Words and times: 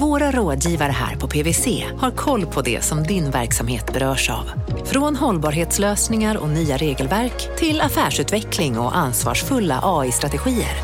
våra 0.00 0.30
rådgivare 0.30 0.92
här 0.92 1.16
på 1.16 1.28
PWC 1.28 1.84
har 1.98 2.10
koll 2.10 2.46
på 2.46 2.62
det 2.62 2.84
som 2.84 3.02
din 3.02 3.30
verksamhet 3.30 3.92
berörs 3.92 4.30
av. 4.30 4.50
Från 4.84 5.16
hållbarhetslösningar 5.16 6.36
och 6.36 6.48
nya 6.48 6.76
regelverk 6.76 7.56
till 7.58 7.80
affärsutveckling 7.80 8.78
och 8.78 8.96
ansvarsfulla 8.96 9.80
AI-strategier. 9.82 10.76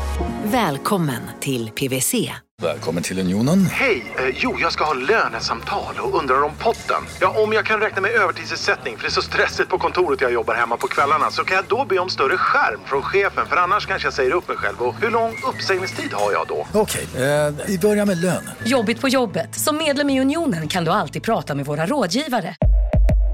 Välkommen 0.43 1.21
till 1.39 1.69
PWC. 1.69 2.31
Välkommen 2.61 3.03
till 3.03 3.19
Unionen. 3.19 3.65
Hej! 3.65 4.13
Eh, 4.17 4.35
jo, 4.35 4.57
jag 4.61 4.71
ska 4.71 4.83
ha 4.83 4.93
lönesamtal 4.93 5.95
och 5.99 6.19
undrar 6.19 6.43
om 6.43 6.51
potten. 6.59 7.03
Ja, 7.21 7.43
om 7.43 7.53
jag 7.53 7.65
kan 7.65 7.79
räkna 7.79 8.01
med 8.01 8.11
övertidsersättning 8.11 8.97
för 8.97 9.03
det 9.03 9.09
är 9.09 9.11
så 9.11 9.21
stressigt 9.21 9.69
på 9.69 9.77
kontoret 9.77 10.21
jag 10.21 10.33
jobbar 10.33 10.55
hemma 10.55 10.77
på 10.77 10.87
kvällarna 10.87 11.31
så 11.31 11.43
kan 11.43 11.55
jag 11.55 11.65
då 11.67 11.85
be 11.85 11.99
om 11.99 12.09
större 12.09 12.37
skärm 12.37 12.79
från 12.85 13.01
chefen 13.01 13.45
för 13.45 13.55
annars 13.55 13.85
kanske 13.85 14.05
jag 14.05 14.13
säger 14.13 14.31
upp 14.31 14.47
mig 14.47 14.57
själv. 14.57 14.81
Och 14.81 14.95
hur 15.01 15.11
lång 15.11 15.35
uppsägningstid 15.49 16.13
har 16.13 16.31
jag 16.31 16.47
då? 16.47 16.67
Okej, 16.73 17.07
eh, 17.15 17.53
vi 17.67 17.79
börjar 17.79 18.05
med 18.05 18.17
lön. 18.17 18.49
Jobbigt 18.65 18.99
på 19.03 19.09
jobbet. 19.09 19.55
Som 19.55 19.77
medlem 19.77 20.09
i 20.09 20.21
Unionen 20.21 20.67
kan 20.67 20.85
du 20.85 20.91
alltid 20.91 21.23
prata 21.23 21.55
med 21.55 21.65
våra 21.65 21.85
rådgivare. 21.85 22.55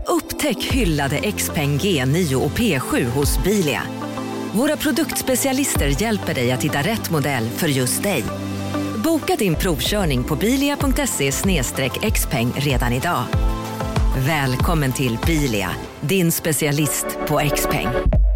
Upptäck 0.08 0.64
hyllade 0.64 1.32
XPeng 1.32 1.78
G9 1.78 2.36
och 2.36 2.52
P7 2.52 3.05
hos 3.05 3.44
Bilia. 3.44 3.82
Våra 4.54 4.78
produktspecialister 4.78 6.02
hjälper 6.02 6.34
dig 6.34 6.52
att 6.52 6.64
hitta 6.64 6.82
rätt 6.82 7.12
modell 7.12 7.50
för 7.50 7.68
just 7.68 8.04
dig. 8.04 8.23
Boka 9.04 9.36
din 9.36 9.55
provkörning 9.55 10.23
på 10.23 10.36
bilia.se 10.36 11.32
xpeng 12.12 12.52
redan 12.56 12.94
idag. 12.94 13.23
Välkommen 14.28 14.92
till 14.92 15.17
Bilia, 15.26 15.70
din 16.02 16.31
specialist 16.31 17.06
på 17.28 17.40
XPeng. 17.56 17.88
peng 17.88 18.29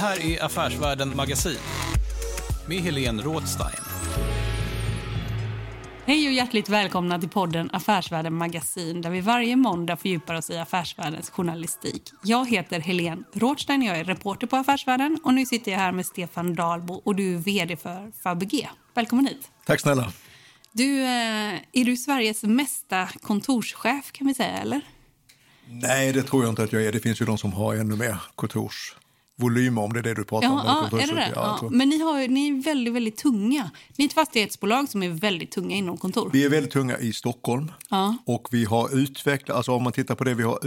här 0.00 0.26
är 0.26 0.44
Affärsvärlden 0.44 1.16
Magasin 1.16 1.58
med 2.68 2.78
Helene 2.78 3.22
Rådstein. 3.22 3.84
Hej 6.06 6.26
och 6.26 6.32
hjärtligt 6.32 6.68
välkomna 6.68 7.18
till 7.18 7.28
podden 7.28 7.70
Affärsvärlden 7.72 8.34
Magasin 8.34 9.02
där 9.02 9.10
vi 9.10 9.20
varje 9.20 9.56
måndag 9.56 9.96
fördjupar 9.96 10.34
oss 10.34 10.50
i 10.50 10.58
affärsvärldens 10.58 11.30
journalistik. 11.30 12.02
Jag 12.24 12.50
heter 12.50 12.80
Helene 12.80 13.22
Rådstein, 13.32 13.82
jag 13.82 13.98
är 13.98 14.04
reporter 14.04 14.46
på 14.46 14.56
Affärsvärlden 14.56 15.18
och 15.24 15.34
nu 15.34 15.46
sitter 15.46 15.72
jag 15.72 15.78
här 15.78 15.92
med 15.92 16.06
Stefan 16.06 16.54
Dahlbo 16.54 16.94
och 16.94 17.16
du 17.16 17.34
är 17.34 17.38
vd 17.38 17.76
för 17.76 18.12
Fabege. 18.22 18.68
Välkommen 18.94 19.26
hit. 19.26 19.50
Tack 19.66 19.80
snälla. 19.80 20.12
Du, 20.72 21.00
eh, 21.00 21.54
är 21.72 21.84
du 21.84 21.96
Sveriges 21.96 22.42
mesta 22.42 23.08
kontorschef 23.22 24.12
kan 24.12 24.26
vi 24.26 24.34
säga, 24.34 24.58
eller? 24.58 24.80
Nej, 25.66 26.12
det 26.12 26.22
tror 26.22 26.42
jag 26.42 26.52
inte 26.52 26.62
att 26.62 26.72
jag 26.72 26.84
är. 26.84 26.92
Det 26.92 27.00
finns 27.00 27.20
ju 27.20 27.24
de 27.24 27.38
som 27.38 27.52
har 27.52 27.74
ännu 27.74 27.96
mer 27.96 28.16
kontors 28.34 28.94
volymer 29.40 29.82
om 29.82 29.92
det 29.92 29.98
är 29.98 30.02
det 30.02 30.14
du 30.14 30.24
pratar 30.24 30.48
ja, 30.48 30.52
om. 30.52 30.88
Ja, 30.92 31.02
är 31.02 31.06
det 31.06 31.14
det? 31.14 31.32
Ja, 31.34 31.68
men 31.70 31.88
ni, 31.88 31.98
har, 31.98 32.28
ni 32.28 32.48
är 32.48 32.62
väldigt, 32.62 32.94
väldigt 32.94 33.16
tunga. 33.16 33.70
Ni 33.96 34.04
är 34.04 34.08
ett 34.08 34.14
fastighetsbolag 34.14 34.88
som 34.88 35.02
är 35.02 35.08
väldigt 35.08 35.50
tunga 35.50 35.76
inom 35.76 35.96
kontor. 35.96 36.30
Vi 36.32 36.44
är 36.44 36.48
väldigt 36.48 36.72
tunga 36.72 36.98
i 36.98 37.12
Stockholm 37.12 37.72
ja. 37.88 38.16
och 38.26 38.48
vi 38.50 38.64
har 38.64 38.98
utvecklat, 38.98 39.56
alltså 39.56 39.72
om 39.72 39.82
man 39.82 39.92
tittar 39.92 40.14
på 40.14 40.24
det, 40.24 40.34
vi 40.34 40.42
har 40.42 40.58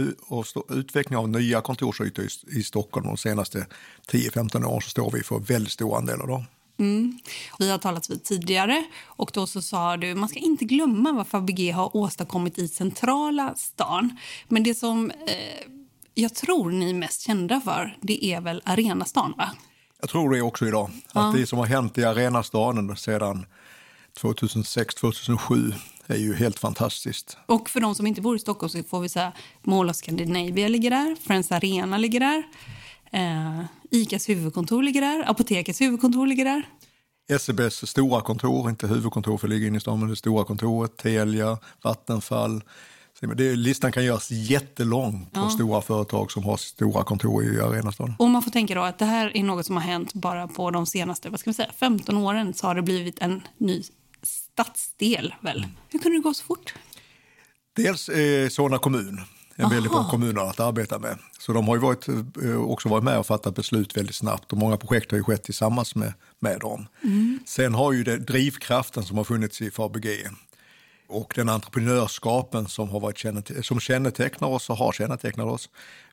utveckling 0.78 1.18
av 1.18 1.28
nya 1.28 1.60
kontorsytor 1.60 2.24
i, 2.24 2.58
i 2.58 2.62
Stockholm 2.62 3.06
de 3.06 3.16
senaste 3.16 3.66
10-15 4.08 4.64
åren 4.64 4.80
så 4.82 4.90
står 4.90 5.10
vi 5.10 5.22
för 5.22 5.38
väldigt 5.38 5.72
stor 5.72 5.96
andel 5.96 6.20
av 6.20 6.28
dem. 6.28 6.44
Mm. 6.78 7.18
Vi 7.58 7.70
har 7.70 7.78
talat 7.78 8.10
vid 8.10 8.24
tidigare 8.24 8.84
och 9.04 9.30
då 9.34 9.46
så 9.46 9.62
sa 9.62 9.96
du 9.96 10.14
man 10.14 10.28
ska 10.28 10.38
inte 10.38 10.64
glömma 10.64 11.12
vad 11.12 11.26
Fabege 11.26 11.72
har 11.72 11.96
åstadkommit 11.96 12.58
i 12.58 12.68
centrala 12.68 13.54
stan. 13.54 14.16
Men 14.48 14.62
det 14.62 14.74
som 14.74 15.10
eh, 15.10 15.70
jag 16.14 16.34
tror 16.34 16.70
ni 16.70 16.90
är 16.90 16.94
mest 16.94 17.20
kända 17.20 17.60
för, 17.60 17.96
det 18.00 18.24
är 18.24 18.40
väl 18.40 18.62
Arenastan, 18.64 19.34
va? 19.38 19.50
Jag 20.00 20.10
tror 20.10 20.34
det 20.34 20.42
också 20.42 20.66
idag. 20.66 20.90
Ja. 21.12 21.28
Att 21.28 21.34
det 21.36 21.46
som 21.46 21.58
har 21.58 21.66
hänt 21.66 21.98
i 21.98 22.04
Arenastaden 22.04 22.96
sedan 22.96 23.46
2006-2007 24.20 25.74
är 26.06 26.16
ju 26.16 26.34
helt 26.34 26.58
fantastiskt. 26.58 27.36
Och 27.46 27.70
för 27.70 27.80
de 27.80 27.94
som 27.94 28.06
inte 28.06 28.20
bor 28.20 28.36
i 28.36 28.38
Stockholm 28.38 28.70
så 28.70 28.82
får 28.82 29.00
vi 29.00 29.08
säga 29.08 29.32
Mall 29.62 29.90
of 29.90 29.96
Scandinavia 29.96 30.68
ligger 30.68 30.90
där, 30.90 31.16
Friends 31.26 31.52
Arena 31.52 31.98
ligger 31.98 32.20
där, 32.20 32.42
eh, 33.12 33.64
Icas 33.90 34.28
huvudkontor 34.28 34.82
ligger 34.82 35.00
där, 35.00 35.30
Apotekets 35.30 35.80
huvudkontor 35.80 36.26
ligger 36.26 36.44
där. 36.44 36.62
SEBs 37.38 37.86
stora 37.86 38.20
kontor, 38.20 38.70
inte 38.70 38.86
huvudkontor 38.86 39.38
för 39.38 39.48
ligger 39.48 39.66
inne 39.66 39.76
i 39.76 39.80
stan, 39.80 40.00
men 40.00 40.08
det 40.08 40.16
stora 40.16 40.44
kontoret, 40.44 40.96
Telia, 40.96 41.58
Vattenfall, 41.82 42.62
det, 43.20 43.56
listan 43.56 43.92
kan 43.92 44.04
göras 44.04 44.30
jättelång 44.30 45.26
på 45.32 45.40
ja. 45.40 45.50
stora 45.50 45.80
företag 45.80 46.32
som 46.32 46.44
har 46.44 46.56
stora 46.56 47.04
kontor 47.04 47.44
i 47.44 47.60
Arenastaden. 47.60 48.14
Och 48.18 48.30
man 48.30 48.42
får 48.42 48.50
tänka 48.50 48.74
då 48.74 48.80
att 48.80 48.98
det 48.98 49.04
här 49.04 49.36
är 49.36 49.42
något 49.42 49.66
som 49.66 49.76
har 49.76 49.82
hänt 49.82 50.14
bara 50.14 50.48
på 50.48 50.70
de 50.70 50.86
senaste 50.86 51.30
vad 51.30 51.40
ska 51.40 51.50
vi 51.50 51.54
säga, 51.54 51.70
15 51.76 52.16
åren 52.16 52.54
så 52.54 52.66
har 52.66 52.74
det 52.74 52.82
blivit 52.82 53.18
en 53.18 53.42
ny 53.58 53.82
stadsdel. 54.22 55.34
Väl? 55.40 55.66
Hur 55.88 55.98
kunde 55.98 56.18
det 56.18 56.22
gå 56.22 56.34
så 56.34 56.44
fort? 56.44 56.74
Dels 57.76 58.08
eh, 58.08 58.48
Solna 58.48 58.78
kommun, 58.78 59.20
en 59.56 59.64
Aha. 59.64 59.74
väldigt 59.74 59.92
bra 59.92 60.10
kommun 60.10 60.38
att 60.38 60.60
arbeta 60.60 60.98
med. 60.98 61.18
Så 61.38 61.52
de 61.52 61.68
har 61.68 61.76
ju 61.76 61.80
varit, 61.80 62.08
eh, 62.08 62.56
också 62.56 62.88
varit 62.88 63.04
med 63.04 63.18
och 63.18 63.26
fattat 63.26 63.54
beslut 63.54 63.96
väldigt 63.96 64.16
snabbt 64.16 64.52
och 64.52 64.58
många 64.58 64.76
projekt 64.76 65.10
har 65.10 65.18
ju 65.18 65.24
skett 65.24 65.42
tillsammans 65.42 65.94
med, 65.94 66.12
med 66.38 66.60
dem. 66.60 66.86
Mm. 67.02 67.38
Sen 67.46 67.74
har 67.74 67.92
ju 67.92 68.04
det, 68.04 68.18
drivkraften 68.18 69.02
som 69.02 69.16
har 69.16 69.24
funnits 69.24 69.62
i 69.62 69.70
Fabege 69.70 70.30
och 71.08 71.32
den 71.36 71.48
entreprenörskapen 71.48 72.68
som, 72.68 72.88
har 72.88 73.00
varit 73.00 73.24
som 73.66 73.80
kännetecknar 73.80 74.48
oss 74.48 74.70
och 74.70 74.76
har 74.76 74.92
kännetecknat 74.92 75.46
oss. 75.46 75.68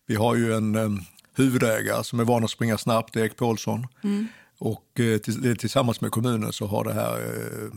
Vi 0.05 0.15
har 0.15 0.35
ju 0.35 0.53
en 0.53 0.75
um, 0.75 1.01
huvudägare 1.35 2.03
som 2.03 2.19
är 2.19 2.23
van 2.23 2.43
att 2.43 2.51
springa 2.51 2.77
snabbt, 2.77 3.15
Erik 3.15 3.35
Paulsson. 3.35 3.87
Mm. 4.03 4.27
Och 4.57 4.99
uh, 4.99 5.17
tillsammans 5.55 6.01
med 6.01 6.11
kommunen 6.11 6.53
så 6.53 6.65
har 6.65 6.83
det 6.83 6.93
här 6.93 7.19
uh, 7.19 7.71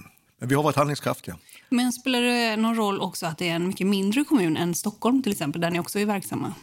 men 0.45 0.49
vi 0.49 0.55
har 0.55 0.63
varit 0.63 0.77
handlingskraftiga. 0.77 1.37
Men 1.69 1.93
spelar 1.93 2.21
det 2.21 2.57
någon 2.57 2.77
roll 2.77 3.01
också 3.01 3.27
att 3.27 3.39
det 3.39 3.49
är 3.49 3.55
en 3.55 3.67
mycket 3.67 3.87
mindre 3.87 4.25
kommun 4.25 4.57
än 4.57 4.75
Stockholm 4.75 5.23
till 5.23 5.33
exempel, 5.33 5.61
där 5.61 5.71
ni 5.71 5.81
också 5.81 5.99
är 5.99 6.07
verksamma? 6.07 6.55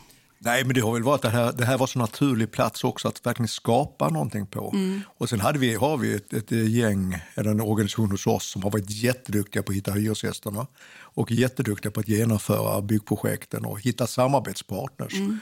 Nej, 0.43 0.63
men 0.65 0.73
det 0.73 0.81
har 0.81 0.93
väl 0.93 1.03
varit 1.03 1.21
det 1.21 1.29
här, 1.29 1.53
det 1.53 1.65
här 1.65 1.77
var 1.77 1.87
så 1.87 1.99
naturlig 1.99 2.51
plats 2.51 2.83
också 2.83 3.07
att 3.07 3.25
verkligen 3.25 3.47
skapa 3.47 4.09
någonting 4.09 4.45
på. 4.45 4.71
Mm. 4.73 5.01
Och 5.17 5.29
sen 5.29 5.39
hade 5.39 5.59
vi, 5.59 5.75
har 5.75 5.97
vi 5.97 6.15
ett, 6.15 6.33
ett 6.33 6.51
gäng, 6.51 7.17
eller 7.35 7.51
en 7.51 7.61
organisation 7.61 8.11
hos 8.11 8.27
oss 8.27 8.51
som 8.51 8.63
har 8.63 8.71
varit 8.71 8.89
jätteduktiga 8.89 9.63
på 9.63 9.71
att 9.71 9.75
hitta 9.75 9.91
hyresgästerna 9.91 10.67
och 10.91 11.31
jätteduktiga 11.31 11.91
på 11.91 11.99
att 11.99 12.07
genomföra 12.07 12.81
byggprojekten 12.81 13.65
och 13.65 13.81
hitta 13.81 14.07
samarbetspartners. 14.07 15.13
Mm. 15.13 15.39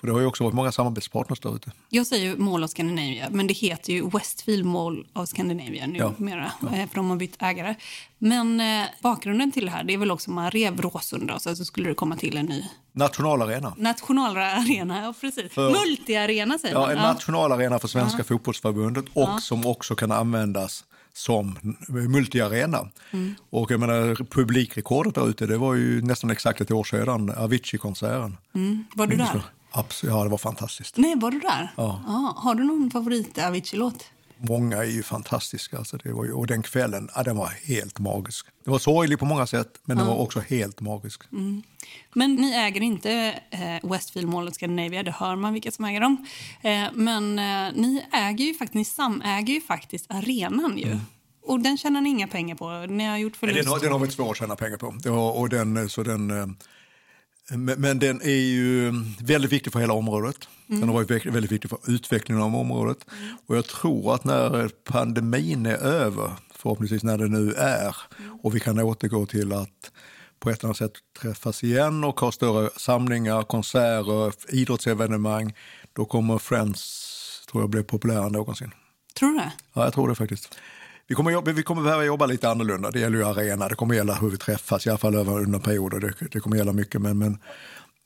För 0.00 0.06
det 0.06 0.12
har 0.12 0.20
ju 0.20 0.26
också 0.26 0.44
varit 0.44 0.54
många 0.54 0.72
samarbetspartners 0.72 1.40
där 1.40 1.56
ute. 1.56 1.72
Jag 1.88 2.06
säger 2.06 2.36
Mall 2.36 2.64
of 2.64 2.70
Scandinavia, 2.70 3.28
men 3.30 3.46
det 3.46 3.54
heter 3.54 3.92
ju 3.92 4.10
Westfield 4.10 4.64
Mall 4.64 5.06
of 5.12 5.28
Scandinavia 5.28 5.86
numera, 5.86 6.52
ja. 6.60 6.68
ja. 6.72 6.76
Eh, 6.76 6.88
för 6.88 6.94
de 6.94 7.10
har 7.10 7.16
bytt 7.16 7.36
ägare. 7.38 7.74
Men 8.18 8.60
eh, 8.60 8.86
bakgrunden 9.02 9.52
till 9.52 9.64
det 9.64 9.70
här 9.70 9.84
det 9.84 9.94
är 9.94 9.98
väl 9.98 10.10
också 10.10 10.30
man 10.30 10.50
rev 10.50 10.80
Råsunda 10.80 11.34
och 11.34 11.42
så 11.42 11.64
skulle 11.64 11.88
det 11.88 11.94
komma 11.94 12.16
till 12.16 12.36
en 12.36 12.46
ny... 12.46 12.64
Nationalarena. 12.92 13.74
Nationalarena, 13.76 15.02
ja 15.02 15.14
precis. 15.20 15.52
För, 15.52 15.70
Multiarena 15.70 16.58
säger 16.58 16.74
ja, 16.74 16.80
man. 16.80 16.90
En 16.90 16.96
ja. 16.96 17.12
nationalarena 17.12 17.78
för 17.78 17.88
Svenska 17.88 18.18
ja. 18.18 18.24
fotbollsförbundet 18.24 19.04
och 19.04 19.22
ja. 19.22 19.38
som 19.40 19.66
också 19.66 19.94
kan 19.94 20.12
användas 20.12 20.84
som 21.12 21.58
multiarena. 21.88 22.88
Mm. 23.10 23.34
Och 23.50 23.70
jag 23.70 23.80
menar, 23.80 24.24
publikrekordet 24.24 25.14
där 25.14 25.28
ute, 25.28 25.46
det 25.46 25.58
var 25.58 25.74
ju 25.74 26.02
nästan 26.02 26.30
exakt 26.30 26.60
ett 26.60 26.70
år 26.70 26.84
sedan, 26.84 27.30
Avicii-konserten. 27.30 28.36
Mm. 28.54 28.84
Var 28.94 29.06
du 29.06 29.16
där? 29.16 29.42
Absolut, 29.70 30.14
ja, 30.14 30.24
det 30.24 30.30
var 30.30 30.38
fantastiskt. 30.38 30.96
Nej, 30.96 31.14
var 31.16 31.30
du 31.30 31.40
där? 31.40 31.72
Ja. 31.76 32.02
Aha. 32.06 32.34
Har 32.36 32.54
du 32.54 32.64
någon 32.64 32.90
favorit 32.90 33.38
Avicii-låt? 33.38 34.04
Många 34.48 34.76
är 34.76 34.84
ju 34.84 35.02
fantastiska. 35.02 35.78
Alltså 35.78 35.96
det 35.96 36.12
var 36.12 36.24
ju, 36.24 36.32
och 36.32 36.46
den 36.46 36.62
kvällen, 36.62 37.10
ja, 37.14 37.22
den 37.22 37.36
var 37.36 37.48
helt 37.64 37.98
magisk. 37.98 38.46
Det 38.64 38.70
var 38.70 38.78
sorglig 38.78 39.18
på 39.18 39.24
många 39.24 39.46
sätt, 39.46 39.80
men 39.84 39.96
ja. 39.96 40.04
den 40.04 40.12
var 40.12 40.22
också 40.22 40.40
helt 40.40 40.80
magisk. 40.80 41.22
Mm. 41.32 41.62
Men 42.14 42.34
ni 42.34 42.52
äger 42.54 42.80
inte 42.80 43.40
eh, 43.50 43.90
Westfield 43.90 44.28
Mall 44.28 44.48
of 44.48 44.54
Scandinavia, 44.54 45.02
det 45.02 45.10
hör 45.10 45.36
man 45.36 45.52
vilka 45.52 45.70
som 45.70 45.84
äger 45.84 46.00
dem. 46.00 46.26
Eh, 46.62 46.86
men 46.92 47.38
eh, 47.38 47.72
ni 47.74 48.04
äger 48.12 48.44
ju 48.44 48.54
faktiskt, 48.54 48.74
ni 48.74 48.84
samäger 48.84 49.54
ju 49.54 49.60
faktiskt 49.60 50.06
arenan 50.10 50.78
ju. 50.78 50.86
Mm. 50.86 51.00
Och 51.42 51.60
den 51.60 51.78
tjänar 51.78 52.00
ni 52.00 52.10
inga 52.10 52.28
pengar 52.28 52.54
på? 52.54 52.92
Ni 52.92 53.04
har 53.04 53.16
gjort 53.16 53.36
förlust? 53.36 53.58
Den 53.58 53.72
har, 53.72 53.80
den 53.80 53.92
har 53.92 53.98
vi 53.98 54.10
svårt 54.10 54.30
att 54.30 54.36
tjäna 54.36 54.56
pengar 54.56 54.76
på. 54.76 55.10
Och 55.40 55.48
den, 55.48 55.88
så 55.88 56.02
den, 56.02 56.30
eh, 56.30 56.46
men 57.56 57.98
den 57.98 58.22
är 58.22 58.30
ju 58.30 58.92
väldigt 59.20 59.52
viktig 59.52 59.72
för 59.72 59.80
hela 59.80 59.92
området. 59.92 60.48
Mm. 60.68 60.80
Den 60.80 60.88
har 60.88 60.96
varit 60.96 61.26
väldigt 61.26 61.52
viktig 61.52 61.70
för 61.70 61.78
utvecklingen 61.86 62.42
av 62.42 62.56
området. 62.56 63.06
Mm. 63.12 63.36
Och 63.46 63.56
jag 63.56 63.66
tror 63.66 64.14
att 64.14 64.24
när 64.24 64.68
pandemin 64.68 65.66
är 65.66 65.76
över, 65.76 66.32
förhoppningsvis 66.54 67.02
när 67.02 67.18
det 67.18 67.28
nu 67.28 67.52
är, 67.52 67.96
mm. 68.18 68.38
och 68.42 68.54
vi 68.54 68.60
kan 68.60 68.78
återgå 68.78 69.26
till 69.26 69.52
att 69.52 69.90
på 70.40 70.50
ett 70.50 70.58
eller 70.58 70.68
annat 70.68 70.76
sätt 70.76 70.92
träffas 71.20 71.64
igen 71.64 72.04
och 72.04 72.20
ha 72.20 72.32
större 72.32 72.70
samlingar, 72.76 73.42
konserter, 73.42 74.32
idrottsevenemang, 74.48 75.54
då 75.92 76.04
kommer 76.04 76.38
Friends 76.38 77.06
tror 77.50 77.62
jag 77.62 77.70
bli 77.70 77.82
populärare 77.82 78.26
än 78.26 78.32
någonsin. 78.32 78.70
Tror 79.18 79.30
du 79.30 79.38
det? 79.38 79.52
Ja, 79.72 79.84
jag 79.84 79.92
tror 79.92 80.08
det 80.08 80.14
faktiskt. 80.14 80.58
Vi 81.10 81.16
kommer, 81.16 81.30
jobba, 81.30 81.52
vi 81.52 81.62
kommer 81.62 81.82
behöva 81.82 82.04
jobba 82.04 82.26
lite 82.26 82.50
annorlunda. 82.50 82.90
Det 82.90 83.00
gäller 83.00 83.18
ju 83.18 83.24
arena, 83.24 83.68
det 83.68 83.74
kommer 83.74 83.94
gälla 83.94 84.14
hur 84.14 84.30
vi 84.30 84.36
träffas, 84.36 84.86
i 84.86 84.90
alla 84.90 84.98
fall 84.98 85.14
över 85.14 85.40
under 85.40 85.58
perioder. 85.58 86.00
Det, 86.00 86.14
det 86.32 86.40
kommer 86.40 86.56
gälla 86.56 86.72
mycket. 86.72 87.00
Men, 87.00 87.18
men, 87.18 87.38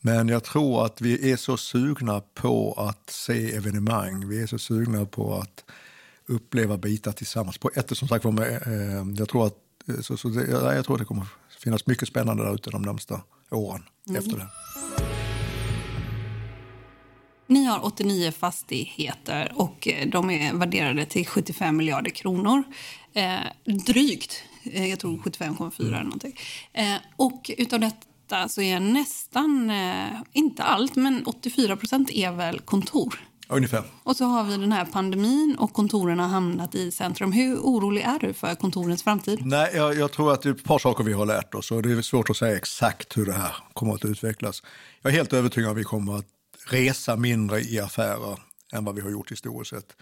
men 0.01 0.29
jag 0.29 0.45
tror 0.45 0.87
att 0.87 1.01
vi 1.01 1.33
är 1.33 1.37
så 1.37 1.57
sugna 1.57 2.23
på 2.35 2.75
att 2.79 3.11
se 3.11 3.57
evenemang. 3.57 4.29
Vi 4.29 4.43
är 4.43 4.47
så 4.47 4.59
sugna 4.59 5.07
på 5.07 5.35
att 5.35 5.65
uppleva 6.27 6.77
bitar 6.77 7.13
tillsammans. 7.13 7.59
På 7.59 7.71
ett 7.75 7.97
som 7.97 8.09
sagt 8.09 8.25
med, 8.25 8.63
eh, 8.67 9.19
jag 9.19 9.29
tror 9.29 9.47
att 9.47 9.57
så, 10.01 10.17
så 10.17 10.29
det, 10.29 10.51
jag 10.51 10.85
tror 10.85 10.97
att 10.97 11.01
det 11.01 11.07
kommer 11.07 11.27
finnas 11.59 11.87
mycket 11.87 12.09
spännande 12.09 12.45
där 12.45 12.55
ute 12.55 12.71
de 12.71 12.83
närmsta 12.83 13.21
åren 13.51 13.83
mm. 14.09 14.19
efter 14.19 14.37
det. 14.37 14.49
Ni 17.47 17.65
har 17.65 17.85
89 17.85 18.33
fastigheter 18.33 19.53
och 19.55 19.89
eh, 19.89 20.09
de 20.09 20.31
är 20.31 20.55
värderade 20.55 21.07
till 21.07 21.27
75 21.27 21.77
miljarder 21.77 22.11
kronor. 22.11 22.63
Eh, 23.13 23.73
drygt. 23.87 24.43
Eh, 24.63 24.87
jag 24.87 24.99
tror 24.99 25.19
75,4 25.19 25.87
eller 25.87 26.03
någonting. 26.03 26.39
Eh, 26.73 26.97
och 27.17 27.51
utav 27.59 27.81
detta 27.81 28.49
så 28.49 28.61
är 28.61 28.81
nästan, 28.81 29.71
eh, 29.71 30.21
inte 30.33 30.63
allt, 30.63 30.97
men 30.97 31.27
84 31.27 31.77
procent 31.77 32.11
är 32.11 32.33
väl 32.33 32.61
kontor. 32.61 33.21
Ungefär. 33.49 33.83
Och 34.03 34.17
så 34.17 34.25
har 34.25 34.45
vi 34.45 34.57
den 34.57 34.73
här 34.73 34.85
pandemin 34.85 35.57
och 35.59 35.73
kontoren 35.73 36.19
har 36.19 36.29
hamnat 36.29 36.75
i 36.75 36.91
centrum. 36.91 37.33
Hur 37.33 37.57
orolig 37.57 38.03
är 38.03 38.19
du 38.19 38.33
för 38.33 38.55
kontorens 38.55 39.03
framtid? 39.03 39.47
Nej, 39.47 39.71
jag, 39.75 39.95
jag, 39.97 40.13
tror 40.13 40.33
att 40.33 40.43
det 40.43 40.49
är 40.49 40.55
ett 40.55 40.65
par 40.65 40.79
saker 40.79 41.05
vi 41.05 41.13
har 41.13 41.27
lärt 41.27 41.55
oss 41.55 41.71
och 41.71 41.83
det 41.83 41.93
är 41.93 42.03
svårt 42.03 42.31
att 42.31 42.37
säga 42.37 42.57
exakt 42.57 43.17
hur 43.17 43.27
det 43.27 43.33
här 43.33 43.57
kommer 43.73 43.95
att 43.95 44.05
utvecklas. 44.05 44.63
Jag 45.03 45.13
är 45.13 45.17
helt 45.17 45.33
övertygad 45.33 45.71
om 45.71 45.73
att 45.73 45.81
vi 45.81 45.85
kommer 45.85 46.19
att 46.19 46.27
resa 46.67 47.17
mindre 47.17 47.61
i 47.61 47.81
affärer 47.81 48.39
än 48.73 48.85
vad 48.85 48.95
vi 48.95 49.01
har 49.01 49.11
gjort 49.11 49.33
historiskt 49.33 49.71
sett. 49.71 49.97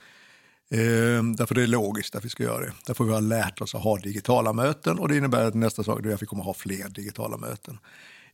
Ehm, 0.71 1.37
därför 1.37 1.55
det 1.55 1.63
är 1.63 1.67
logiskt 1.67 2.15
att 2.15 2.25
vi 2.25 2.29
ska 2.29 2.43
göra 2.43 2.61
det. 2.65 2.73
Därför 2.87 3.05
vi 3.05 3.13
har 3.13 3.21
lärt 3.21 3.61
oss 3.61 3.75
att 3.75 3.83
ha 3.83 3.97
digitala 3.97 4.53
möten 4.53 4.99
och 4.99 5.09
det 5.09 5.17
innebär 5.17 5.45
att 5.45 5.55
nästa 5.55 5.85
sak 5.85 6.07
är 6.07 6.15
att 6.15 6.23
vi 6.23 6.27
kommer 6.27 6.43
att 6.43 6.47
ha 6.47 6.55
fler 6.55 6.89
digitala 6.89 7.37
möten. 7.37 7.79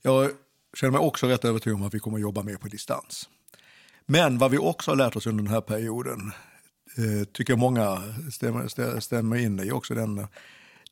Jag 0.02 0.30
känner 0.74 0.90
mig 0.90 1.00
också 1.00 1.26
rätt 1.26 1.44
övertygad 1.44 1.80
om 1.80 1.86
att 1.86 1.94
vi 1.94 1.98
kommer 1.98 2.18
att 2.18 2.22
jobba 2.22 2.42
mer 2.42 2.56
på 2.56 2.68
distans. 2.68 3.28
Men 4.06 4.38
vad 4.38 4.50
vi 4.50 4.58
också 4.58 4.90
har 4.90 4.96
lärt 4.96 5.16
oss 5.16 5.26
under 5.26 5.44
den 5.44 5.52
här 5.52 5.60
perioden, 5.60 6.32
eh, 6.96 7.24
tycker 7.32 7.52
jag 7.52 7.58
många 7.58 8.02
stämmer, 8.32 9.00
stämmer 9.00 9.36
in 9.36 9.60
i 9.60 9.70
också, 9.70 9.94
den, 9.94 10.26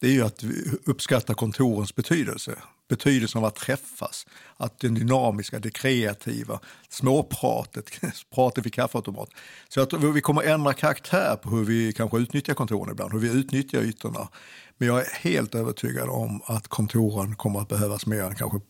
det 0.00 0.06
är 0.06 0.12
ju 0.12 0.22
att 0.22 0.44
uppskatta 0.84 1.34
kontorens 1.34 1.94
betydelse. 1.94 2.58
Betydelsen 2.88 3.38
av 3.38 3.44
att 3.44 3.54
träffas, 3.54 4.26
att 4.56 4.80
det 4.80 4.88
dynamiska, 4.88 5.58
det 5.58 5.70
kreativa, 5.70 6.60
småpratet, 6.88 7.90
pratet 8.34 8.66
vid 8.66 8.74
kaffeautomat. 8.74 9.28
Så 9.68 9.80
att 9.80 9.92
vi 9.92 10.20
kommer 10.20 10.42
ändra 10.42 10.72
karaktär 10.72 11.36
på 11.42 11.50
hur 11.50 11.64
vi 11.64 11.92
kanske 11.92 12.18
utnyttjar 12.18 12.54
kontoren 12.54 12.92
ibland, 12.92 13.12
hur 13.12 13.20
vi 13.20 13.28
utnyttjar 13.40 13.80
ytorna. 13.80 14.28
Men 14.78 14.88
jag 14.88 15.00
är 15.00 15.10
helt 15.20 15.54
övertygad 15.54 16.08
om 16.08 16.42
att 16.46 16.68
kontoren 16.68 17.36
kommer 17.36 17.60
att 17.60 17.68
behövas 17.68 18.06
mer 18.06 18.22
än 18.22 18.34
kanske 18.34 18.60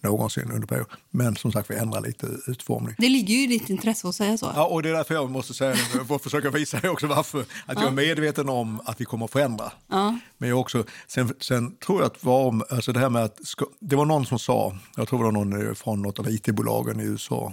någonsin 0.00 0.50
under 0.52 0.66
perioden. 0.66 0.96
Men 1.10 1.36
som 1.36 1.52
sagt, 1.52 1.70
vi 1.70 1.74
ändrar 1.74 2.00
lite 2.00 2.26
utformning. 2.46 2.94
Det 2.98 3.08
ligger 3.08 3.34
ju 3.34 3.44
i 3.44 3.46
ditt 3.46 3.70
intresse 3.70 4.08
att 4.08 4.14
säga 4.14 4.38
så. 4.38 4.52
Ja, 4.54 4.66
och 4.66 4.82
det 4.82 4.88
är 4.88 4.92
därför 4.92 5.14
jag 5.14 5.30
måste 5.30 5.54
säga 5.54 5.70
det, 5.70 6.04
för 6.04 6.16
att 6.16 6.22
försöka 6.22 6.50
visa 6.50 6.80
dig 6.80 6.90
också 6.90 7.06
varför. 7.06 7.40
Att 7.40 7.46
ja. 7.66 7.74
jag 7.74 7.86
är 7.86 7.90
medveten 7.90 8.48
om 8.48 8.80
att 8.84 9.00
vi 9.00 9.04
kommer 9.04 9.24
att 9.24 9.30
förändra. 9.30 9.72
Ja. 9.88 10.18
Men 10.38 10.48
jag 10.48 10.60
också, 10.60 10.84
sen, 11.06 11.34
sen 11.40 11.76
tror 11.76 12.00
jag 12.00 12.06
att 12.06 12.24
var, 12.24 12.66
alltså 12.70 12.92
det 12.92 13.00
här 13.00 13.10
med 13.10 13.24
att, 13.24 13.38
det 13.80 13.96
var 13.96 14.04
någon 14.04 14.26
som 14.26 14.38
sa, 14.38 14.76
jag 14.96 15.08
tror 15.08 15.18
det 15.18 15.24
var 15.24 15.44
någon 15.44 15.74
från 15.74 16.02
något 16.02 16.18
av 16.18 16.28
it-bolagen 16.28 17.00
i 17.00 17.04
USA, 17.04 17.52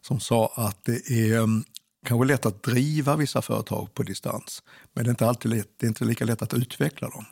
som 0.00 0.20
sa 0.20 0.52
att 0.56 0.84
det 0.84 1.10
är 1.10 1.38
um, 1.38 1.64
kanske 2.06 2.26
lätt 2.26 2.46
att 2.46 2.62
driva 2.62 3.16
vissa 3.16 3.42
företag 3.42 3.94
på 3.94 4.02
distans, 4.02 4.62
men 4.92 5.04
det 5.04 5.08
är 5.08 5.10
inte 5.10 5.28
alltid 5.28 5.50
lätt, 5.50 5.68
det 5.76 5.86
är 5.86 5.88
inte 5.88 6.04
lika 6.04 6.24
lätt 6.24 6.42
att 6.42 6.54
utveckla 6.54 7.08
dem. 7.08 7.24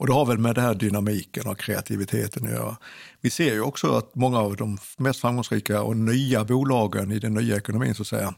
Och 0.00 0.06
det 0.06 0.12
har 0.12 0.26
väl 0.26 0.38
med 0.38 0.54
den 0.54 0.64
här 0.64 0.74
dynamiken 0.74 1.46
och 1.46 1.58
kreativiteten 1.58 2.46
att 2.46 2.52
göra. 2.52 2.76
Vi 3.20 3.30
ser 3.30 3.52
ju 3.52 3.60
också 3.60 3.96
att 3.96 4.14
många 4.14 4.38
av 4.38 4.56
de 4.56 4.78
mest 4.96 5.20
framgångsrika 5.20 5.82
och 5.82 5.96
nya 5.96 6.44
bolagen 6.44 7.12
i 7.12 7.18
den 7.18 7.34
nya 7.34 7.56
ekonomin 7.56 7.94
så 7.94 8.02
att 8.02 8.06
säga, 8.06 8.34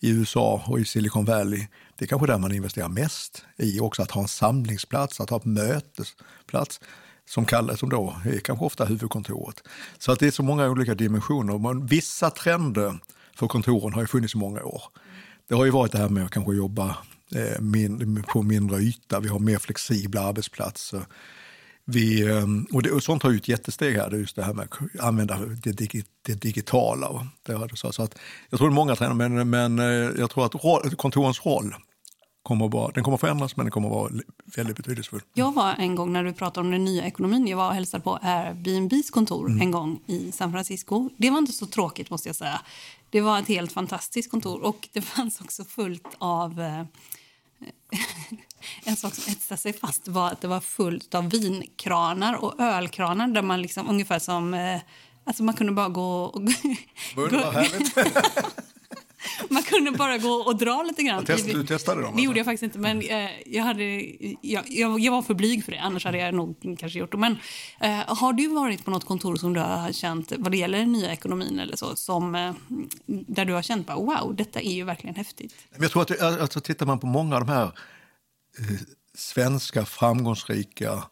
i 0.00 0.10
USA 0.10 0.62
och 0.66 0.80
i 0.80 0.84
Silicon 0.84 1.24
Valley, 1.24 1.66
det 1.98 2.04
är 2.04 2.06
kanske 2.06 2.26
där 2.26 2.38
man 2.38 2.52
investerar 2.52 2.88
mest 2.88 3.44
i 3.56 3.80
också 3.80 4.02
att 4.02 4.10
ha 4.10 4.22
en 4.22 4.28
samlingsplats, 4.28 5.20
att 5.20 5.30
ha 5.30 5.40
en 5.44 5.52
mötesplats 5.52 6.80
som 7.28 7.44
kallas 7.44 7.80
som 7.80 7.88
då 7.88 8.16
är 8.24 8.38
kanske 8.38 8.64
ofta 8.64 8.84
huvudkontoret. 8.84 9.62
Så 9.98 10.12
att 10.12 10.18
det 10.18 10.26
är 10.26 10.30
så 10.30 10.42
många 10.42 10.68
olika 10.68 10.94
dimensioner. 10.94 11.58
Men 11.58 11.86
vissa 11.86 12.30
trender 12.30 12.98
för 13.36 13.48
kontoren 13.48 13.94
har 13.94 14.00
ju 14.00 14.06
funnits 14.06 14.34
i 14.34 14.38
många 14.38 14.62
år. 14.62 14.82
Det 15.48 15.54
har 15.54 15.64
ju 15.64 15.70
varit 15.70 15.92
det 15.92 15.98
här 15.98 16.08
med 16.08 16.24
att 16.24 16.30
kanske 16.30 16.54
jobba 16.54 16.96
min, 17.60 18.24
på 18.28 18.42
mindre 18.42 18.78
yta. 18.78 19.20
Vi 19.20 19.28
har 19.28 19.38
mer 19.38 19.58
flexibla 19.58 20.20
arbetsplatser. 20.20 21.02
Vi, 21.84 22.30
ehm, 22.30 22.66
och, 22.72 22.82
det, 22.82 22.90
och 22.90 23.02
sånt 23.02 23.22
har 23.22 23.30
ju 23.30 23.36
ett 23.36 23.48
jättesteg 23.48 23.96
här, 23.96 24.10
just 24.10 24.36
det 24.36 24.42
här 24.42 24.52
med 24.52 24.68
att 24.70 25.00
använda 25.04 25.38
det, 25.38 25.72
det 26.22 26.34
digitala. 26.34 27.26
Det, 27.42 27.76
så 27.76 27.88
att, 28.02 28.18
jag 28.50 28.58
tror 28.58 28.68
det 28.68 28.72
är 28.72 28.74
många 28.74 28.96
trender, 28.96 29.28
men, 29.28 29.50
men 29.50 29.78
eh, 29.78 30.20
jag 30.20 30.30
tror 30.30 30.46
att 30.46 30.64
roll, 30.64 30.90
kontorens 30.96 31.46
roll 31.46 31.74
kommer 32.42 32.66
att 32.66 32.72
vara, 32.72 32.92
den 32.92 33.04
kommer 33.04 33.14
att 33.14 33.20
förändras, 33.20 33.56
men 33.56 33.66
den 33.66 33.70
kommer 33.70 33.88
att 33.88 33.94
vara 33.94 34.10
väldigt 34.56 34.76
betydelsefull. 34.76 35.20
Jag 35.34 35.54
var 35.54 35.74
en 35.78 35.94
gång, 35.94 36.12
när 36.12 36.24
du 36.24 36.32
pratade 36.32 36.66
om 36.66 36.72
den 36.72 36.84
nya 36.84 37.06
ekonomin, 37.06 37.46
jag 37.46 37.56
var 37.56 37.68
och 37.68 37.74
hälsade 37.74 38.02
på 38.02 38.18
Airbnbs 38.22 39.10
kontor 39.10 39.46
mm. 39.46 39.60
en 39.60 39.70
gång 39.70 40.00
i 40.06 40.32
San 40.32 40.52
Francisco. 40.52 41.08
Det 41.16 41.30
var 41.30 41.38
inte 41.38 41.52
så 41.52 41.66
tråkigt, 41.66 42.10
måste 42.10 42.28
jag 42.28 42.36
säga. 42.36 42.60
Det 43.10 43.20
var 43.20 43.38
ett 43.38 43.48
helt 43.48 43.72
fantastiskt 43.72 44.30
kontor 44.30 44.64
och 44.64 44.88
det 44.92 45.00
fanns 45.16 45.40
också 45.40 45.64
fullt 45.64 46.16
av 46.18 46.60
eh, 46.60 46.82
en 48.84 48.96
sak 48.96 49.14
som 49.14 49.32
etsade 49.32 49.60
sig 49.60 49.72
fast 49.72 50.08
var 50.08 50.30
att 50.30 50.40
det 50.40 50.48
var 50.48 50.60
fullt 50.60 51.14
av 51.14 51.30
vinkranar 51.30 52.44
och 52.44 52.60
ölkranar 52.60 53.28
där 53.28 53.42
man 53.42 53.62
liksom 53.62 53.88
ungefär 53.88 54.18
som... 54.18 54.54
Eh, 54.54 54.80
alltså 55.24 55.42
man 55.42 55.54
kunde 55.54 55.72
bara 55.72 55.88
gå 55.88 56.22
och... 56.22 56.42
Vad 57.16 57.32
härligt. 57.32 57.96
Man 59.52 59.62
kunde 59.62 59.90
bara 59.90 60.18
gå 60.18 60.28
och 60.28 60.56
dra 60.56 60.82
lite 60.82 61.02
grann. 61.02 61.24
Test, 61.24 61.46
du 61.46 61.66
testade 61.66 62.02
dem? 62.02 62.16
Det 62.16 62.22
gjorde 62.22 62.38
jag 62.38 62.46
faktiskt 62.46 62.62
inte. 62.62 62.78
Men 62.78 63.00
eh, 63.00 63.30
jag, 63.46 63.62
hade, 63.62 63.84
jag, 64.40 64.64
jag, 64.68 65.00
jag, 65.00 65.12
var 65.12 65.22
för 65.22 65.34
blyg 65.34 65.64
för 65.64 65.72
det. 65.72 65.78
Annars 65.78 66.04
hade 66.04 66.18
jag 66.18 66.34
nog 66.34 66.76
kanske 66.78 66.98
gjort 66.98 67.12
det. 67.12 67.18
Men 67.18 67.36
eh, 67.80 68.16
har 68.16 68.32
du 68.32 68.48
varit 68.48 68.84
på 68.84 68.90
något 68.90 69.04
kontor 69.04 69.36
som 69.36 69.52
du 69.52 69.60
har 69.60 69.92
känt, 69.92 70.32
vad 70.38 70.52
det 70.52 70.58
gäller 70.58 70.78
den 70.78 70.92
nya 70.92 71.12
ekonomin 71.12 71.58
eller 71.58 71.76
så, 71.76 71.96
som, 71.96 72.34
eh, 72.34 72.52
där 73.06 73.44
du 73.44 73.52
har 73.52 73.62
känt 73.62 73.86
bara, 73.86 73.96
wow, 73.96 74.34
detta 74.36 74.60
är 74.60 74.72
ju 74.72 74.84
verkligen 74.84 75.16
häftigt? 75.16 75.54
Jag 75.78 75.90
tror 75.90 76.02
att 76.02 76.22
alltså, 76.22 76.60
tittar 76.60 76.86
man 76.86 76.98
på 76.98 77.06
många 77.06 77.36
av 77.36 77.46
de 77.46 77.52
här 77.52 77.64
eh, 77.64 78.80
svenska 79.14 79.84
framgångsrika 79.84 81.02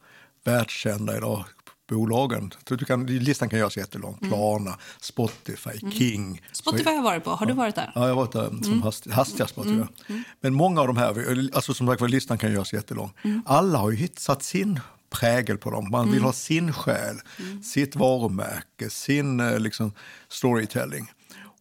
världskända 0.44 1.16
idag 1.16 1.44
bolagen. 1.88 2.52
Du 2.64 2.84
kan, 2.84 3.06
listan 3.06 3.48
kan 3.48 3.58
göras 3.58 3.76
jättelång. 3.76 4.18
Mm. 4.20 4.30
Klarna, 4.30 4.78
Spotify, 5.00 5.78
mm. 5.82 5.92
King. 5.92 6.42
Spotify 6.52 6.84
har 6.84 6.92
jag 6.92 7.02
varit 7.02 7.24
på. 7.24 7.30
Har 7.30 7.46
du 7.46 7.52
varit 7.52 7.74
där? 7.74 7.92
Ja, 7.94 8.00
jag 8.00 8.08
har 8.08 8.14
varit 8.14 8.32
där 8.32 8.48
som 8.48 8.64
mm. 8.64 8.82
hast, 8.82 9.10
hastigast. 9.10 9.56
Mm. 9.56 9.86
Mm. 10.08 10.22
Men 10.40 10.54
många 10.54 10.80
av 10.80 10.86
de 10.86 10.96
här, 10.96 11.48
alltså 11.54 11.74
som 11.74 11.86
sagt 11.86 12.10
listan 12.10 12.38
kan 12.38 12.52
göras 12.52 12.72
jättelång. 12.72 13.12
Mm. 13.22 13.42
Alla 13.46 13.78
har 13.78 13.90
ju 13.90 13.96
hittat 13.96 14.42
sin 14.42 14.80
prägel 15.10 15.58
på 15.58 15.70
dem. 15.70 15.90
Man 15.90 16.04
vill 16.04 16.14
mm. 16.14 16.24
ha 16.24 16.32
sin 16.32 16.72
själ, 16.72 17.16
mm. 17.38 17.62
sitt 17.62 17.96
varumärke, 17.96 18.90
sin 18.90 19.40
eh, 19.40 19.58
liksom, 19.58 19.92
storytelling. 20.28 21.12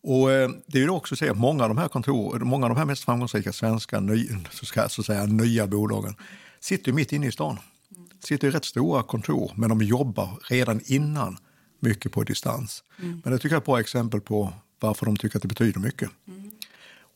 Och 0.04 0.32
eh, 0.32 0.50
det 0.66 0.84
är 0.84 0.90
också 0.90 1.16
så 1.16 1.32
att 1.32 1.38
många 1.38 1.64
av 1.64 1.70
de 1.70 1.78
här 1.78 1.88
kontor, 1.88 2.40
många 2.40 2.66
av 2.66 2.70
de 2.70 2.78
här 2.78 2.86
mest 2.86 3.04
framgångsrika 3.04 3.54
svenska 3.54 4.00
ny, 4.00 4.30
så, 4.52 4.66
ska, 4.66 4.90
så 4.90 5.04
säga, 5.04 5.26
nya 5.26 5.68
bolagen 5.68 6.16
sitter 6.60 6.92
mitt 6.92 7.12
inne 7.12 7.28
i 7.28 7.32
stan 7.32 7.60
sitter 8.28 8.48
i 8.48 8.52
rätt 8.52 8.66
stora 8.66 9.04
kontor, 9.04 9.52
men 9.56 9.70
de 9.70 9.82
jobbar 9.82 10.40
redan 10.50 10.82
innan 10.86 11.38
mycket 11.80 12.12
på 12.12 12.24
distans. 12.24 12.84
Mm. 13.00 13.22
Men 13.24 13.34
det 13.34 13.40
tycker 13.40 13.56
jag 13.56 13.58
är 13.58 13.62
ett 13.62 13.66
bra 13.66 13.80
exempel 13.80 14.22
på 14.22 14.54
varför 14.80 15.06
de 15.06 15.18
tycker 15.18 15.38
att 15.38 15.42
det 15.42 15.48
betyder 15.48 15.80
mycket. 15.80 16.10
Mm. 16.28 16.52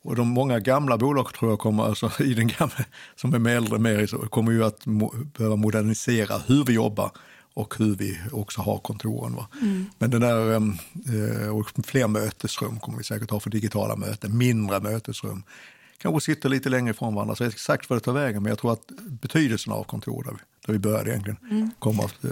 Och 0.03 0.15
de 0.15 0.27
många 0.27 0.59
gamla 0.59 0.97
bolag 0.97 1.33
tror 1.33 1.51
jag 1.51 1.59
kommer, 1.59 1.83
alltså 1.83 2.11
i 2.23 2.33
den 2.33 2.47
gamla, 2.47 2.85
som 3.15 3.33
är 3.33 3.39
med 3.39 3.57
äldre 3.57 3.79
mer, 3.79 4.27
kommer 4.27 4.51
ju 4.51 4.63
att 4.63 4.85
mo 4.85 5.13
behöva 5.37 5.55
modernisera 5.55 6.37
hur 6.37 6.65
vi 6.65 6.73
jobbar 6.73 7.11
och 7.53 7.75
hur 7.77 7.95
vi 7.95 8.19
också 8.31 8.61
har 8.61 8.77
kontoren. 8.77 9.37
Mm. 9.61 9.85
Men 9.97 10.09
den 10.09 10.21
där, 10.21 10.55
eh, 10.55 11.57
och 11.57 11.85
fler 11.85 12.07
mötesrum 12.07 12.79
kommer 12.79 12.97
vi 12.97 13.03
säkert 13.03 13.29
ha 13.29 13.39
för 13.39 13.49
digitala 13.49 13.95
möten, 13.95 14.37
mindre 14.37 14.79
mötesrum 14.79 15.43
kanske 16.01 16.21
sitter 16.21 16.49
lite 16.49 16.69
längre 16.69 16.91
ifrån 16.91 17.15
varandra. 17.15 17.35
Så 17.35 17.43
exakt 17.43 17.89
vad 17.89 17.99
det 17.99 18.03
tar 18.03 18.13
vägen, 18.13 18.43
men 18.43 18.49
jag 18.49 18.59
tror 18.59 18.73
att 18.73 18.91
betydelsen 19.21 19.73
av 19.73 19.83
kontor 19.83 20.23
där 20.23 20.31
vi, 20.31 20.39
där 20.65 20.73
vi 20.73 20.79
började 20.79 21.09
egentligen 21.09 21.37
mm. 21.51 21.71
kommer 21.79 22.03
att 22.03 22.23
eh, 22.23 22.31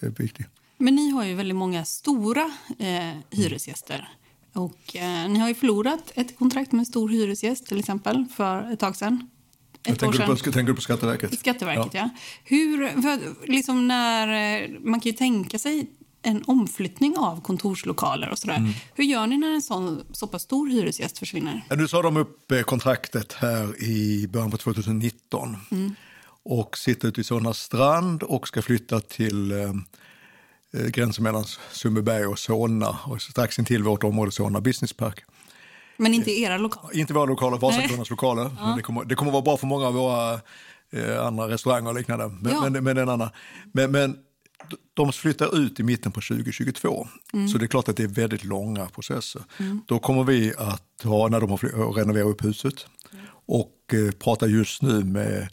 är 0.00 0.10
viktig. 0.10 0.46
Men 0.78 0.94
ni 0.94 1.10
har 1.10 1.24
ju 1.24 1.34
väldigt 1.34 1.56
många 1.56 1.84
stora 1.84 2.50
eh, 2.78 3.20
hyresgäster. 3.30 4.08
Och, 4.52 4.96
eh, 4.96 5.28
ni 5.28 5.38
har 5.38 5.48
ju 5.48 5.54
förlorat 5.54 6.12
ett 6.14 6.38
kontrakt 6.38 6.72
med 6.72 6.78
en 6.78 6.86
stor 6.86 7.08
hyresgäst 7.08 7.66
till 7.66 7.78
exempel 7.78 8.26
för 8.36 8.72
ett 8.72 8.80
tag 8.80 8.96
sedan. 8.96 9.30
Ett 9.86 10.00
tänker, 10.00 10.18
du 10.18 10.26
på, 10.26 10.52
tänker 10.52 10.72
på 10.72 10.80
Skatteverket? 10.80 11.38
Skatteverket, 11.38 11.94
ja. 11.94 12.00
ja. 12.00 12.10
Hur, 12.44 12.88
för, 13.02 13.46
liksom 13.50 13.88
när, 13.88 14.62
eh, 14.62 14.70
man 14.80 15.00
kan 15.00 15.12
ju 15.12 15.16
tänka 15.16 15.58
sig 15.58 15.90
en 16.24 16.44
omflyttning 16.46 17.16
av 17.18 17.40
kontorslokaler 17.40 18.30
och 18.30 18.38
sådär. 18.38 18.56
Mm. 18.56 18.72
Hur 18.94 19.04
gör 19.04 19.26
ni 19.26 19.38
när 19.38 19.54
en 19.54 19.62
sån, 19.62 20.04
så 20.12 20.26
pass 20.26 20.42
stor 20.42 20.68
hyresgäst 20.68 21.18
försvinner? 21.18 21.62
nu 21.70 21.88
sa 21.88 22.02
de 22.02 22.16
upp 22.16 22.52
eh, 22.52 22.60
kontraktet 22.62 23.32
här 23.32 23.82
i 23.82 24.26
början 24.28 24.50
på 24.50 24.56
2019. 24.56 25.56
Mm. 25.70 25.94
och 26.42 26.78
sitter 26.78 27.08
ute 27.08 27.20
i 27.20 27.24
Solna 27.24 27.54
strand 27.54 28.22
och 28.22 28.48
ska 28.48 28.62
flytta 28.62 29.00
till 29.00 29.52
eh, 29.52 29.58
eh, 30.72 30.86
gränsen 30.86 31.24
mellan 31.24 31.44
Sundbyberg 31.72 32.26
och 32.26 32.38
Solna 32.38 32.98
och 33.06 33.22
strax 33.22 33.58
intill 33.58 33.82
vårt 33.82 34.04
område 34.04 34.32
Solna 34.32 34.60
Business 34.60 34.92
Park. 34.92 35.24
Men 35.96 36.14
inte 36.14 36.30
era 36.30 36.58
lokaler? 36.58 36.96
Inte 36.96 37.14
våra 37.14 37.24
lokaler, 37.24 37.58
Vasakronans 37.58 38.10
lokaler. 38.10 38.50
Men 38.60 38.76
det, 38.76 38.82
kommer, 38.82 39.04
det 39.04 39.14
kommer 39.14 39.32
vara 39.32 39.42
bra 39.42 39.56
för 39.56 39.66
många 39.66 39.86
av 39.86 39.94
våra 39.94 40.40
eh, 40.92 41.26
andra 41.26 41.48
restauranger 41.48 41.90
och 41.90 41.96
liknande. 41.96 42.28
Men, 42.28 42.52
Ja. 42.52 42.70
men, 42.70 42.84
men, 42.84 42.98
en 42.98 43.08
annan. 43.08 43.30
men, 43.72 43.90
men 43.90 44.16
de 44.94 45.12
flyttar 45.12 45.58
ut 45.58 45.80
i 45.80 45.82
mitten 45.82 46.12
på 46.12 46.20
2022. 46.20 47.08
Så 47.52 47.58
det 47.58 47.64
är 47.64 47.66
klart 47.66 47.88
att 47.88 47.96
det 47.96 48.02
är 48.02 48.08
väldigt 48.08 48.44
långa 48.44 48.86
processer. 48.86 49.42
Då 49.86 49.98
kommer 49.98 50.24
vi 50.24 50.52
att 50.58 51.02
ha, 51.02 51.28
när 51.28 51.40
de 51.40 51.50
har 51.50 51.56
fly- 51.56 51.68
att 51.68 51.96
renovera 51.96 52.24
upp 52.24 52.44
huset 52.44 52.86
och 53.46 53.74
eh, 53.92 54.10
pratar 54.10 54.46
just 54.46 54.82
nu 54.82 55.04
med 55.04 55.48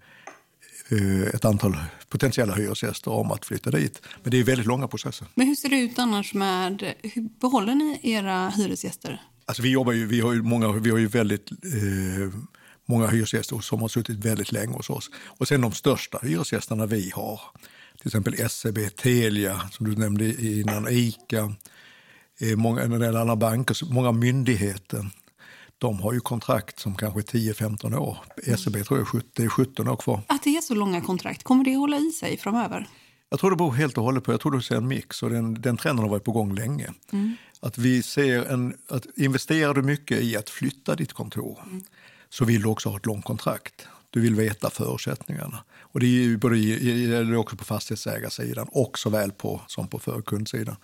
eh, 0.89 1.21
ett 1.21 1.45
antal 1.45 1.77
potentiella 2.09 2.55
hyresgäster 2.55 3.11
om 3.11 3.31
att 3.31 3.45
flytta 3.45 3.71
dit. 3.71 4.01
Men 4.23 4.31
det 4.31 4.39
är 4.39 4.43
väldigt 4.43 4.67
långa 4.67 4.87
processer. 4.87 5.27
Men 5.35 5.47
hur 5.47 5.55
ser 5.55 5.69
det 5.69 5.79
ut 5.79 5.99
annars 5.99 6.33
med... 6.33 6.93
Hur 7.03 7.39
behåller 7.39 7.75
ni 7.75 7.99
era 8.03 8.49
hyresgäster? 8.49 9.21
Alltså 9.45 9.63
vi 9.63 9.69
jobbar 9.69 9.93
ju, 9.93 10.07
vi 10.07 10.19
har 10.19 10.33
ju 10.33 10.41
många, 10.41 10.71
vi 10.71 10.89
har 10.89 10.97
ju 10.97 11.07
väldigt 11.07 11.51
eh, 11.51 12.39
många 12.85 13.07
hyresgäster 13.07 13.59
som 13.59 13.81
har 13.81 13.87
suttit 13.87 14.25
väldigt 14.25 14.51
länge 14.51 14.73
hos 14.73 14.89
oss. 14.89 15.09
Och 15.25 15.47
sen 15.47 15.61
de 15.61 15.71
största 15.71 16.19
hyresgästerna 16.23 16.85
vi 16.85 17.11
har, 17.15 17.41
till 18.01 18.07
exempel 18.07 18.49
SEB, 18.49 18.95
Telia, 18.95 19.61
som 19.71 19.89
du 19.89 19.95
nämnde 19.95 20.43
innan, 20.43 20.87
ICA, 20.89 21.53
eh, 22.39 22.57
många, 22.57 22.81
en 22.81 22.99
del 22.99 23.15
andra 23.15 23.35
banker, 23.35 23.93
många 23.93 24.11
myndigheter. 24.11 25.05
De 25.77 25.99
har 25.99 26.13
ju 26.13 26.19
kontrakt 26.19 26.79
som 26.79 26.95
kanske 26.95 27.19
är 27.19 27.23
10-15 27.23 27.95
år. 27.95 28.17
SEB 28.57 28.85
tror 28.85 28.99
jag 28.99 29.01
är 29.01 29.05
17, 29.05 29.29
det 29.33 29.43
är 29.43 29.49
17 29.49 29.87
år 29.87 29.95
kvar. 29.95 30.21
Att 30.27 30.43
det 30.43 30.57
är 30.57 30.61
så 30.61 30.75
långa 30.75 31.01
kontrakt, 31.01 31.43
kommer 31.43 31.63
det 31.63 31.75
hålla 31.75 31.97
i 31.97 32.11
sig 32.11 32.37
framöver? 32.37 32.87
Jag 33.29 33.39
tror 33.39 33.49
det 33.49 33.55
beror 33.55 33.71
helt 33.71 33.97
och 33.97 34.03
hållet 34.03 34.23
på, 34.23 34.31
jag 34.31 34.41
tror 34.41 34.51
du 34.51 34.61
ser 34.61 34.75
en 34.75 34.87
mix 34.87 35.23
och 35.23 35.29
den, 35.29 35.61
den 35.61 35.77
trenden 35.77 36.03
har 36.03 36.09
varit 36.09 36.23
på 36.23 36.31
gång 36.31 36.55
länge. 36.55 36.93
Att 37.59 37.77
vi 37.77 38.03
ser 38.03 38.45
en, 38.45 38.77
att 38.87 39.05
investerar 39.15 39.73
du 39.73 39.81
mycket 39.81 40.21
i 40.21 40.37
att 40.37 40.49
flytta 40.49 40.95
ditt 40.95 41.13
kontor 41.13 41.59
så 42.29 42.45
vill 42.45 42.61
du 42.61 42.67
också 42.67 42.89
ha 42.89 42.97
ett 42.97 43.05
långt 43.05 43.25
kontrakt. 43.25 43.87
Du 44.13 44.21
vill 44.21 44.35
veta 44.35 44.69
förutsättningarna. 44.69 45.63
Och 45.81 45.99
det 45.99 46.05
är 46.05 46.37
både 46.37 46.57
gäller 46.57 47.35
också 47.35 47.55
på 47.55 47.63
fastighetsägarsidan 47.63 48.67
och 48.71 48.99
såväl 48.99 49.31
på, 49.31 49.61
som 49.67 49.87
på 49.87 49.99
för- 49.99 50.21
kundsidan. 50.21 50.75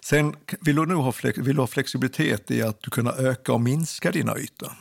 Sen 0.00 0.34
vill 0.60 0.76
du, 0.76 0.86
nog 0.86 1.04
ha, 1.04 1.12
flex, 1.12 1.38
vill 1.38 1.56
du 1.56 1.62
ha 1.62 1.66
flexibilitet 1.66 2.50
i 2.50 2.62
att 2.62 2.82
du 2.82 2.90
kunna 2.90 3.12
öka 3.12 3.52
och 3.52 3.60
minska 3.60 4.10
dina 4.10 4.38
ytor. 4.38 4.72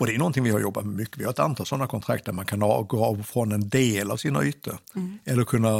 Och 0.00 0.06
det 0.06 0.14
är 0.14 0.18
någonting 0.18 0.44
vi 0.44 0.50
har 0.50 0.60
jobbat 0.60 0.84
med 0.86 0.96
mycket. 0.96 1.18
Vi 1.18 1.24
har 1.24 1.30
ett 1.30 1.38
antal 1.38 1.66
sådana 1.66 1.86
kontrakt 1.86 2.24
där 2.24 2.32
man 2.32 2.46
kan 2.46 2.60
gå 2.60 3.04
av 3.04 3.22
från 3.22 3.52
en 3.52 3.68
del 3.68 4.10
av 4.10 4.16
sina 4.16 4.44
ytor. 4.44 4.78
Eller 5.24 5.44
kunna 5.44 5.78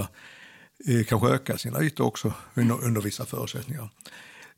eh, 0.88 1.04
kanske 1.08 1.28
öka 1.28 1.58
sina 1.58 1.82
ytor 1.82 2.06
också 2.06 2.32
under, 2.54 2.84
under 2.84 3.00
vissa 3.00 3.24
förutsättningar. 3.26 3.88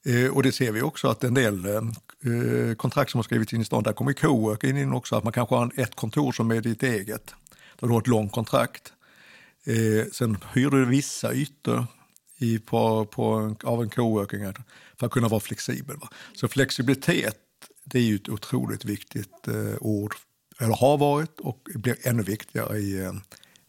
Eh, 0.06 0.30
och 0.30 0.42
det 0.42 0.52
ser 0.52 0.72
vi 0.72 0.82
också 0.82 1.08
att 1.08 1.24
en 1.24 1.34
del 1.34 1.66
eh, 1.66 2.74
kontrakt 2.76 3.10
som 3.10 3.18
har 3.18 3.22
skrivits 3.22 3.52
in 3.52 3.60
i 3.60 3.64
stan, 3.64 3.82
där 3.82 3.92
kommer 3.92 4.12
coworking 4.12 4.78
in 4.78 4.92
också. 4.92 5.16
Att 5.16 5.24
man 5.24 5.32
kanske 5.32 5.54
har 5.54 5.70
ett 5.76 5.94
kontor 5.94 6.32
som 6.32 6.50
är 6.50 6.60
ditt 6.60 6.82
eget. 6.82 7.34
Där 7.80 7.86
du 7.86 7.92
har 7.92 8.00
ett 8.00 8.06
långt 8.06 8.32
kontrakt. 8.32 8.92
Eh, 9.64 10.06
sen 10.12 10.38
hyr 10.52 10.70
du 10.70 10.84
vissa 10.84 11.32
ytor 11.32 11.86
i, 12.38 12.58
på, 12.58 13.04
på 13.04 13.24
en, 13.24 13.56
av 13.64 13.82
en 13.82 13.90
coworking 13.90 14.52
för 14.98 15.06
att 15.06 15.12
kunna 15.12 15.28
vara 15.28 15.40
flexibel. 15.40 15.96
Va? 15.96 16.08
Så 16.34 16.48
flexibilitet 16.48 17.36
det 17.84 17.98
är 17.98 18.02
ju 18.02 18.16
ett 18.16 18.28
otroligt 18.28 18.84
viktigt 18.84 19.48
eh, 19.48 19.76
ord, 19.80 20.14
eller 20.58 20.74
har 20.74 20.98
varit 20.98 21.40
och 21.40 21.68
blir 21.74 21.96
ännu 22.02 22.22
viktigare 22.22 22.78
i, 22.78 23.10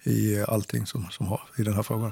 i 0.04 0.44
allting 0.48 0.86
som, 0.86 1.08
som 1.12 1.28
har 1.28 1.42
i 1.58 1.64
den 1.64 1.74
här 1.74 1.84
frågan. 1.84 2.12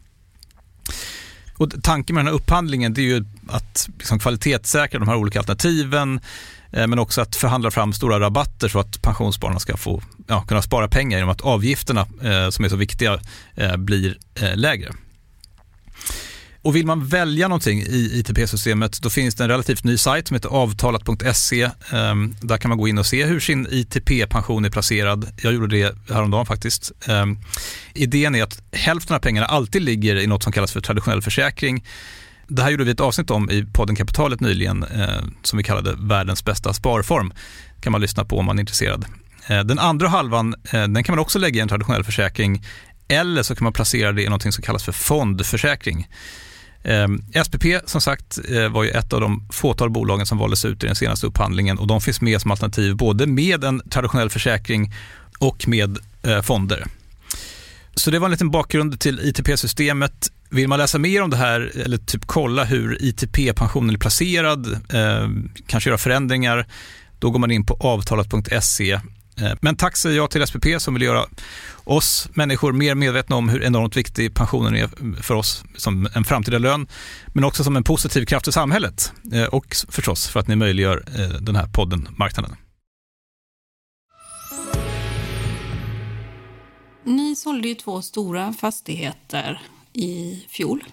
Och 1.61 1.83
tanken 1.83 2.13
med 2.13 2.25
den 2.25 2.27
här 2.27 2.35
upphandlingen 2.35 2.93
det 2.93 3.01
är 3.01 3.05
ju 3.05 3.25
att 3.47 3.89
liksom 3.97 4.19
kvalitetssäkra 4.19 4.99
de 4.99 5.07
här 5.07 5.15
olika 5.15 5.39
alternativen 5.39 6.19
eh, 6.71 6.87
men 6.87 6.99
också 6.99 7.21
att 7.21 7.35
förhandla 7.35 7.71
fram 7.71 7.93
stora 7.93 8.19
rabatter 8.19 8.67
så 8.67 8.79
att 8.79 9.01
pensionsspararna 9.01 9.59
ska 9.59 9.77
få 9.77 10.01
ja, 10.27 10.41
kunna 10.41 10.61
spara 10.61 10.87
pengar 10.87 11.17
genom 11.17 11.31
att 11.31 11.41
avgifterna 11.41 12.01
eh, 12.01 12.49
som 12.49 12.65
är 12.65 12.69
så 12.69 12.75
viktiga 12.75 13.19
eh, 13.55 13.77
blir 13.77 14.17
eh, 14.35 14.55
lägre. 14.55 14.91
Och 16.61 16.75
vill 16.75 16.85
man 16.85 17.05
välja 17.05 17.47
någonting 17.47 17.81
i 17.81 18.11
ITP-systemet 18.13 19.01
då 19.01 19.09
finns 19.09 19.35
det 19.35 19.43
en 19.43 19.49
relativt 19.49 19.83
ny 19.83 19.97
sajt 19.97 20.27
som 20.27 20.35
heter 20.35 20.49
avtalat.se. 20.49 21.69
Ehm, 21.93 22.35
där 22.41 22.57
kan 22.57 22.69
man 22.69 22.77
gå 22.77 22.87
in 22.87 22.97
och 22.97 23.05
se 23.05 23.25
hur 23.25 23.39
sin 23.39 23.67
ITP-pension 23.71 24.65
är 24.65 24.69
placerad. 24.69 25.27
Jag 25.41 25.53
gjorde 25.53 25.77
det 25.77 25.95
häromdagen 26.09 26.45
faktiskt. 26.45 26.91
Ehm, 27.07 27.37
Idén 27.93 28.35
är 28.35 28.43
att 28.43 28.61
hälften 28.71 29.15
av 29.15 29.19
pengarna 29.19 29.47
alltid 29.47 29.81
ligger 29.81 30.15
i 30.15 30.27
något 30.27 30.43
som 30.43 30.51
kallas 30.51 30.71
för 30.71 30.81
traditionell 30.81 31.21
försäkring. 31.21 31.85
Det 32.47 32.63
här 32.63 32.71
gjorde 32.71 32.83
vi 32.83 32.91
ett 32.91 32.99
avsnitt 32.99 33.31
om 33.31 33.51
i 33.51 33.65
podden 33.73 33.95
Kapitalet 33.95 34.39
nyligen 34.39 34.83
eh, 34.83 35.23
som 35.43 35.57
vi 35.57 35.63
kallade 35.63 35.95
världens 35.97 36.45
bästa 36.45 36.73
sparform. 36.73 37.33
kan 37.81 37.91
man 37.91 38.01
lyssna 38.01 38.25
på 38.25 38.37
om 38.37 38.45
man 38.45 38.57
är 38.57 38.61
intresserad. 38.61 39.05
Eh, 39.47 39.59
Den 39.59 39.79
andra 39.79 40.07
halvan 40.07 40.55
eh, 40.71 40.87
den 40.87 41.03
kan 41.03 41.15
man 41.15 41.19
också 41.19 41.39
lägga 41.39 41.57
i 41.57 41.61
en 41.61 41.67
traditionell 41.67 42.03
försäkring 42.03 42.63
eller 43.07 43.43
så 43.43 43.55
kan 43.55 43.63
man 43.63 43.73
placera 43.73 44.11
det 44.11 44.23
i 44.23 44.29
något 44.29 44.53
som 44.53 44.63
kallas 44.63 44.83
för 44.83 44.91
fondförsäkring. 44.91 46.07
Eh, 46.83 47.07
SPP 47.43 47.65
som 47.85 48.01
sagt 48.01 48.39
eh, 48.49 48.69
var 48.69 48.83
ju 48.83 48.89
ett 48.89 49.13
av 49.13 49.21
de 49.21 49.47
fåtal 49.51 49.89
bolagen 49.89 50.25
som 50.25 50.37
valdes 50.37 50.65
ut 50.65 50.83
i 50.83 50.87
den 50.87 50.95
senaste 50.95 51.27
upphandlingen 51.27 51.77
och 51.77 51.87
de 51.87 52.01
finns 52.01 52.21
med 52.21 52.41
som 52.41 52.51
alternativ 52.51 52.95
både 52.95 53.27
med 53.27 53.63
en 53.63 53.81
traditionell 53.89 54.29
försäkring 54.29 54.93
och 55.39 55.67
med 55.67 55.97
eh, 56.23 56.41
fonder. 56.41 56.85
Så 57.95 58.11
det 58.11 58.19
var 58.19 58.25
en 58.27 58.31
liten 58.31 58.51
bakgrund 58.51 58.99
till 58.99 59.19
ITP-systemet. 59.19 60.31
Vill 60.49 60.67
man 60.67 60.79
läsa 60.79 60.99
mer 60.99 61.21
om 61.21 61.29
det 61.29 61.37
här 61.37 61.71
eller 61.85 61.97
typ 61.97 62.21
kolla 62.25 62.63
hur 62.63 63.03
ITP-pensionen 63.03 63.95
är 63.95 63.99
placerad, 63.99 64.67
eh, 64.73 65.29
kanske 65.67 65.89
göra 65.89 65.97
förändringar, 65.97 66.67
då 67.19 67.31
går 67.31 67.39
man 67.39 67.51
in 67.51 67.65
på 67.65 67.73
avtalat.se. 67.79 68.91
Eh, 68.91 69.53
Men 69.61 69.75
tack 69.75 69.97
säger 69.97 70.17
jag 70.17 70.31
till 70.31 70.47
SPP 70.47 70.65
som 70.79 70.93
vill 70.93 71.03
göra 71.03 71.25
oss 71.83 72.29
människor 72.33 72.73
mer 72.73 72.95
medvetna 72.95 73.35
om 73.35 73.49
hur 73.49 73.63
enormt 73.63 73.97
viktig 73.97 74.33
pensionen 74.33 74.75
är 74.75 74.89
för 75.21 75.35
oss 75.35 75.63
som 75.77 76.07
en 76.13 76.23
framtida 76.23 76.57
lön, 76.57 76.87
men 77.27 77.43
också 77.43 77.63
som 77.63 77.75
en 77.75 77.83
positiv 77.83 78.25
kraft 78.25 78.47
i 78.47 78.51
samhället 78.51 79.11
eh, 79.33 79.43
och 79.43 79.75
förstås 79.89 80.27
för 80.27 80.39
att 80.39 80.47
ni 80.47 80.55
möjliggör 80.55 81.03
eh, 81.15 81.27
den 81.27 81.55
här 81.55 81.67
podden 81.67 82.07
Marknaden. 82.17 82.55
Ni 87.03 87.35
sålde 87.35 87.67
ju 87.67 87.75
två 87.75 88.01
stora 88.01 88.53
fastigheter 88.53 89.61
i 89.93 90.45
fjol. 90.49 90.83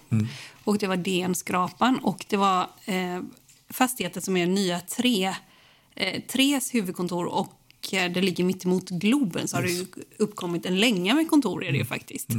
Och 0.63 0.77
Det 0.77 0.87
var 0.87 0.97
DN-skrapan 0.97 1.99
och 1.99 2.25
det 2.29 2.37
var 2.37 2.61
eh, 2.85 3.21
fastigheter 3.69 4.21
som 4.21 4.37
är 4.37 4.47
nya 4.47 4.79
tre, 4.79 5.35
eh, 5.95 6.21
Tres 6.27 6.73
huvudkontor 6.73 7.25
och 7.25 7.53
eh, 7.93 8.11
det 8.11 8.21
ligger 8.21 8.43
mitt 8.43 8.65
emot 8.65 8.89
Globen 8.89 9.47
så 9.47 9.57
har 9.57 9.63
det 9.63 9.85
uppkommit 10.17 10.65
en 10.65 10.79
länga 10.79 11.15
med 11.15 11.29
kontor 11.29 11.65
är 11.65 11.71
det 11.71 11.77
ju 11.77 11.85
faktiskt. 11.85 12.29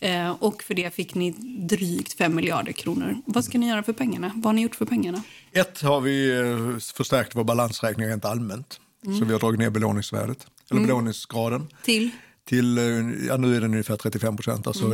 Eh, 0.00 0.30
och 0.30 0.62
för 0.62 0.74
det 0.74 0.94
fick 0.94 1.14
ni 1.14 1.30
drygt 1.68 2.12
5 2.12 2.34
miljarder 2.34 2.72
kronor. 2.72 3.22
Vad 3.26 3.44
ska 3.44 3.58
ni 3.58 3.68
göra 3.68 3.82
för 3.82 3.92
pengarna? 3.92 4.32
Vad 4.34 4.44
har 4.44 4.52
ni 4.52 4.62
gjort 4.62 4.74
för 4.76 4.86
pengarna? 4.86 5.22
Ett 5.52 5.80
har 5.80 6.00
vi 6.00 6.38
eh, 6.38 6.78
förstärkt 6.78 7.34
vår 7.34 7.44
balansräkning 7.44 8.06
rent 8.08 8.24
allmänt. 8.24 8.80
Så 9.18 9.24
vi 9.24 9.32
har 9.32 9.40
dragit 9.40 9.60
ner 9.60 9.70
belåningsvärdet, 9.70 10.46
eller 10.70 10.80
belåningsgraden 10.80 11.68
Till? 11.84 12.10
Till, 12.48 12.78
eh, 12.78 12.84
ja, 13.26 13.36
nu 13.36 13.56
är 13.56 13.60
den 13.60 13.70
ungefär 13.70 13.96
35 13.96 14.36
procent. 14.36 14.66
Alltså, 14.66 14.86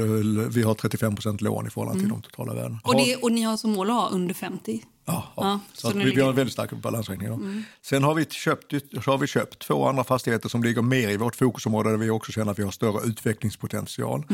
Vi 0.49 0.63
har 0.63 0.75
35 0.75 1.15
procent 1.15 1.41
lån 1.41 1.67
i 1.67 1.71
förhållande 1.71 2.01
till 2.01 2.09
de 2.09 2.23
totala 2.23 2.55
värdena. 2.55 2.81
Och, 2.85 2.97
det, 2.97 3.17
och 3.17 3.33
ni 3.33 3.43
har 3.43 3.57
som 3.57 3.71
mål 3.71 3.91
att 3.91 3.97
ha 3.97 4.09
under 4.09 4.35
50? 4.35 4.83
Ja, 5.05 5.33
ja. 5.37 5.43
Ja, 5.43 5.61
så 5.73 5.91
så 5.91 5.99
vi, 5.99 6.05
ligger- 6.05 6.23
har 6.23 6.31
en 6.31 6.37
väldigt 6.37 6.53
stark 6.53 6.71
balansräkning. 6.73 7.29
Ja. 7.29 7.39
Sen 7.83 8.03
har 8.03 8.15
vi, 8.15 8.25
köpt, 8.25 8.73
har 9.07 9.19
vi 9.19 9.27
köpt 9.27 9.59
två 9.59 9.87
andra 9.89 10.05
fastigheter 10.05 10.49
som 10.49 10.63
ligger 10.63 10.83
mer 10.83 11.09
i 11.09 11.17
vårt 11.17 11.37
fokusområde 11.37 11.91
där 11.91 11.97
vi 11.97 12.11
också 12.11 12.33
känner 12.33 12.53
att 12.53 12.59
vi 12.59 12.63
har 12.63 12.71
större 12.71 13.07
utvecklingspotential. 13.07 14.25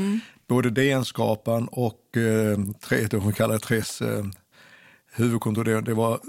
Både 0.48 0.70
DN-skrapan 0.70 1.68
och 1.68 2.16
eh, 2.16 2.58
tre, 2.88 3.06
det 3.10 3.18
vi 3.26 3.32
kallar 3.32 3.54
det 3.54 3.60
Tres 3.60 4.00
eh, 4.02 4.25
huvudkontor. 5.12 5.64
Det, 5.64 5.80
det 5.80 5.94
var 5.94 6.20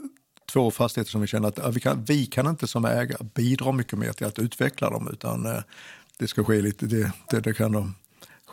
två 0.52 0.72
fastigheter 0.72 1.12
som 1.12 1.22
vi 1.22 1.28
kände 1.28 1.48
att 1.48 1.76
vi, 1.76 1.80
kan, 1.80 2.04
vi 2.04 2.26
kan 2.26 2.48
inte 2.48 2.68
som 2.68 2.86
ägare 2.86 3.26
bidra 3.36 3.72
mycket 3.72 4.00
mer 4.00 4.14
till 4.14 4.26
att 4.28 4.40
utveckla 4.40 4.90
dem 4.90 5.10
utan 5.14 5.46
eh, 5.46 5.62
det 6.20 6.28
ska 6.28 6.44
ske 6.44 6.62
lite, 6.62 6.86
det, 6.86 7.12
det, 7.30 7.40
det 7.40 7.54
kan 7.54 7.72
de 7.72 7.96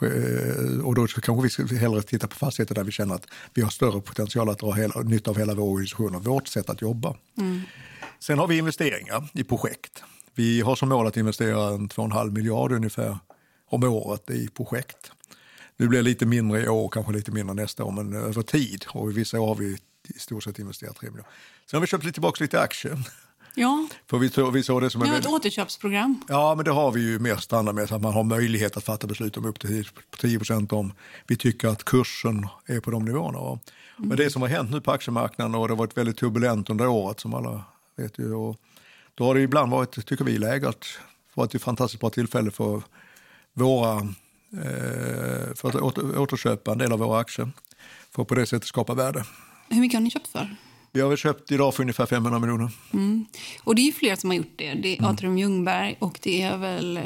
eh, 0.02 0.80
och 0.80 0.94
då 0.94 1.06
kanske 1.06 1.62
vi 1.62 1.76
hellre 1.76 2.02
titta 2.02 2.26
på 2.26 2.36
fastigheter 2.36 2.74
där 2.74 2.84
vi 2.84 2.92
känner 2.92 3.14
att 3.14 3.26
vi 3.54 3.62
har 3.62 3.70
större 3.70 4.00
potential 4.00 4.48
att 4.48 4.58
dra 4.58 4.72
hela, 4.72 5.00
nytta 5.00 5.30
av 5.30 5.38
hela 5.38 5.54
vår 5.54 5.64
organisation 5.64 6.14
och 6.14 6.24
vårt 6.24 6.48
sätt 6.48 6.70
att 6.70 6.82
jobba. 6.82 7.16
Sen 8.18 8.38
har 8.38 8.46
vi 8.46 8.58
investeringar 8.58 9.28
i 9.32 9.44
projekt. 9.44 10.02
Vi 10.34 10.60
har 10.60 10.76
som 10.76 10.88
mål 10.88 11.06
att 11.06 11.16
investera 11.16 11.68
en 11.68 11.88
2,5 11.88 12.30
miljard 12.30 12.72
ungefär 12.72 13.18
om 13.68 13.84
året 13.84 14.30
i 14.30 14.48
projekt. 14.48 15.12
Nu 15.76 15.88
blir 15.88 15.98
det 15.98 16.02
lite 16.02 16.26
mindre 16.26 16.62
i 16.64 16.68
år, 16.68 16.88
kanske 16.88 17.12
lite 17.12 17.30
mindre 17.30 17.54
nästa 17.54 17.84
år, 17.84 17.92
men 17.92 18.12
över 18.12 18.42
tid. 18.42 18.84
Och 18.88 19.10
i 19.10 19.14
vissa 19.14 19.40
år 19.40 19.46
har 19.46 19.54
vi 19.54 19.78
i 20.08 20.18
stort 20.18 20.44
sett 20.44 20.58
investerat 20.58 20.96
3 20.96 21.10
miljarder. 21.10 21.32
Sen 21.70 21.76
har 21.76 21.80
vi 21.80 21.86
köpt 21.86 22.04
lite 22.04 22.14
tillbaka 22.14 22.44
lite 22.44 22.60
aktier. 22.60 22.98
Ja, 23.58 23.86
För 24.06 24.18
vi, 24.18 24.30
vi 24.52 24.62
såg 24.62 24.82
det 24.82 24.90
som 24.90 25.02
en 25.02 25.06
ni 25.08 25.12
har 25.12 25.20
ett 25.20 25.26
återköpsprogram. 25.26 26.20
Ja, 26.28 26.54
men 26.54 26.64
det 26.64 26.70
har 26.70 26.92
vi 26.92 27.00
ju 27.00 27.18
mer 27.18 27.36
standard 27.36 27.74
med, 27.74 27.88
så 27.88 27.94
att 27.94 28.02
man 28.02 28.12
har 28.12 28.24
möjlighet 28.24 28.76
att 28.76 28.84
fatta 28.84 29.06
beslut 29.06 29.36
om 29.36 29.44
upp 29.44 29.60
till 29.60 29.88
10 30.20 30.38
procent 30.38 30.72
om 30.72 30.92
vi 31.26 31.36
tycker 31.36 31.68
att 31.68 31.84
kursen 31.84 32.48
är 32.66 32.80
på 32.80 32.90
de 32.90 33.04
nivåerna. 33.04 33.38
va. 33.38 33.58
Men 33.96 34.16
det 34.16 34.30
som 34.30 34.42
har 34.42 34.48
hänt 34.48 34.70
nu 34.70 34.80
på 34.80 34.92
aktiemarknaden 34.92 35.54
och 35.54 35.68
det 35.68 35.74
har 35.74 35.78
varit 35.78 35.96
väldigt 35.96 36.16
turbulent 36.16 36.70
under 36.70 36.86
året 36.86 37.20
som 37.20 37.34
alla 37.34 37.64
vet 37.96 38.18
ju. 38.18 38.34
Och 38.34 38.56
då 39.14 39.24
har 39.24 39.34
det 39.34 39.40
ibland 39.40 39.70
varit, 39.70 40.06
tycker 40.06 40.24
vi, 40.24 40.38
läge 40.38 40.68
att 40.68 40.84
varit 41.34 41.54
ett 41.54 41.62
fantastiskt 41.62 42.00
bra 42.00 42.10
tillfälle 42.10 42.50
för 42.50 42.82
våra 43.52 43.96
eh, 44.52 45.54
för 45.54 45.68
att 45.68 45.74
åter, 45.74 46.18
återköpa 46.18 46.72
en 46.72 46.78
del 46.78 46.92
av 46.92 46.98
våra 46.98 47.20
aktier 47.20 47.50
för 48.10 48.22
att 48.22 48.28
på 48.28 48.34
det 48.34 48.46
sättet 48.46 48.68
skapa 48.68 48.94
värde. 48.94 49.24
Hur 49.68 49.80
mycket 49.80 49.96
har 49.96 50.02
ni 50.02 50.10
köpt 50.10 50.28
för? 50.28 50.56
Vi 50.96 51.02
har 51.02 51.08
väl 51.08 51.18
köpt 51.18 51.52
idag 51.52 51.74
för 51.74 51.82
ungefär 51.82 52.06
500 52.06 52.38
miljoner. 52.38 52.70
Och 53.64 53.74
det 53.74 53.82
är 53.82 53.86
ju 53.86 53.92
fler 53.92 54.16
som 54.16 54.30
har 54.30 54.36
gjort 54.36 54.52
det. 54.56 54.74
Det 54.74 54.98
är 54.98 55.10
Atrium 55.10 55.38
Ljungberg 55.38 55.96
och 55.98 56.18
det 56.22 56.42
är 56.42 56.56
väl 56.56 57.00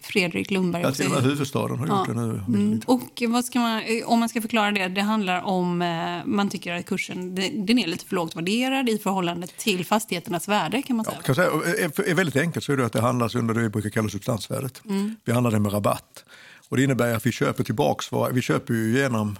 Fredrik 0.00 0.50
Lundberg 0.50 0.82
Ja, 0.82 0.92
till 0.92 1.06
och 1.06 1.12
med 1.12 1.22
huvudstaden 1.22 1.78
har 1.78 1.86
gjort 1.86 2.06
det 2.06 2.14
nu. 2.14 2.40
Mm. 2.48 2.80
Och 2.86 3.22
vad 3.28 3.44
ska 3.44 3.60
man, 3.60 3.82
om 4.04 4.20
man 4.20 4.28
ska 4.28 4.40
förklara 4.40 4.70
det, 4.70 4.88
det 4.88 5.00
handlar 5.00 5.42
om 5.42 5.82
eh, 5.82 5.88
man 6.24 6.50
tycker 6.50 6.74
att 6.74 6.86
kursen 6.86 7.34
den 7.66 7.78
är 7.78 7.86
lite 7.86 8.04
för 8.06 8.14
lågt 8.14 8.36
värderad 8.36 8.88
i 8.88 8.98
förhållande 8.98 9.46
till 9.46 9.86
fastigheternas 9.86 10.48
värde 10.48 10.82
kan 10.82 10.96
man 10.96 11.04
säga. 11.04 11.16
Kan 11.16 11.34
jag 11.34 11.36
säga, 11.36 11.84
är, 11.86 12.10
är 12.10 12.14
väldigt 12.14 12.36
enkelt 12.36 12.64
så 12.64 12.72
är 12.72 12.76
det 12.76 12.86
att 12.86 12.92
det 12.92 13.00
handlas 13.00 13.34
under 13.34 13.54
det 13.54 13.60
vi 13.60 13.68
brukar 13.68 13.90
kalla 13.90 14.08
substansvärdet. 14.08 14.82
Vi 15.24 15.32
handlar 15.32 15.50
det 15.50 15.60
med 15.60 15.72
rabatt. 15.72 16.24
Och 16.68 16.76
det 16.76 16.84
innebär 16.84 17.14
att 17.14 17.26
vi 17.26 17.32
köper 17.32 17.64
tillbaks, 17.64 18.06
vi 18.32 18.42
köper 18.42 18.74
ju 18.74 18.98
genom 18.98 19.38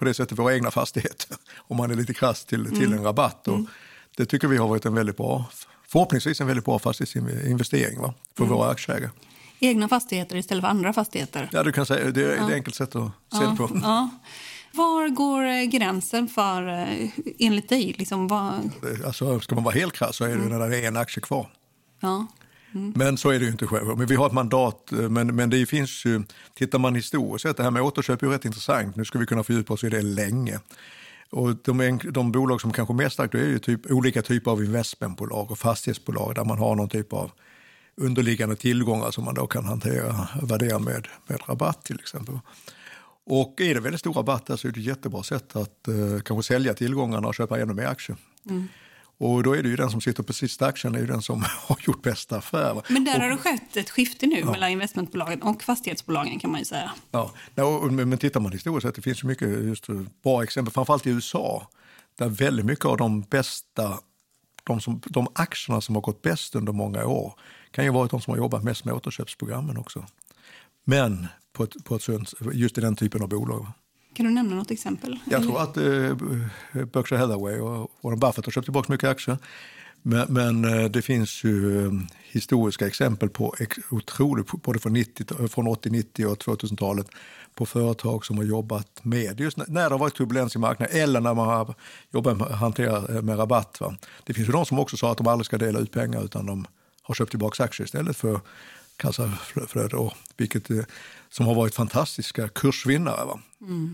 på 0.00 0.04
det 0.04 0.14
sättet 0.14 0.38
våra 0.38 0.54
egna 0.54 0.70
fastigheter 0.70 1.36
om 1.58 1.76
man 1.76 1.90
är 1.90 1.94
lite 1.94 2.14
krass 2.14 2.44
till, 2.44 2.66
till 2.70 2.92
en 2.92 3.02
rabatt. 3.04 3.48
Och 3.48 3.58
Det 4.16 4.26
tycker 4.26 4.48
vi 4.48 4.56
har 4.56 4.68
varit 4.68 4.84
en 4.86 4.94
väldigt 4.94 5.16
bra, 5.16 5.44
förhoppningsvis 5.88 6.40
en 6.40 6.46
väldigt 6.46 6.64
bra 6.64 6.78
fastighetsinvestering 6.78 8.00
va? 8.00 8.14
för 8.36 8.44
våra 8.44 8.70
aktieägare. 8.70 9.10
Egna 9.60 9.88
fastigheter 9.88 10.36
istället 10.36 10.62
för 10.62 10.68
andra 10.68 10.92
fastigheter. 10.92 11.48
Ja, 11.52 11.62
du 11.62 11.72
kan 11.72 11.86
säga, 11.86 12.10
det 12.10 12.22
är 12.24 12.32
ett 12.32 12.52
enkelt 12.54 12.74
sätt 12.76 12.96
att 12.96 13.10
se 13.32 13.46
det 13.46 13.56
på. 13.56 13.80
Ja. 13.82 14.10
Var 14.72 15.08
går 15.08 15.64
gränsen 15.70 16.28
för, 16.28 16.68
eh, 16.68 17.10
enligt 17.38 17.68
dig? 17.68 17.94
Liksom, 17.98 18.28
vad, 18.28 18.70
Alltså, 19.06 19.40
ska 19.40 19.54
man 19.54 19.64
vara 19.64 19.74
helt 19.74 19.94
krass 19.94 20.16
så 20.16 20.24
är 20.24 20.28
det 20.28 20.36
när 20.36 20.68
det 20.68 20.78
är 20.78 20.88
en 20.88 20.96
aktie 20.96 21.20
kvar. 21.22 21.50
ja. 22.00 22.26
Men 22.72 23.16
så 23.16 23.30
är 23.30 23.38
det 23.38 23.44
ju 23.44 23.50
inte 23.50 23.66
själv. 23.66 23.98
Men 23.98 24.06
vi 24.06 24.14
har 24.14 24.26
ett 24.26 24.32
mandat. 24.32 24.92
eh, 24.92 24.98
Men, 24.98 25.36
men 25.36 25.50
det 25.50 25.66
finns 25.66 26.04
ju, 26.04 26.22
tittar 26.54 26.78
man 26.78 26.94
historiskt 26.94 27.42
sett, 27.42 27.56
det 27.56 27.62
här 27.62 27.70
med 27.70 27.82
återköp 27.82 28.22
är 28.22 28.26
ju 28.26 28.32
rätt 28.32 28.44
intressant. 28.44 28.96
Nu 28.96 29.04
ska 29.04 29.18
vi 29.18 29.26
kunna 29.26 29.42
fördjupa 29.42 29.74
oss 29.74 29.84
i 29.84 29.88
det 29.88 30.02
länge. 30.02 30.60
Och 31.30 31.56
de, 31.64 32.00
de 32.10 32.32
bolag 32.32 32.60
som 32.60 32.72
kanske 32.72 32.94
mest 32.94 33.20
aktuella 33.20 33.46
är 33.46 33.50
ju 33.50 33.58
typ, 33.58 33.90
olika 33.90 34.22
typer 34.22 34.50
av 34.50 34.64
investmentbolag 34.64 35.50
och 35.50 35.58
fastighetsbolag 35.58 36.34
där 36.34 36.44
man 36.44 36.58
har 36.58 36.74
någon 36.74 36.88
typ 36.88 37.12
av 37.12 37.30
underliggande 37.96 38.56
tillgångar 38.56 39.10
som 39.10 39.24
man 39.24 39.34
då 39.34 39.46
kan 39.46 39.64
hantera, 39.64 40.28
värdera 40.42 40.78
med, 40.78 41.08
med 41.26 41.38
rabatt 41.48 41.84
till 41.84 41.98
exempel. 42.00 42.38
Och 43.26 43.60
är 43.60 43.74
det 43.74 43.80
väldigt 43.80 44.00
stor 44.00 44.12
rabatt 44.12 44.46
så 44.60 44.68
är 44.68 44.72
det 44.72 44.80
ett 44.80 44.86
jättebra 44.86 45.22
sätt 45.22 45.56
att 45.56 45.88
eh, 45.88 46.20
kanske 46.24 46.52
sälja 46.54 46.74
tillgångarna 46.74 47.28
och 47.28 47.34
köpa 47.34 47.60
ännu 47.60 47.74
mer 47.74 47.86
aktier. 47.86 48.16
Och 49.22 49.42
då 49.42 49.56
är 49.56 49.62
det 49.62 49.68
ju 49.68 49.76
den 49.76 49.90
som 49.90 50.00
sitter 50.00 50.22
på 50.22 50.32
sista 50.32 50.66
aktien 50.66 50.94
är 50.94 50.98
ju 50.98 51.06
den 51.06 51.22
som 51.22 51.42
har 51.66 51.76
gjort 51.86 52.02
bästa 52.02 52.36
affär. 52.38 52.82
Men 52.88 53.04
där 53.04 53.14
Och- 53.16 53.20
har 53.22 53.28
det 53.30 53.36
skett 53.36 53.76
ett 53.76 53.90
skifte 53.90 54.26
nu 54.26 54.44
mellan 54.44 54.70
investmentbolagen 54.70 55.42
och 55.42 55.62
fastighetsbolagen 55.62 56.38
kan 56.38 56.50
man 56.50 56.58
ju 56.60 56.64
säga. 56.64 56.90
Ja, 57.10 57.30
och- 57.54 57.92
men, 57.92 58.18
tittar 58.18 58.40
man 58.40 58.52
historiskt 58.52 58.86
sett, 58.86 58.94
det 58.94 59.02
finns 59.02 59.22
ju 59.24 59.28
mycket 59.28 59.48
just 59.48 59.88
eh, 59.88 60.00
bra 60.22 60.42
exempel, 60.42 60.72
framförallt 60.74 61.06
i 61.06 61.10
USA, 61.10 61.68
där 62.18 62.28
väldigt 62.28 62.66
mycket 62.66 62.84
av 62.84 62.96
de 62.96 63.20
bästa, 63.22 63.98
de, 64.64 64.80
som, 64.80 65.00
de 65.04 65.28
aktierna 65.34 65.80
som 65.80 65.94
har 65.94 66.02
gått 66.02 66.22
bäst 66.22 66.54
under 66.54 66.72
många 66.72 67.04
år 67.06 67.34
kan 67.70 67.84
ju 67.84 67.90
vara 67.90 68.06
de 68.06 68.20
som 68.20 68.30
har 68.30 68.38
jobbat 68.38 68.64
mest 68.64 68.84
med 68.84 68.94
återköpsprogrammen 68.94 69.76
också. 69.78 70.06
Men 70.84 71.26
på 71.52 71.64
ett, 71.64 71.84
på 71.84 71.94
ett 71.96 72.08
just 72.52 72.78
i 72.78 72.80
den 72.80 72.96
typen 72.96 73.22
av 73.22 73.28
bolag. 73.28 73.66
Kan 74.14 74.26
du 74.26 74.32
nämna 74.32 74.56
något 74.56 74.70
exempel? 74.70 75.18
Jag 75.24 75.42
tror 75.42 75.62
att 75.62 75.76
eh, 75.76 76.84
Berkshire 76.86 77.18
Hathaway 77.18 77.58
och 77.58 77.90
Warren 78.00 78.18
Buffett 78.18 78.44
har 78.44 78.52
köpt 78.52 78.66
tillbaka 78.66 78.92
mycket 78.92 79.10
aktier. 79.10 79.38
Men, 80.02 80.26
men 80.28 80.64
eh, 80.64 80.90
det 80.90 81.02
finns 81.02 81.44
ju 81.44 81.86
eh, 81.86 81.92
historiska 82.22 82.86
exempel 82.86 83.28
på 83.28 83.54
otroligt, 83.90 84.62
både 84.62 84.78
från, 84.78 84.92
90, 84.92 85.48
från 85.48 85.66
80, 85.66 85.90
90 85.90 86.26
och 86.26 86.38
2000-talet 86.38 87.06
på 87.54 87.66
företag 87.66 88.26
som 88.26 88.36
har 88.36 88.44
jobbat 88.44 89.00
med, 89.02 89.40
just 89.40 89.56
när, 89.56 89.66
det 89.66 89.94
har 89.94 89.98
varit 89.98 90.14
turbulens 90.14 90.56
i 90.56 90.58
marknaden 90.58 90.96
eller 90.96 91.20
när 91.20 91.34
man 91.34 91.48
har 91.48 91.74
jobbat 92.10 92.36
med 92.36 92.46
att 92.46 92.58
hantera 92.58 93.16
eh, 93.16 93.22
med 93.22 93.38
rabatt. 93.38 93.80
Va? 93.80 93.96
Det 94.24 94.34
finns 94.34 94.48
ju 94.48 94.52
de 94.52 94.66
som 94.66 94.78
också 94.78 94.96
sa 94.96 95.12
att 95.12 95.18
de 95.18 95.26
aldrig 95.26 95.46
ska 95.46 95.58
dela 95.58 95.78
ut 95.78 95.92
pengar 95.92 96.24
utan 96.24 96.46
de 96.46 96.66
har 97.02 97.14
köpt 97.14 97.30
tillbaka 97.30 97.64
aktier 97.64 97.84
istället 97.84 98.16
för 98.16 98.40
kassaflöde, 99.00 99.96
och, 99.96 100.12
vilket 100.36 100.70
eh, 100.70 100.76
som 101.28 101.46
har 101.46 101.54
varit 101.54 101.74
fantastiska 101.74 102.48
kursvinnare. 102.48 103.24
Va? 103.24 103.40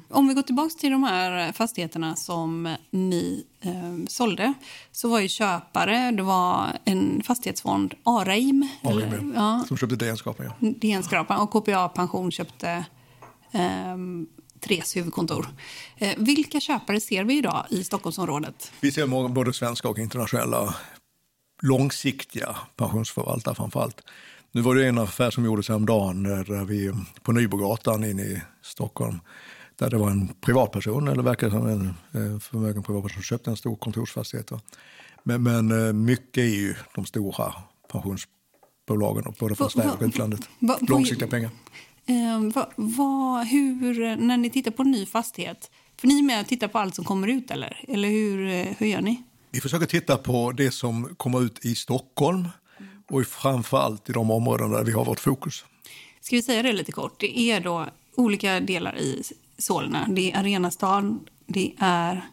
Om 0.08 0.28
vi 0.28 0.34
går 0.34 0.42
tillbaka 0.42 0.74
till 0.80 0.90
de 0.90 1.02
här 1.04 1.52
fastigheterna 1.52 2.16
som 2.16 2.76
ni 2.90 3.46
eh, 3.60 4.06
sålde 4.08 4.54
så 4.92 5.08
var 5.08 5.20
ju 5.20 5.28
köpare, 5.28 6.10
det 6.10 6.22
var 6.22 6.78
en 6.84 7.22
fastighetsfond, 7.22 7.94
Areim, 8.02 8.68
eller- 8.82 9.06
Arim, 9.06 9.32
ja, 9.36 9.64
Som 9.68 9.76
köpte 9.76 9.96
DN-skrapan. 9.96 10.46
Ja. 10.60 10.68
DN-skrapan 10.80 11.40
och 11.40 11.50
KPA 11.50 11.88
Pension 11.88 12.30
köpte 12.30 12.84
eh, 13.52 13.96
Tres 14.60 14.96
huvudkontor. 14.96 15.46
Eh, 15.96 16.14
vilka 16.16 16.60
köpare 16.60 17.00
ser 17.00 17.24
vi 17.24 17.38
idag 17.38 17.66
i 17.70 17.84
Stockholmsområdet? 17.84 18.72
Vi 18.80 18.92
ser 18.92 19.06
många, 19.06 19.28
både 19.28 19.52
svenska 19.52 19.88
och 19.88 19.98
internationella 19.98 20.74
långsiktiga 21.62 22.56
pensionsförvaltare 22.76 23.54
framförallt. 23.54 24.00
Nu 24.56 24.62
var 24.62 24.74
det 24.74 24.86
en 24.88 24.98
affär 24.98 25.30
som 25.30 25.44
gjordes 25.44 25.68
häromdagen 25.68 26.22
där 26.22 26.64
vi, 26.64 26.92
på 27.22 27.32
Nybrogatan 27.32 28.04
inne 28.04 28.22
i 28.22 28.42
Stockholm 28.62 29.20
där 29.78 29.90
det 29.90 29.96
var 29.96 30.10
en 30.10 30.28
privatperson, 30.40 31.08
eller 31.08 31.22
verkar 31.22 31.50
som 31.50 31.66
en 31.66 31.86
eh, 31.86 32.38
förmögen 32.38 32.82
privatperson, 32.82 33.14
som 33.14 33.22
köpte 33.22 33.50
en 33.50 33.56
stor 33.56 33.76
kontorsfastighet. 33.76 34.50
va. 34.50 34.60
Men, 35.22 35.42
men 35.42 35.86
eh, 35.86 35.92
mycket 35.92 36.38
är 36.38 36.48
ju 36.56 36.74
de 36.94 37.06
stora 37.06 37.52
pensionsbolagen, 37.92 39.34
både 39.38 39.54
från 39.54 39.64
Va- 39.64 39.70
Sverige 39.70 39.88
va- 39.88 39.94
och 40.00 40.02
utlandet. 40.02 40.40
va- 40.40 40.46
vad- 40.80 40.90
Långsiktiga 40.90 41.28
pengar. 41.28 41.50
Eh, 42.06 42.40
vad, 42.54 42.66
vad, 42.76 43.46
hur, 43.46 44.16
när 44.16 44.36
ni 44.36 44.50
tittar 44.50 44.70
på 44.70 44.82
en 44.82 44.90
ny 44.90 45.06
fastighet, 45.06 45.70
för 46.00 46.06
ni 46.08 46.18
är 46.18 46.22
med 46.22 46.40
och 46.40 46.46
tittar 46.48 46.68
på 46.68 46.78
allt 46.78 46.94
som 46.94 47.04
kommer 47.04 47.28
ut 47.28 47.50
eller? 47.50 47.84
Eller 47.88 48.08
hur, 48.08 48.64
hur 48.78 48.86
gör 48.86 49.00
ni? 49.00 49.22
Vi 49.50 49.60
försöker 49.60 49.86
titta 49.86 50.16
på 50.16 50.52
det 50.52 50.70
som 50.70 51.14
kommer 51.16 51.42
ut 51.42 51.64
i 51.64 51.74
Stockholm 51.74 52.48
och 53.10 53.26
framförallt 53.26 54.10
i 54.10 54.12
de 54.12 54.30
områden 54.30 54.70
där 54.70 54.84
vi 54.84 54.92
har 54.92 55.04
vårt 55.04 55.20
fokus. 55.20 55.64
Ska 56.20 56.36
vi 56.36 56.42
säga 56.42 56.62
det 56.62 56.72
lite 56.72 56.92
kort? 56.92 57.20
Det 57.20 57.38
är 57.38 57.60
då 57.60 57.86
olika 58.16 58.60
delar 58.60 58.98
i 58.98 59.22
Solna. 59.58 60.06
Det 60.08 60.32
är 60.32 60.38
Arenastan, 60.38 61.20
det 61.46 61.72
är 61.78 62.24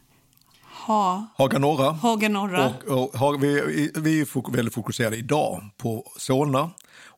ha, 0.85 1.27
Haga 1.37 1.59
norra. 1.59 1.91
Haga 1.91 2.29
norra. 2.29 2.73
Och, 2.87 3.03
och, 3.03 3.13
Haga- 3.13 3.37
vi, 3.41 3.91
vi 3.95 4.21
är 4.21 4.51
väldigt 4.51 4.73
fokuserade 4.73 5.17
idag 5.17 5.69
på 5.77 6.11
Solna. 6.17 6.71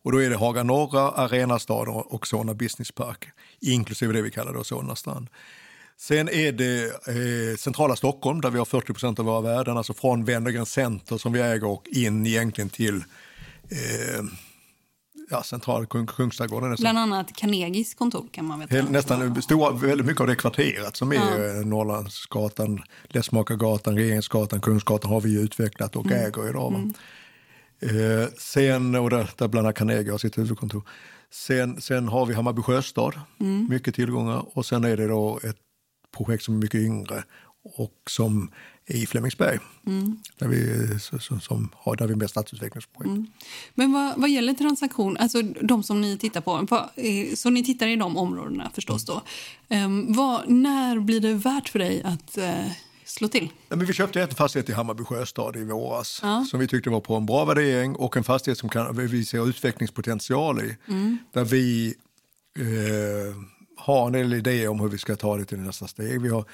Och 0.03 0.11
då 0.11 0.23
är 0.23 0.29
det 0.29 0.37
Haga 0.37 0.63
norra, 0.63 1.01
Arenastad 1.01 1.73
och 1.73 2.13
och 2.13 2.27
Solna 2.27 2.53
Business 2.53 2.91
Park, 2.91 3.25
inklusive 3.61 4.13
det 4.13 4.21
vi 4.21 4.31
kallar 4.31 4.53
då 4.53 4.63
Solna 4.63 4.95
strand. 4.95 5.27
Sen 5.97 6.29
är 6.29 6.51
det 6.51 6.83
eh, 6.85 7.57
centrala 7.57 7.95
Stockholm 7.95 8.41
där 8.41 8.49
vi 8.49 8.57
har 8.57 8.65
40 8.65 8.85
procent 8.93 9.19
av 9.19 9.25
våra 9.25 9.41
värden, 9.41 9.77
alltså 9.77 9.93
från 9.93 10.25
Wennergren 10.25 10.65
Center 10.65 11.17
som 11.17 11.33
vi 11.33 11.41
äger 11.41 11.67
och 11.67 11.87
in 11.87 12.25
egentligen 12.27 12.69
till 12.69 13.03
eh, 13.71 14.23
ja, 15.30 15.43
centrala 15.43 15.86
Kung, 15.86 16.06
Kungsträdgården. 16.06 16.75
Bland 16.80 16.97
annat 16.97 17.36
Carnegies 17.36 17.93
kontor 17.93 18.28
kan 18.32 18.45
man 18.45 18.60
veta. 18.60 18.89
Nästan 18.89 19.41
stora, 19.41 19.71
väldigt 19.71 20.08
mycket 20.08 20.21
av 20.21 20.28
det 20.28 20.36
kvarteret 20.36 20.95
som 20.95 21.12
är 21.12 21.15
ja. 21.15 21.62
Norrlandsgatan, 21.65 22.82
Läsmakargatan, 23.04 23.95
Regeringsgatan, 23.95 24.62
Kungsgatan 24.62 25.12
har 25.12 25.21
vi 25.21 25.41
utvecklat 25.41 25.95
och 25.95 26.06
mm. 26.06 26.25
äger 26.25 26.49
idag. 26.49 26.73
Mm. 26.73 26.93
Eh, 27.80 28.28
sen, 28.38 28.95
och 28.95 29.10
där, 29.10 29.30
där 29.38 29.47
bland 29.47 29.67
annat 29.67 29.78
Carnegie 29.78 30.12
har 30.12 30.17
sitt 30.17 30.38
huvudkontor. 30.38 30.84
Sen, 31.32 31.82
sen 31.82 32.08
har 32.08 32.25
vi 32.25 32.34
Hammarby 32.34 32.62
sjöstad, 32.62 33.19
mm. 33.39 33.67
mycket 33.69 33.95
tillgångar. 33.95 34.45
Och 34.58 34.65
sen 34.65 34.84
är 34.84 34.97
det 34.97 35.08
då 35.08 35.39
ett 35.43 35.58
projekt 36.17 36.43
som 36.43 36.56
är 36.56 36.60
mycket 36.60 36.82
yngre 36.82 37.23
och 37.65 38.01
som 38.10 38.51
är 38.86 38.95
i 38.95 39.06
Flemingsberg. 39.06 39.60
Mm. 39.88 40.17
Där, 40.38 40.47
vi, 40.47 40.99
som, 40.99 41.41
som 41.41 41.69
har, 41.73 41.95
där 41.95 42.08
vi 42.08 42.15
med 42.15 42.30
stadsutvecklingsprojekt. 42.30 43.15
Mm. 43.15 43.28
Men 43.75 43.91
vad, 43.91 44.13
vad 44.17 44.30
gäller 44.30 44.54
transaktion, 44.54 45.17
alltså 45.17 45.41
de 45.41 45.84
som 45.84 46.01
ni 46.01 46.17
tittar 46.17 46.41
på, 46.41 46.67
vad, 46.69 46.89
så 47.38 47.49
ni 47.49 47.63
tittar 47.63 47.88
i 47.88 47.95
de 47.95 48.17
områdena 48.17 48.71
förstås 48.73 49.06
då. 49.06 49.21
Um, 49.69 50.13
vad, 50.13 50.49
när 50.49 50.99
blir 50.99 51.19
det 51.19 51.34
värt 51.34 51.69
för 51.69 51.80
dig 51.80 52.04
att 52.04 52.38
uh, 52.38 52.71
slå 53.06 53.28
till? 53.28 53.49
Ja, 53.69 53.75
men 53.75 53.86
vi 53.86 53.93
köpte 53.93 54.21
en 54.21 54.30
fastighet 54.30 54.69
i 54.69 54.73
Hammarby 54.73 55.04
sjöstad 55.04 55.56
i 55.56 55.63
våras 55.63 56.19
ja. 56.23 56.45
som 56.51 56.60
vi 56.60 56.67
tyckte 56.67 56.89
var 56.89 57.01
på 57.01 57.15
en 57.15 57.25
bra 57.25 57.45
värdering 57.45 57.95
och 57.95 58.17
en 58.17 58.23
fastighet 58.23 58.58
som 58.58 58.69
kan, 58.69 59.08
vi 59.08 59.25
ser 59.25 59.49
utvecklingspotential 59.49 60.62
i. 60.62 60.78
Mm. 60.88 61.17
Där 61.34 61.45
vi 61.45 61.95
eh, 62.60 63.36
har 63.78 64.08
en 64.08 64.13
del 64.13 64.34
idéer 64.34 64.67
om 64.67 64.80
hur 64.80 64.88
vi 64.88 64.97
ska 64.97 65.15
ta 65.15 65.38
det 65.38 65.45
till 65.45 65.60
nästa 65.60 65.88
steg. 65.88 66.21
Vi, 66.21 66.30
har, 66.30 66.45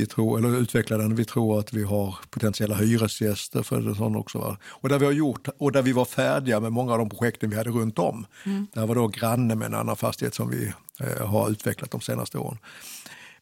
vi 0.00 0.06
tror, 0.06 0.38
eller 0.38 0.60
utveckla 0.60 0.98
den. 0.98 1.14
Vi 1.14 1.24
tror 1.24 1.58
att 1.58 1.72
vi 1.72 1.84
har 1.84 2.14
potentiella 2.30 2.74
hyresgäster 2.74 3.62
för 3.62 3.80
det 3.80 3.94
sån 3.94 4.16
också. 4.16 4.38
Va? 4.38 4.56
Och 4.64 4.88
där 4.88 4.98
vi 4.98 5.04
har 5.04 5.12
gjort 5.12 5.48
och 5.58 5.72
där 5.72 5.82
vi 5.82 5.92
var 5.92 6.04
färdiga 6.04 6.60
med 6.60 6.72
många 6.72 6.92
av 6.92 6.98
de 6.98 7.08
projekten 7.08 7.50
vi 7.50 7.56
hade 7.56 7.70
runt 7.70 7.98
om. 7.98 8.26
Mm. 8.46 8.66
Där 8.72 8.86
var 8.86 8.94
då 8.94 9.08
granne 9.08 9.54
med 9.54 9.66
en 9.66 9.74
annan 9.74 9.96
fastighet 9.96 10.34
som 10.34 10.50
vi 10.50 10.72
eh, 11.00 11.26
har 11.26 11.50
utvecklat 11.50 11.90
de 11.90 12.00
senaste 12.00 12.38
åren. 12.38 12.58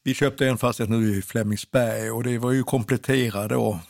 Vi 0.02 0.14
köpte 0.14 0.46
en 0.46 0.58
fastighet 0.58 0.90
nu 0.90 1.18
i 1.18 1.22
Flemingsberg 1.22 2.10
och 2.10 2.22
det 2.22 2.38
var 2.38 2.52
ju 2.52 2.62
kompletterade 2.62 3.54
då 3.54 3.80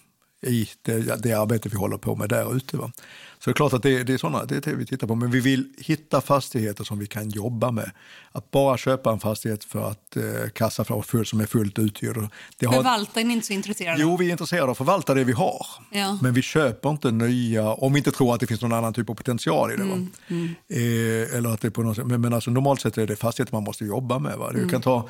i 0.43 0.69
det, 0.83 1.23
det 1.23 1.33
arbete 1.33 1.69
vi 1.69 1.77
håller 1.77 1.99
på 1.99 2.15
med 2.17 2.29
där 2.29 2.57
ute. 2.57 2.77
Va? 2.77 2.93
Så 3.39 3.51
det 3.51 3.53
är 3.53 3.55
klart 3.55 3.73
att 3.73 3.83
det, 3.83 4.03
det 4.03 4.15
är 4.15 4.19
sådana, 4.19 4.45
det 4.45 4.57
är 4.57 4.61
det 4.61 4.77
vi 4.77 4.87
tittar 4.87 5.07
på. 5.07 5.15
Men 5.15 5.31
vi 5.31 5.41
vill 5.41 5.69
hitta 5.79 6.21
fastigheter 6.21 6.85
som 6.85 6.99
vi 6.99 7.07
kan 7.07 7.31
jobba 7.31 7.71
med. 7.71 7.91
Att 8.33 8.51
bara 8.51 8.77
köpa 8.77 9.13
en 9.13 9.21
fastighet 9.21 9.65
för 9.65 9.91
att 9.91 10.17
eh, 10.17 10.23
kassaflödet 10.55 11.07
full, 11.07 11.27
som 11.27 11.41
är 11.41 11.47
fullt 11.47 11.79
uthyrd. 11.79 12.17
Förvaltar 12.61 13.25
ni 13.25 13.33
inte 13.33 13.47
så 13.47 13.53
intresserade? 13.53 14.01
Jo, 14.01 14.17
vi 14.17 14.27
är 14.27 14.31
intresserade 14.31 14.65
av 14.65 14.71
att 14.71 14.77
förvalta 14.77 15.15
det 15.15 15.25
vi 15.25 15.33
har. 15.33 15.67
Ja. 15.91 16.19
Men 16.23 16.35
vi 16.35 16.43
köper 16.43 16.91
inte 16.91 17.11
nya, 17.11 17.73
om 17.73 17.93
vi 17.93 17.99
inte 17.99 18.11
tror 18.11 18.35
att 18.35 18.41
det 18.41 18.47
finns 18.47 18.63
någon 18.63 18.73
annan 18.73 18.95
typ 18.95 19.11
av 19.11 19.15
potential 19.15 19.73
i 19.73 19.77
det. 19.77 19.83
Mm, 19.83 20.11
mm. 20.29 20.55
Eh, 20.69 21.37
eller 21.37 21.49
att 21.49 21.61
det 21.61 21.71
på 21.71 21.83
något 21.83 22.07
men, 22.07 22.21
men 22.21 22.33
alltså, 22.33 22.51
normalt 22.51 22.81
sett 22.81 22.99
är 22.99 23.07
det 23.07 23.17
fastigheter 23.17 23.55
man 23.55 23.65
måste 23.65 23.85
jobba 23.85 24.19
med. 24.19 24.39
Va? 24.39 24.53
Det 24.53 24.59
mm. 24.59 24.71
kan 24.71 24.83
ta 24.83 25.09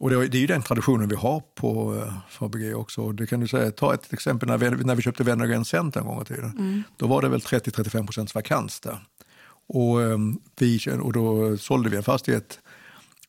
och 0.00 0.10
det, 0.10 0.16
är 0.16 0.40
ju 0.40 0.46
den 0.46 0.62
traditionen 0.62 1.08
vi 1.08 1.16
har 1.16 1.42
på 1.54 1.96
eh, 1.96 2.14
Fabege 2.28 2.74
också. 2.74 3.12
Det 3.12 3.26
kan 3.26 3.40
du 3.40 3.48
säga, 3.48 3.70
ta 3.70 3.94
ett 3.94 4.12
exempel 4.12 4.48
när 4.48 4.58
vi, 4.58 4.84
när 4.84 4.94
vi 4.94 5.02
köpte 5.02 5.24
Wennergren 5.24 5.64
Center 5.64 6.00
en 6.00 6.06
gång 6.06 6.22
i 6.22 6.24
tiden. 6.24 6.50
Mm. 6.50 6.82
Då 6.96 7.06
var 7.06 7.22
det 7.22 7.28
väl 7.28 7.40
30-35 7.40 8.04
procents 8.04 8.34
vakans 8.34 8.80
där. 8.80 8.98
Och, 9.66 10.02
ehm, 10.02 10.38
vi, 10.58 10.80
och 11.02 11.12
då 11.12 11.56
sålde 11.58 11.90
vi 11.90 11.96
en 11.96 12.02
fastighet 12.02 12.58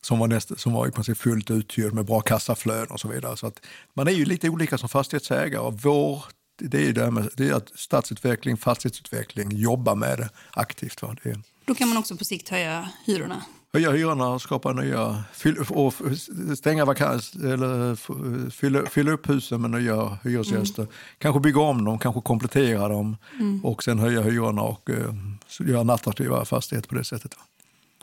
som 0.00 0.18
var, 0.18 0.28
näst, 0.28 0.60
som 0.60 0.72
var 0.72 0.88
i 0.88 0.90
princip 0.90 1.18
fullt 1.18 1.50
uthyrd 1.50 1.92
med 1.92 2.04
bra 2.04 2.20
kassaflöden 2.20 2.90
och 2.90 3.00
så 3.00 3.08
vidare. 3.08 3.36
Så 3.36 3.46
att 3.46 3.60
man 3.94 4.08
är 4.08 4.12
ju 4.12 4.24
lite 4.24 4.48
olika 4.48 4.78
som 4.78 4.88
fastighetsägare. 4.88 5.70
Vår, 5.82 6.24
det 6.58 6.78
är 6.78 6.82
ju 6.82 6.92
det, 6.92 7.10
med, 7.10 7.28
det 7.36 7.48
är 7.48 7.52
att 7.52 7.72
stadsutveckling, 7.74 8.56
fastighetsutveckling, 8.56 9.52
jobba 9.52 9.94
med 9.94 10.18
det 10.18 10.28
aktivt. 10.50 11.02
Va? 11.02 11.16
Det 11.22 11.38
Då 11.64 11.74
kan 11.74 11.88
man 11.88 11.96
också 11.96 12.16
på 12.16 12.24
sikt 12.24 12.48
höja 12.48 12.88
hyrorna? 13.06 13.44
Höja 13.72 13.90
hyrorna, 13.90 14.38
skapa 14.38 14.72
nya, 14.72 15.24
fyll, 15.32 15.56
och 15.68 15.94
stänga 16.58 16.84
vakans, 16.84 17.34
eller 17.34 17.96
fylla, 18.50 18.86
fylla 18.86 19.12
upp 19.12 19.28
husen 19.28 19.60
med 19.60 19.70
nya 19.70 20.18
hyresgäster. 20.24 20.82
Mm. 20.82 20.94
Kanske 21.18 21.40
bygga 21.40 21.60
om 21.60 21.84
dem, 21.84 21.98
kanske 21.98 22.20
komplettera 22.20 22.88
dem 22.88 23.16
mm. 23.40 23.64
och 23.64 23.82
sen 23.82 23.98
höja 23.98 24.22
hyrorna 24.22 24.62
och 24.62 24.90
uh, 24.90 25.14
göra 25.60 25.80
en 25.80 25.90
attraktivare 25.90 26.44
fastighet 26.44 26.88
på 26.88 26.94
det 26.94 27.04
sättet. 27.04 27.34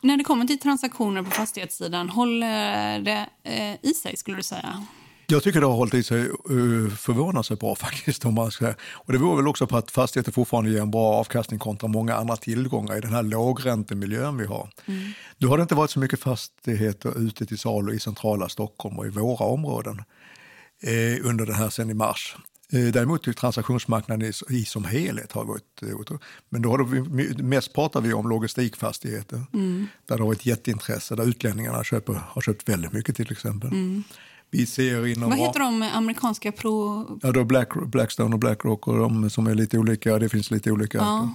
När 0.02 0.17
det 0.17 0.23
kommer 0.23 0.45
till 0.45 0.60
transaktioner 0.60 1.23
på 1.23 1.32
fastighetssidan, 1.32 2.10
håller 2.10 2.99
det 2.99 3.30
eh, 3.43 3.89
i 3.89 3.93
sig 3.93 4.17
skulle 4.17 4.38
du 4.38 4.43
säga? 4.43 4.86
Jag 5.33 5.43
tycker 5.43 5.59
det 5.59 5.67
har 5.67 5.73
hållit 5.73 5.93
i 5.93 6.03
sig 6.03 6.29
uh, 6.51 6.89
förvånansvärt 6.89 7.59
bra 7.59 7.75
faktiskt. 7.85 8.25
Om 8.25 8.33
man 8.33 8.51
ska. 8.51 8.73
Och 8.93 9.13
det 9.13 9.19
beror 9.19 9.35
väl 9.35 9.47
också 9.47 9.67
på 9.67 9.77
att 9.77 9.91
fastigheter 9.91 10.31
fortfarande 10.31 10.69
ger 10.69 10.81
en 10.81 10.91
bra 10.91 11.13
avkastning 11.13 11.59
kontra 11.59 11.87
många 11.87 12.15
andra 12.15 12.35
tillgångar 12.35 12.97
i 12.97 13.01
den 13.01 13.13
här 13.13 13.23
lågräntemiljön 13.23 14.37
vi 14.37 14.45
har. 14.45 14.69
Mm. 14.85 15.11
Nu 15.37 15.47
har 15.47 15.57
det 15.57 15.61
inte 15.61 15.75
varit 15.75 15.91
så 15.91 15.99
mycket 15.99 16.19
fastigheter 16.19 17.19
ute 17.19 17.45
till 17.45 17.59
salu 17.59 17.93
i 17.93 17.99
centrala 17.99 18.49
Stockholm 18.49 18.99
och 18.99 19.05
i 19.05 19.09
våra 19.09 19.45
områden 19.45 20.03
eh, 20.83 21.27
under 21.29 21.45
den 21.45 21.55
här 21.55 21.69
sen 21.69 21.89
i 21.89 21.93
mars. 21.93 22.35
Eh, 22.71 22.85
däremot 22.85 23.37
transaktionsmarknaden 23.37 24.27
i, 24.27 24.55
i 24.55 24.65
som 24.65 24.85
helhet 24.85 25.31
har 25.31 25.45
varit 25.45 25.81
eh, 25.81 26.17
Men 26.49 26.61
då 26.61 26.69
har 26.69 26.83
vi, 26.83 27.43
mest 27.43 27.73
pratar 27.73 28.01
vi 28.01 28.13
om 28.13 28.29
logistikfastigheter 28.29 29.41
mm. 29.53 29.87
där 30.05 30.17
det 30.17 30.23
har 30.23 30.27
varit 30.27 30.45
jätteintresse, 30.45 31.15
där 31.15 31.29
utlänningarna 31.29 31.83
köper, 31.83 32.13
har 32.27 32.41
köpt 32.41 32.69
väldigt 32.69 32.91
mycket 32.91 33.15
till 33.15 33.31
exempel. 33.31 33.69
Mm. 33.69 34.03
Vi 34.53 34.65
ser 34.65 35.07
inom 35.07 35.29
Vad 35.29 35.39
heter 35.39 35.59
de 35.59 35.81
amerikanska 35.81 36.51
pro... 36.51 37.05
Ja, 37.21 37.31
då 37.31 37.43
Black, 37.43 37.73
Blackstone 37.73 38.33
och 38.33 38.39
Blackrock 38.39 38.87
och 38.87 38.97
de 38.97 39.29
som 39.29 39.47
är 39.47 39.55
lite 39.55 39.77
olika. 39.77 40.19
Det 40.19 40.29
finns 40.29 40.51
lite 40.51 40.71
olika. 40.71 40.97
Ja. 40.97 41.29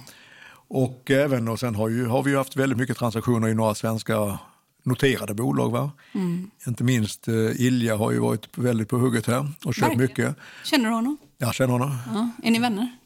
Och 0.67 1.11
även 1.11 1.47
och 1.47 1.59
sen 1.59 1.75
har, 1.75 1.89
ju, 1.89 2.05
har 2.05 2.23
vi 2.23 2.35
haft 2.35 2.55
väldigt 2.55 2.77
mycket 2.77 2.97
transaktioner 2.97 3.47
i 3.47 3.53
några 3.53 3.75
svenska 3.75 4.39
noterade 4.83 5.33
bolag. 5.33 5.71
Va? 5.71 5.91
Mm. 6.11 6.51
Inte 6.67 6.83
minst 6.83 7.27
eh, 7.27 7.61
Ilja 7.61 7.97
har 7.97 8.11
ju 8.11 8.19
varit 8.19 8.57
väldigt 8.57 8.89
på 8.89 8.97
hugget 8.97 9.27
här 9.27 9.47
och 9.65 9.75
köpt 9.75 9.97
mycket. 9.97 10.35
Känner 10.65 10.85
du 10.89 10.95
honom? 10.95 11.17
Jag 11.37 11.55
känner 11.55 11.71
honom. 11.71 11.97
Ja. 12.13 12.29
Är 12.43 12.51
ni 12.51 12.59
vänner? 12.59 12.98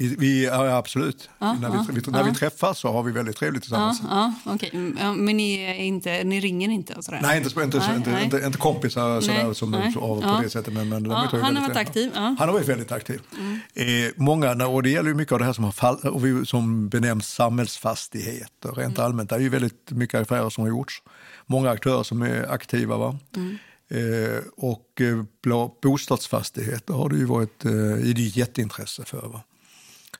Vi, 0.00 0.16
vi, 0.18 0.44
ja, 0.44 0.76
absolut. 0.76 1.30
Ja, 1.38 1.52
när, 1.52 1.68
ja, 1.68 1.86
vi, 1.92 2.10
när 2.10 2.24
vi 2.24 2.34
träffas 2.34 2.78
så 2.78 2.92
har 2.92 3.02
vi 3.02 3.12
väldigt 3.12 3.36
trevligt 3.36 3.62
tillsammans. 3.62 4.02
Ja, 4.10 4.34
okay. 4.46 4.70
Men 5.16 5.36
ni, 5.36 5.76
inte, 5.86 6.24
ni 6.24 6.40
ringer 6.40 6.68
inte? 6.68 6.94
Och 6.94 7.04
sådär. 7.04 7.20
Nej, 7.22 7.38
inte, 7.38 7.62
inte, 7.62 7.78
nej, 7.78 7.96
inte, 7.96 8.10
nej. 8.10 8.24
inte, 8.24 8.36
inte 8.46 8.58
kompisar 8.58 9.20
sådär, 9.20 9.52
som, 9.52 9.70
nej. 9.70 9.94
Av, 9.96 10.36
på 10.36 10.42
det 10.42 10.50
sättet. 10.50 10.74
Men, 10.74 10.88
men 10.88 11.10
han 11.10 11.56
har 11.56 11.68
varit 11.68 11.76
aktiv? 11.76 12.10
Han 12.14 12.38
har 12.38 12.52
varit 12.52 12.68
väldigt 12.68 12.92
aktiv. 12.92 13.20
Mm. 13.38 14.06
Eh, 14.06 14.12
många, 14.16 14.66
och 14.66 14.82
det 14.82 14.90
gäller 14.90 15.08
ju 15.08 15.14
mycket 15.14 15.32
av 15.32 15.38
det 15.38 15.44
här 15.44 15.52
som, 15.52 15.64
har 15.64 15.72
fall, 15.72 16.46
som 16.46 16.88
benämns 16.88 17.28
samhällsfastigheter 17.28 18.72
rent 18.72 18.98
mm. 18.98 19.06
allmänt. 19.06 19.30
Det 19.30 19.36
är 19.36 19.40
ju 19.40 19.48
väldigt 19.48 19.90
mycket 19.90 20.20
affärer 20.20 20.50
som 20.50 20.62
har 20.62 20.68
gjorts. 20.68 21.02
Många 21.46 21.70
aktörer 21.70 22.02
som 22.02 22.22
är 22.22 22.52
aktiva. 22.52 22.96
Va? 22.96 23.18
Mm. 23.36 23.58
Eh, 23.90 24.40
och 24.56 25.00
eh, 25.00 25.70
bostadsfastigheter 25.82 26.94
har 26.94 27.08
det 27.08 27.16
ju 27.16 27.24
varit 27.24 27.64
eh, 27.64 27.72
är 27.72 28.14
det 28.14 28.22
jätteintresse 28.22 29.04
för. 29.04 29.28
Va? 29.28 29.42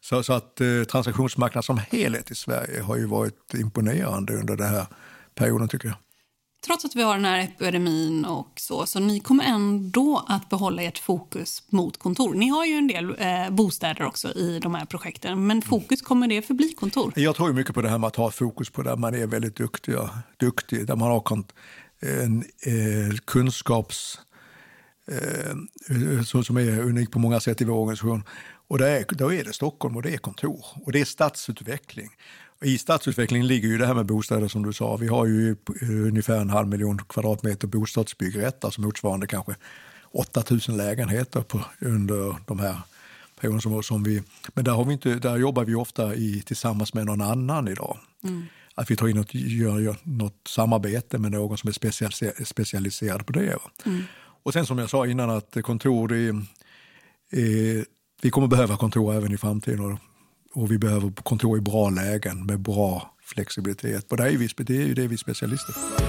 Så, 0.01 0.23
så 0.23 0.33
att 0.33 0.61
eh, 0.61 0.83
transaktionsmarknaden 0.91 1.63
som 1.63 1.81
helhet 1.91 2.31
i 2.31 2.35
Sverige 2.35 2.83
har 2.83 2.97
ju 2.97 3.07
varit 3.07 3.55
imponerande 3.55 4.33
under 4.33 4.57
den 4.57 4.69
här 4.69 4.87
perioden 5.35 5.69
tycker 5.69 5.89
jag. 5.89 5.97
Trots 6.67 6.85
att 6.85 6.97
vi 6.97 7.03
har 7.03 7.15
den 7.15 7.25
här 7.25 7.41
epidemin 7.41 8.25
och 8.25 8.53
så, 8.57 8.87
så 8.87 9.01
ni 9.01 9.21
kommer 9.21 9.45
ändå 9.45 10.25
att 10.29 10.49
behålla 10.49 10.83
ert 10.83 10.99
fokus 10.99 11.63
mot 11.71 11.99
kontor. 11.99 12.35
Ni 12.35 12.49
har 12.49 12.65
ju 12.65 12.75
en 12.75 12.87
del 12.87 13.17
eh, 13.19 13.51
bostäder 13.51 14.07
också 14.07 14.29
i 14.33 14.59
de 14.63 14.75
här 14.75 14.85
projekten, 14.85 15.47
men 15.47 15.63
fokus 15.63 16.03
kommer 16.03 16.29
det 16.29 16.43
förbli 16.43 16.73
kontor? 16.73 17.13
Jag 17.17 17.37
tror 17.37 17.53
mycket 17.53 17.75
på 17.75 17.83
det 17.83 17.89
här 17.89 17.99
med 17.99 18.09
att 18.09 18.17
ha 18.17 18.31
fokus 18.31 18.71
på 18.71 18.83
där 18.83 18.97
man 18.97 19.15
är 19.15 19.27
väldigt 19.27 19.57
duktiga, 19.57 20.11
duktig, 20.37 20.87
där 20.87 20.97
man 20.97 21.11
har 21.11 21.45
en 22.01 22.45
eh, 22.67 23.17
kunskaps 23.25 24.19
eh, 25.09 26.43
som 26.43 26.57
är 26.57 26.81
unik 26.81 27.11
på 27.11 27.19
många 27.19 27.41
sätt 27.41 27.61
i 27.61 27.65
vår 27.65 27.75
organisation. 27.75 28.23
Och 28.71 28.79
det 28.79 28.89
är, 28.89 29.05
då 29.09 29.33
är 29.33 29.45
det 29.45 29.53
Stockholm 29.53 29.97
och 29.97 30.03
det 30.03 30.15
är 30.15 30.19
kontor 30.19 30.65
och 30.85 30.93
det 30.93 31.01
är 31.01 31.05
stadsutveckling. 31.05 32.11
I 32.65 32.79
stadsutveckling 32.79 33.43
ligger 33.43 33.69
ju 33.69 33.79
det 33.79 33.87
här 33.87 33.95
med 33.95 34.07
bostäder 34.07 34.49
som 34.49 34.63
du 34.63 34.73
sa. 34.73 34.97
Vi 34.97 35.09
har 35.09 35.27
ju 35.27 35.57
ungefär 35.81 36.41
en 36.41 36.51
halv 36.51 36.69
miljon 36.69 36.99
kvadratmeter 36.99 37.67
bostadsbyggrätter, 37.67 38.67
alltså 38.69 38.81
motsvarande 38.81 39.27
kanske 39.27 39.55
8000 40.03 40.77
lägenheter 40.77 41.41
på, 41.41 41.61
under 41.81 42.37
de 42.47 42.59
här 42.59 42.77
perioderna. 43.41 43.61
Som, 43.61 43.83
som 43.83 44.03
vi, 44.03 44.23
men 44.55 44.65
där, 44.65 44.73
har 44.73 44.85
vi 44.85 44.93
inte, 44.93 45.15
där 45.15 45.37
jobbar 45.37 45.65
vi 45.65 45.75
ofta 45.75 46.15
i, 46.15 46.43
tillsammans 46.47 46.95
med 46.95 47.07
någon 47.07 47.21
annan 47.21 47.69
idag. 47.69 47.99
Mm. 48.23 48.45
Att 48.75 48.91
vi 48.91 48.97
tar 48.97 49.09
in 49.09 49.19
och 49.19 49.35
gör, 49.35 49.79
gör 49.79 49.97
något 50.03 50.41
samarbete 50.49 51.19
med 51.19 51.33
någon 51.33 51.59
som 51.59 51.69
är 51.69 52.45
specialiserad 52.45 53.27
på 53.27 53.33
det. 53.33 53.59
Mm. 53.87 54.03
Och 54.43 54.53
sen 54.53 54.67
som 54.67 54.79
jag 54.79 54.91
sa 54.91 55.07
innan 55.07 55.31
att 55.31 55.57
kontor, 55.63 56.09
det 56.09 56.17
är 56.17 57.85
vi 58.23 58.31
kommer 58.31 58.49
behöva 58.49 58.77
kontor 58.77 59.15
även 59.15 59.33
i 59.33 59.39
framtiden 59.39 59.99
och 60.55 60.71
vi 60.71 60.79
behöver 60.79 61.11
kontor 61.11 61.59
i 61.59 61.61
bra 61.61 61.91
lägen 61.91 62.47
med 62.47 62.61
bra 62.61 63.15
flexibilitet. 63.23 64.07
Och 64.11 64.17
det 64.17 64.25
är, 64.25 64.37
vi, 64.37 64.49
det 64.57 64.77
är 64.77 64.87
ju 64.87 64.95
det 64.95 65.07
vi 65.07 65.15
är 65.15 65.19
specialister 65.19 65.73
på. 65.73 66.05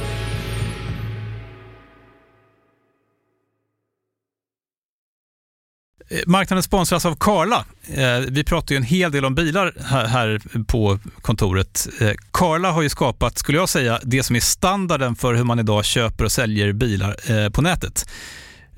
marknaden 6.25 6.63
sponsras 6.63 7.05
av 7.05 7.15
Karla. 7.15 7.65
Eh, 7.93 8.19
vi 8.29 8.43
pratar 8.43 8.73
ju 8.73 8.77
en 8.77 8.83
hel 8.83 9.11
del 9.11 9.25
om 9.25 9.35
bilar 9.35 9.73
här 10.07 10.41
på 10.67 10.99
kontoret. 11.21 11.87
Eh, 11.99 12.11
Karla 12.31 12.71
har 12.71 12.81
ju 12.81 12.89
skapat, 12.89 13.37
skulle 13.37 13.57
jag 13.57 13.69
säga, 13.69 13.99
det 14.03 14.23
som 14.23 14.35
är 14.35 14.39
standarden 14.39 15.15
för 15.15 15.33
hur 15.33 15.43
man 15.43 15.59
idag 15.59 15.85
köper 15.85 16.23
och 16.23 16.31
säljer 16.31 16.73
bilar 16.73 17.49
på 17.49 17.61
nätet. 17.61 18.05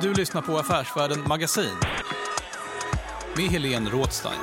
Du 0.00 0.14
lyssnar 0.14 0.42
på 0.42 0.58
Affärsvärlden 0.58 1.28
Magasin 1.28 1.76
med 3.36 3.44
Helene 3.44 3.90
Rådstein. 3.90 4.40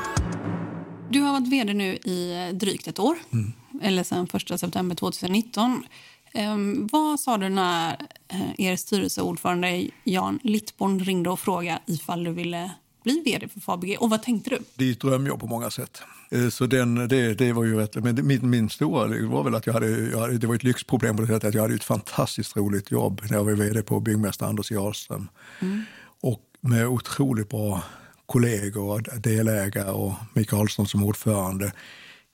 Du 1.09 1.21
har 1.21 1.31
varit 1.31 1.47
vd 1.47 1.73
nu 1.73 1.95
i 1.95 2.51
drygt 2.53 2.87
ett 2.87 2.99
år, 2.99 3.17
mm. 3.33 3.53
eller 3.81 4.03
sedan 4.03 4.27
1 4.33 4.59
september 4.59 4.95
2019. 4.95 5.83
Um, 6.33 6.87
vad 6.91 7.19
sa 7.19 7.37
du 7.37 7.49
när 7.49 7.97
uh, 8.33 8.61
er 8.61 8.75
styrelseordförande 8.75 9.87
Jan 10.03 10.39
Littborn 10.43 10.99
ringde 10.99 11.29
och 11.29 11.39
frågade 11.39 11.79
ifall 11.85 12.23
du 12.23 12.31
ville 12.31 12.71
bli 13.05 13.21
vd 13.25 13.47
för 13.47 13.59
Fabege? 13.59 13.97
Och 13.97 14.09
vad 14.09 14.23
tänkte 14.23 14.49
du? 14.49 14.59
Det 14.75 14.87
är 14.87 14.91
ett 14.91 14.99
drömjobb 14.99 15.39
på 15.39 15.47
många 15.47 15.69
sätt. 15.69 16.01
Eh, 16.31 16.49
så 16.49 16.65
den, 16.65 17.07
det, 17.07 17.33
det 17.33 17.53
var 17.53 17.63
ju 17.63 17.75
rätt. 17.75 17.95
Men 17.95 18.27
min, 18.27 18.49
min 18.49 18.69
stora 18.69 19.27
var 19.27 19.43
väl 19.43 19.55
att 19.55 19.65
jag 19.65 19.73
hade, 19.73 19.87
jag 19.87 20.19
hade, 20.19 20.37
det 20.37 20.47
var 20.47 20.55
ett 20.55 20.63
lyxproblem 20.63 21.15
på 21.15 21.21
det 21.21 21.27
sättet 21.27 21.47
att 21.47 21.53
jag 21.53 21.61
hade 21.61 21.75
ett 21.75 21.83
fantastiskt 21.83 22.57
roligt 22.57 22.91
jobb 22.91 23.21
när 23.29 23.37
jag 23.37 23.43
var 23.43 23.51
vd 23.51 23.81
på 23.81 23.99
byggmästare 23.99 24.49
Anders 24.49 24.71
Jarlström. 24.71 25.27
Mm. 25.59 25.81
Och 26.21 26.41
med 26.61 26.87
otroligt 26.87 27.49
bra 27.49 27.83
kollegor, 28.25 29.19
delägare 29.19 29.91
och 29.91 30.13
Mikael 30.33 30.59
Ahlström 30.59 30.85
som 30.85 31.03
ordförande. 31.03 31.71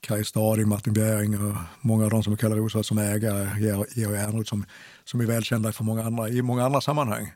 Kaj 0.00 0.24
Stading, 0.24 0.68
Martin 0.68 0.92
Bjäring 0.92 1.46
och 1.46 1.56
många 1.80 2.04
av 2.04 2.10
de 2.10 2.22
som 2.22 2.36
kallar 2.36 2.56
Rosa 2.56 2.82
som 2.82 2.98
ägare, 2.98 3.48
Georg 3.94 4.18
Ernroth 4.18 4.48
som, 4.48 4.64
som 5.04 5.20
är 5.20 5.26
välkända 5.26 5.72
för 5.72 5.84
många 5.84 6.04
andra, 6.04 6.28
i 6.28 6.42
många 6.42 6.64
andra 6.64 6.80
sammanhang. 6.80 7.32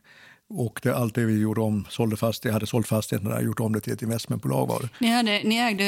Och 0.48 0.80
det, 0.82 0.96
allt 0.96 1.14
det 1.14 1.24
vi 1.24 1.40
gjorde 1.40 1.60
om, 1.60 1.86
sålde 1.90 2.16
fast, 2.16 2.44
jag 2.44 2.52
hade 2.52 2.66
sålt 2.66 2.88
fastigheten 2.88 3.30
där, 3.30 3.40
gjort 3.40 3.60
om 3.60 3.72
det 3.72 3.80
till 3.80 3.92
ett 3.92 4.02
investmentbolag 4.02 4.66
var 4.66 4.80
det. 4.80 4.88
Ni, 4.98 5.10
hade, 5.10 5.42
ni 5.44 5.56
ägde 5.56 5.84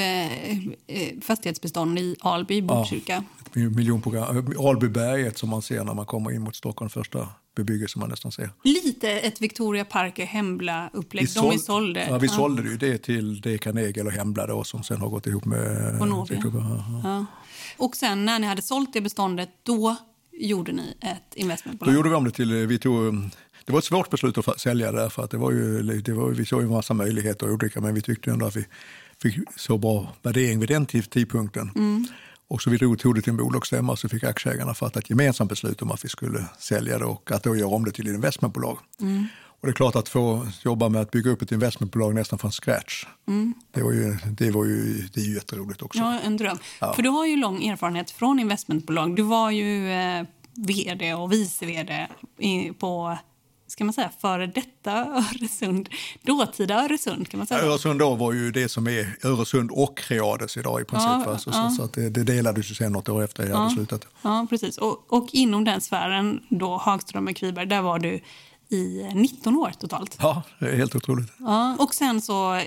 eh, 0.86 1.20
fastighetsbestånd 1.20 1.98
i 1.98 2.16
Alby, 2.20 2.62
Botkyrka? 2.62 3.24
Ja, 3.54 3.62
ett 3.62 3.76
miljonprogram. 3.76 4.54
Albyberget 4.58 5.38
som 5.38 5.48
man 5.48 5.62
ser 5.62 5.84
när 5.84 5.94
man 5.94 6.06
kommer 6.06 6.30
in 6.30 6.42
mot 6.42 6.56
Stockholm, 6.56 6.90
första 6.90 7.28
bebyggelse 7.56 7.98
man 7.98 8.08
nästan 8.08 8.32
ser. 8.32 8.50
Lite 8.64 9.10
ett 9.10 9.40
Victoria 9.42 9.84
Parker 9.84 10.26
Hembla-upplägg. 10.26 11.28
De 11.34 11.50
vi 11.50 11.58
sålde. 11.58 12.06
Ja, 12.08 12.18
vi 12.18 12.26
ja. 12.26 12.32
sålde 12.32 12.62
ju 12.62 12.76
det 12.76 12.98
till 12.98 13.40
det 13.40 13.58
Carnegie 13.58 14.00
eller 14.00 14.10
Hembla 14.10 14.46
då, 14.46 14.64
som 14.64 14.82
sen 14.82 15.00
har 15.00 15.08
gått 15.08 15.26
ihop 15.26 15.44
med... 15.44 15.98
Bonovia. 15.98 16.42
Ja. 17.04 17.26
Och 17.76 17.96
sen 17.96 18.24
när 18.24 18.38
ni 18.38 18.46
hade 18.46 18.62
sålt 18.62 18.92
det 18.92 19.00
beståndet, 19.00 19.48
då 19.62 19.96
gjorde 20.32 20.72
ni 20.72 20.96
ett 21.00 21.34
investmentbolag? 21.34 21.94
Då 21.94 21.96
gjorde 21.96 22.08
vi 22.08 22.14
om 22.14 22.24
det 22.24 22.30
till... 22.30 22.66
Vi 22.66 22.78
tog, 22.78 23.14
det 23.68 23.72
var 23.72 23.78
ett 23.78 23.84
svårt 23.84 24.10
beslut 24.10 24.38
att 24.38 24.60
sälja 24.60 24.92
det 24.92 25.10
för 25.10 25.24
att 25.24 25.30
det 25.30 25.36
var 25.36 25.52
ju, 25.52 25.82
det 25.82 26.12
var, 26.12 26.30
vi 26.30 26.46
såg 26.46 26.60
ju 26.60 26.66
en 26.66 26.72
massa 26.72 26.94
möjligheter 26.94 27.46
och 27.46 27.52
olika, 27.52 27.80
men 27.80 27.94
vi 27.94 28.02
tyckte 28.02 28.30
ändå 28.30 28.46
att 28.46 28.56
vi 28.56 28.66
fick 29.22 29.36
så 29.56 29.78
bra 29.78 30.12
värdering 30.22 30.60
vid 30.60 30.68
den 30.68 30.86
tidpunkten. 30.86 31.70
Mm. 31.76 32.06
Och 32.48 32.62
så 32.62 32.70
vi 32.70 32.76
drog, 32.76 32.98
tog 32.98 33.14
det 33.14 33.22
till 33.22 33.30
en 33.30 33.36
bolagsstämma 33.36 33.92
och 33.92 33.98
så 33.98 34.08
fick 34.08 34.24
aktieägarna 34.24 34.74
fatta 34.74 34.98
ett 34.98 35.10
gemensamt 35.10 35.50
beslut 35.50 35.82
om 35.82 35.90
att 35.90 36.04
vi 36.04 36.08
skulle 36.08 36.44
sälja 36.58 36.98
det 36.98 37.04
och 37.04 37.32
att 37.32 37.42
då 37.42 37.56
göra 37.56 37.68
om 37.68 37.84
det 37.84 37.90
till 37.90 38.08
ett 38.08 38.14
investmentbolag. 38.14 38.78
Mm. 39.00 39.26
Och 39.44 39.66
det 39.66 39.70
är 39.70 39.74
klart 39.74 39.96
att 39.96 40.08
få 40.08 40.46
jobba 40.62 40.88
med 40.88 41.00
att 41.00 41.10
bygga 41.10 41.30
upp 41.30 41.42
ett 41.42 41.52
investmentbolag 41.52 42.14
nästan 42.14 42.38
från 42.38 42.52
scratch. 42.52 43.04
Mm. 43.28 43.54
Det, 43.70 43.82
var 43.82 43.92
ju, 43.92 44.16
det, 44.30 44.50
var 44.50 44.64
ju, 44.64 45.08
det 45.14 45.20
är 45.20 45.24
ju 45.24 45.34
jätteroligt 45.34 45.82
också. 45.82 45.98
Ja, 45.98 46.18
en 46.24 46.36
dröm. 46.36 46.58
Ja. 46.80 46.92
För 46.92 47.02
du 47.02 47.08
har 47.08 47.26
ju 47.26 47.36
lång 47.36 47.64
erfarenhet 47.64 48.10
från 48.10 48.38
investmentbolag. 48.38 49.16
Du 49.16 49.22
var 49.22 49.50
ju 49.50 49.92
eh, 49.92 50.24
vd 50.54 51.14
och 51.14 51.32
vice 51.32 51.66
vd 51.66 52.08
på 52.78 53.18
ska 53.78 53.84
man 53.84 53.94
säga, 53.94 54.10
före 54.20 54.46
detta 54.46 54.92
Öresund, 55.06 55.88
dåtida 56.22 56.84
Öresund 56.84 57.28
kan 57.28 57.38
man 57.38 57.46
säga. 57.46 57.60
Öresund 57.60 57.98
då 57.98 58.14
var 58.14 58.32
ju 58.32 58.50
det 58.50 58.68
som 58.68 58.86
är 58.86 59.16
Öresund 59.22 59.70
och 59.70 59.98
Creades 59.98 60.56
idag 60.56 60.80
i 60.80 60.84
princip. 60.84 61.08
Ja, 61.08 61.24
alltså, 61.26 61.50
ja. 61.50 61.70
Så, 61.70 61.76
så, 61.76 61.82
att 61.82 61.92
det, 61.92 62.10
det 62.10 62.24
delades 62.24 62.70
ju 62.70 62.74
sen 62.74 62.92
något 62.92 63.08
år 63.08 63.24
efter 63.24 63.42
jag 63.42 63.52
ja, 63.52 63.56
hade 63.56 63.74
slutat. 63.74 64.06
Ja, 64.22 64.46
precis. 64.50 64.78
Och, 64.78 65.12
och 65.12 65.28
inom 65.32 65.64
den 65.64 65.80
sfären, 65.80 66.40
då 66.48 66.76
Hagström 66.76 67.28
och 67.28 67.36
Kviberg, 67.36 67.66
där 67.66 67.82
var 67.82 67.98
du 67.98 68.20
i 68.68 69.10
19 69.14 69.56
år 69.56 69.72
totalt. 69.78 70.16
Ja, 70.20 70.42
det 70.58 70.66
är 70.66 70.76
helt 70.76 70.94
otroligt. 70.94 71.32
Ja, 71.38 71.76
och 71.78 71.94
sen 71.94 72.20
så, 72.20 72.60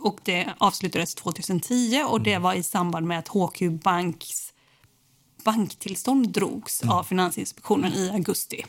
och 0.00 0.18
det 0.22 0.46
avslutades 0.58 1.14
2010 1.14 2.02
och 2.08 2.20
det 2.20 2.32
mm. 2.32 2.42
var 2.42 2.54
i 2.54 2.62
samband 2.62 3.06
med 3.06 3.18
att 3.18 3.28
HQ 3.28 3.62
Banks 3.84 4.52
banktillstånd 5.52 6.28
drogs 6.28 6.82
mm. 6.82 6.94
av 6.94 7.04
Finansinspektionen 7.04 7.92
i 7.92 8.10
augusti. 8.10 8.64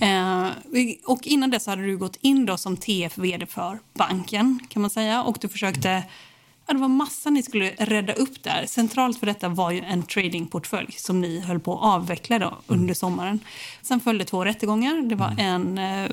Mm. 0.00 0.46
Eh, 0.46 0.94
och 1.04 1.26
innan 1.26 1.50
dess 1.50 1.66
hade 1.66 1.82
du 1.82 1.96
gått 1.96 2.16
in 2.20 2.46
då 2.46 2.56
som 2.56 2.76
TF-vd 2.76 3.46
för 3.46 3.78
banken 3.94 4.60
kan 4.68 4.82
man 4.82 4.90
säga 4.90 5.22
och 5.22 5.38
du 5.40 5.48
försökte 5.48 6.02
Ja, 6.66 6.74
det 6.74 6.80
var 6.80 6.88
massa 6.88 7.30
ni 7.30 7.42
skulle 7.42 7.70
rädda 7.70 8.12
upp 8.12 8.42
där. 8.42 8.66
Centralt 8.66 9.18
för 9.18 9.26
detta 9.26 9.48
var 9.48 9.70
ju 9.70 9.80
en 9.80 10.02
tradingportfölj 10.02 10.92
som 10.92 11.20
ni 11.20 11.40
höll 11.40 11.60
på 11.60 11.74
att 11.74 11.82
avveckla 11.82 12.38
då 12.38 12.58
under 12.66 12.84
mm. 12.84 12.94
sommaren. 12.94 13.40
Sen 13.82 14.00
följde 14.00 14.24
två 14.24 14.44
rättegångar. 14.44 15.02
Det 15.02 15.14
var 15.14 15.30
mm. 15.38 15.78
en 15.78 15.78
eh, 15.78 16.10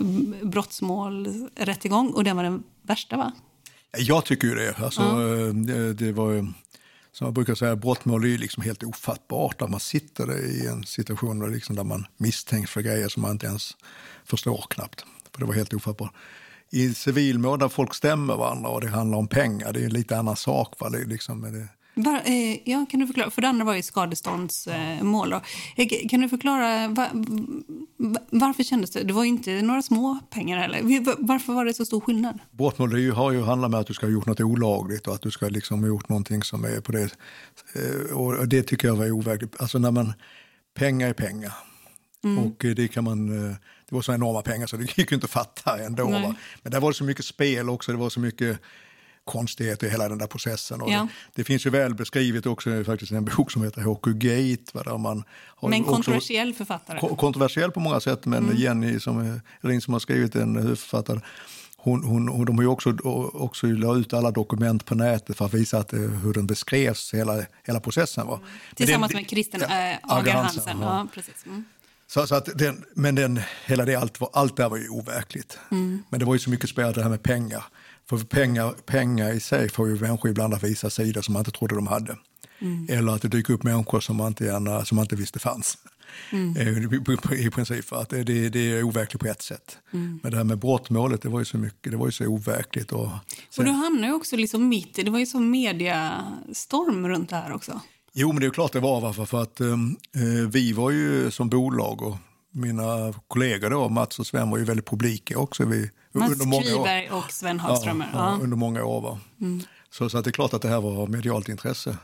brottsmålrättegång 0.48 2.10
och 2.10 2.24
den 2.24 2.36
var 2.36 2.44
den 2.44 2.64
värsta 2.82 3.18
va? 3.18 3.32
Jag 3.98 4.26
tycker 4.26 4.48
ju 4.48 4.56
det. 4.56 4.80
Alltså. 4.80 5.02
Eh, 5.02 5.54
det, 5.54 5.94
det 5.94 6.12
var 6.12 6.54
som 7.18 7.26
man 7.26 7.34
brukar 7.34 7.56
säga, 7.56 7.76
brottmål 7.76 8.26
är 8.26 8.38
liksom 8.38 8.64
helt 8.64 8.84
ofattbart. 8.84 9.60
där 9.60 9.68
man 9.68 9.80
sitter 9.80 10.46
i 10.46 10.68
en 10.68 10.84
situation 10.84 11.40
där, 11.40 11.48
liksom 11.48 11.76
där 11.76 11.84
man 11.84 12.06
misstänks 12.18 12.72
för 12.72 12.82
grejer 12.82 13.10
som 13.10 13.22
man 13.22 13.32
inte 13.32 13.46
ens 13.46 13.78
förstår 14.26 14.66
knappt. 14.70 15.06
För 15.32 15.40
det 15.40 15.46
var 15.46 15.54
helt 15.54 15.74
ofattbart. 15.74 16.14
I 16.70 16.94
civilmål 16.94 17.60
där 17.60 17.70
folk 17.70 17.94
stämmer 17.94 18.36
varandra 18.36 18.70
och 18.70 18.82
det 18.82 18.88
handlar 18.88 19.18
om 19.18 19.28
pengar, 19.28 19.74
det 19.74 19.80
är 19.80 19.86
en 19.86 19.94
lite 19.94 20.18
annan 20.18 20.36
sak. 20.36 20.74
Va? 20.80 20.90
Det 20.90 20.98
är 20.98 21.06
liksom, 21.06 21.42
det, 21.42 21.68
var, 21.98 22.22
eh, 22.26 22.70
ja, 22.70 22.86
kan 22.90 23.00
du 23.00 23.08
förklara? 23.08 23.32
För 23.32 23.42
det 23.42 23.48
andra 23.48 23.66
var 23.66 23.76
ju 23.76 23.82
skadeståndsmål. 23.82 25.34
Eh, 25.34 25.40
kan 26.10 26.22
du 26.22 26.30
förklara 26.30 26.88
var, 26.88 27.10
varför 28.30 28.64
kändes 28.64 28.92
det? 28.92 29.04
Det 29.04 29.14
var 29.14 29.24
ju 29.24 29.30
inte 29.30 29.62
några 29.62 29.82
små 29.82 30.20
pengar 30.30 30.58
heller. 30.58 30.82
Varför 31.20 31.54
var 31.54 31.66
det 31.66 31.74
så 31.74 31.86
stor 31.86 32.00
skillnad? 32.00 32.40
Brottmål 32.52 33.12
har 33.12 33.32
ju 33.32 33.44
handlat 33.44 33.72
med 33.72 33.80
att 33.80 33.88
du 33.88 33.94
ska 33.94 34.06
ha 34.06 34.12
gjort 34.12 34.26
något 34.26 34.42
olagligt 34.42 35.08
och 35.08 35.16
att 35.16 35.22
du 35.22 35.32
ska 35.32 35.48
liksom 35.48 35.80
ha 35.80 35.88
gjort 35.88 36.10
någonting 36.10 36.44
som 36.44 36.66
är 36.66 36.82
på 36.82 36.92
det. 36.92 37.10
Eh, 37.74 38.18
och 38.18 38.48
det 38.48 38.64
tycker 38.64 38.88
jag 38.88 38.96
var 38.96 39.12
overkligt. 39.12 39.62
Alltså 39.62 39.80
när 39.80 39.92
man, 39.92 40.14
pengar 40.74 41.10
är 41.10 41.14
pengar. 41.14 41.54
Mm. 42.24 42.44
Och 42.44 42.66
det 42.76 42.88
kan 42.88 43.04
man, 43.04 43.50
eh, 43.50 43.56
det 43.90 43.96
var 43.96 44.02
så 44.02 44.14
enorma 44.14 44.42
pengar 44.42 44.68
så 44.68 44.78
det 44.78 44.98
gick 44.98 45.12
ju 45.12 45.16
inte 45.16 45.26
att 45.26 45.32
fatta 45.32 45.80
ändå. 45.80 46.10
Men 46.64 46.72
där 46.72 46.80
var 46.80 46.90
det 46.90 46.96
så 46.96 47.04
mycket 47.04 47.26
spel 47.26 47.70
också, 47.70 47.92
det 47.92 47.98
var 47.98 48.10
så 48.10 48.20
mycket 48.20 48.60
konstigheter 49.28 49.88
i 49.88 49.90
hela 49.90 50.10
den 50.10 50.18
där 50.18 50.28
processen. 50.28 50.82
Och 50.82 50.92
Ja. 50.92 51.00
det, 51.02 51.08
det 51.36 51.44
finns 51.44 51.66
ju 51.66 51.70
väl 51.70 51.96
beskrivet 51.96 52.46
också 52.46 52.84
faktiskt 52.84 53.12
en 53.12 53.26
bok 53.26 53.52
som 53.52 53.64
heter 53.64 53.82
HQ 53.82 54.06
Gate. 54.14 54.72
Va, 54.74 54.84
där 54.84 54.98
man 54.98 55.24
har 55.46 55.70
Men 55.70 55.82
också- 55.82 55.94
kontroversiell 55.94 56.54
författare. 56.54 57.00
Ko- 57.00 57.16
kontroversiell 57.16 57.72
på 57.72 57.80
många 57.80 58.00
sätt, 58.00 58.26
men 58.26 58.52
Jenny 58.58 59.00
som, 59.00 59.18
är- 59.20 59.42
Ring 59.68 59.82
som 59.82 59.94
har 59.94 60.00
skrivit 60.00 60.36
en 60.36 60.56
huvudförfattare, 60.56 61.20
hon, 61.78 62.04
hon, 62.04 62.28
hon, 62.28 62.46
de 62.46 62.56
har 62.58 62.64
ju 62.64 62.68
också, 62.70 62.90
också 63.34 63.68
la 63.68 63.96
ut 63.96 64.14
alla 64.14 64.32
dokument 64.32 64.86
på 64.86 64.96
nätet 64.96 65.38
för 65.38 65.46
att 65.46 65.54
visa 65.54 65.78
att, 65.78 65.94
eh, 65.94 66.00
hur 66.00 66.34
den 66.34 66.48
beskrevs, 66.48 67.14
hela, 67.14 67.46
hela 67.64 67.80
processen. 67.80 68.28
Va? 68.28 68.40
Tillsammans 68.76 69.12
den- 69.12 69.22
med 69.22 69.62
ja, 69.70 69.92
äh, 69.92 69.98
Agar 70.04 70.20
Agar 70.22 70.34
Hansen, 70.44 70.78
ja. 70.82 70.98
Ja, 70.98 71.08
precis. 71.14 71.46
Mm. 71.46 71.64
Så, 72.10 72.28
så 72.28 72.36
att 72.36 72.50
den, 72.58 72.84
men 72.96 73.16
den, 73.16 73.40
hela 73.66 73.86
det, 73.86 73.96
allt, 73.96 74.18
allt 74.34 74.58
det 74.58 74.64
här 74.64 74.70
var 74.70 74.78
ju 74.78 74.90
overkligt. 74.90 75.60
Men 76.10 76.20
det 76.20 76.26
var 76.26 76.34
ju 76.34 76.40
så 76.40 76.50
mycket 76.50 76.70
spelat 76.70 76.96
det 76.96 77.04
här 77.04 77.10
med 77.10 77.24
pengar. 77.24 77.64
För 78.10 78.18
pengar, 78.18 78.72
pengar 78.86 79.34
i 79.34 79.40
sig 79.40 79.70
får 79.70 79.88
ju 79.88 80.00
människor 80.00 80.32
ibland 80.32 80.54
att 80.54 80.64
visa 80.64 80.90
sidor 80.90 81.22
som 81.22 81.34
man 81.34 81.42
inte 81.42 81.52
trodde 81.52 81.76
de 81.76 81.88
hade. 81.88 82.18
Eller 82.90 83.12
att 83.12 83.22
det 83.22 83.28
dyker 83.28 83.54
upp 83.54 83.64
människor 83.64 84.00
som 84.00 84.16
man 84.16 84.28
inte, 84.28 84.46
gärna, 84.46 84.86
som 84.86 84.96
man 84.96 85.04
inte 85.04 85.16
visste 85.16 85.40
fanns. 85.40 85.78
Eh, 86.32 86.78
I, 87.48 87.50
princip, 87.52 87.94
att 87.94 88.10
det, 88.10 88.50
det, 88.50 88.60
är 88.60 88.84
overkligt 88.84 89.22
på 89.22 89.28
ett 89.28 89.42
sätt. 89.42 89.78
Men 89.92 90.32
det 90.32 90.38
här 90.38 90.44
med 90.44 90.60
brottmålet, 90.60 91.22
det 91.22 91.30
var 91.30 91.40
ju 91.40 91.46
så 91.46 91.58
mycket, 91.58 91.92
det 91.92 91.98
var 91.98 92.06
ju 92.06 92.12
så 92.12 92.26
overkligt. 92.26 92.92
Och, 92.92 93.10
Och 93.58 93.64
du 93.64 93.72
hamnar 93.72 94.08
ju 94.08 94.14
också 94.14 94.36
liksom 94.36 94.70
mitt 94.70 94.96
det 94.96 95.10
var 95.10 95.20
ju 95.20 95.26
som 95.26 95.52
mediastorm 95.52 97.08
runt 97.08 97.30
det 97.30 97.36
här 97.36 97.54
också. 97.54 97.82
Jo, 98.14 98.32
men 98.32 98.42
det 98.42 98.46
är 98.46 98.52
klart 98.52 98.74
det 98.74 98.80
var. 98.80 99.02
Varför? 99.02 99.26
För 99.26 99.42
att 99.42 99.62
um, 99.62 99.98
eh, 100.16 100.50
vi 100.50 100.74
var 100.74 100.92
ju 100.92 101.32
som 101.32 101.50
bolag 101.50 102.02
och 102.02 102.18
mina 102.58 103.14
kollegor 103.28 103.70
då, 103.70 103.90
Mats 103.90 104.20
och 104.20 104.28
Sven, 104.28 104.50
var 104.50 104.58
ju 104.58 104.64
väldigt 104.64 104.86
publika 104.88 105.40
också. 105.40 105.66
Vi, 105.66 105.92
Mats 106.12 106.32
under 106.32 106.46
många 106.46 106.76
år. 107.12 107.18
Och 107.18 107.32
Sven 107.32 107.60
Hagströmer. 107.60 108.10
Ja, 108.14 108.38
Ja, 108.38 108.44
under 108.44 108.58
många 108.58 108.84
år. 108.84 109.02
Va? 109.02 109.20
Så, 109.90 110.10
så 110.10 110.18
att 110.18 110.24
det 110.24 110.30
är 110.30 110.32
klart 110.32 110.54
att 110.54 110.62
det 110.62 110.70
här 110.70 110.82
var 110.82 111.08
medialt 111.08 111.50
intresse. 111.50 111.98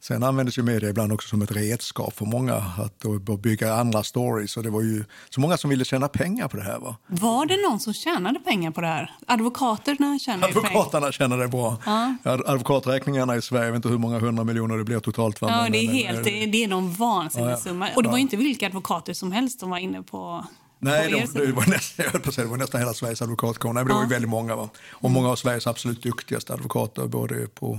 Sen 0.00 0.22
användes 0.22 0.58
ju 0.58 0.62
media 0.62 0.90
ibland 0.90 1.12
också 1.12 1.28
som 1.28 1.42
ett 1.42 1.52
redskap 1.52 2.14
för 2.16 2.24
många 2.26 2.54
att 2.54 3.40
bygga 3.40 3.74
andra 3.74 4.02
stories. 4.02 4.56
Och 4.56 4.62
det 4.62 4.70
var 4.70 4.80
ju 4.82 5.04
så 5.30 5.40
många 5.40 5.56
som 5.56 5.70
ville 5.70 5.84
tjäna 5.84 6.08
pengar 6.08 6.48
på 6.48 6.56
det 6.56 6.62
här. 6.62 6.78
Va? 6.78 6.96
Var 7.06 7.46
det 7.46 7.68
någon 7.70 7.80
som 7.80 7.92
tjänade 7.94 8.40
pengar 8.40 8.70
på 8.70 8.80
det 8.80 8.86
här? 8.86 9.10
Advokaterna 9.26 10.18
tjänade 10.18 10.46
ju 10.48 10.54
pengar. 10.54 10.68
Advokaterna 10.70 11.12
tjänade 11.12 11.42
det 11.42 11.48
bra. 11.48 11.76
Ja. 11.86 12.14
Ad- 12.24 12.42
Advokaträkningarna 12.46 13.36
i 13.36 13.42
Sverige, 13.42 13.64
jag 13.64 13.72
vet 13.72 13.76
inte 13.76 13.88
hur 13.88 13.98
många 13.98 14.18
hundra 14.18 14.44
miljoner 14.44 14.76
det 14.78 14.84
blir 14.84 15.00
totalt. 15.00 15.40
Va? 15.40 15.48
Ja, 15.50 15.68
det 15.72 15.78
är, 15.78 15.86
helt, 15.92 16.24
det 16.24 16.42
är, 16.42 16.46
det 16.46 16.64
är 16.64 16.68
någon 16.68 16.92
vansinnig 16.92 17.46
Ja, 17.46 17.50
ja. 17.50 17.56
summa. 17.56 17.88
Och 17.96 18.02
det 18.02 18.08
var 18.08 18.18
inte 18.18 18.36
vilka 18.36 18.66
advokater 18.66 19.12
som 19.14 19.32
helst 19.32 19.60
som 19.60 19.70
var 19.70 19.78
inne 19.78 20.02
på, 20.02 20.44
Nej, 20.78 21.10
det, 21.34 21.46
det, 21.46 21.52
var 21.52 21.66
nästan, 21.66 22.06
jag 22.12 22.22
på 22.22 22.32
säga, 22.32 22.44
det 22.44 22.50
var 22.50 22.56
nästan 22.56 22.80
hela 22.80 22.94
Sveriges 22.94 23.22
advokatkår. 23.22 23.72
Nej, 23.72 23.84
men 23.84 23.88
det 23.88 23.94
var 23.94 24.02
ju 24.02 24.08
väldigt 24.08 24.30
många. 24.30 24.56
Va? 24.56 24.68
Och 24.90 25.10
många 25.10 25.28
av 25.28 25.36
Sveriges 25.36 25.66
absolut 25.66 26.02
duktigaste 26.02 26.52
advokater, 26.52 27.06
både 27.06 27.46
på, 27.46 27.78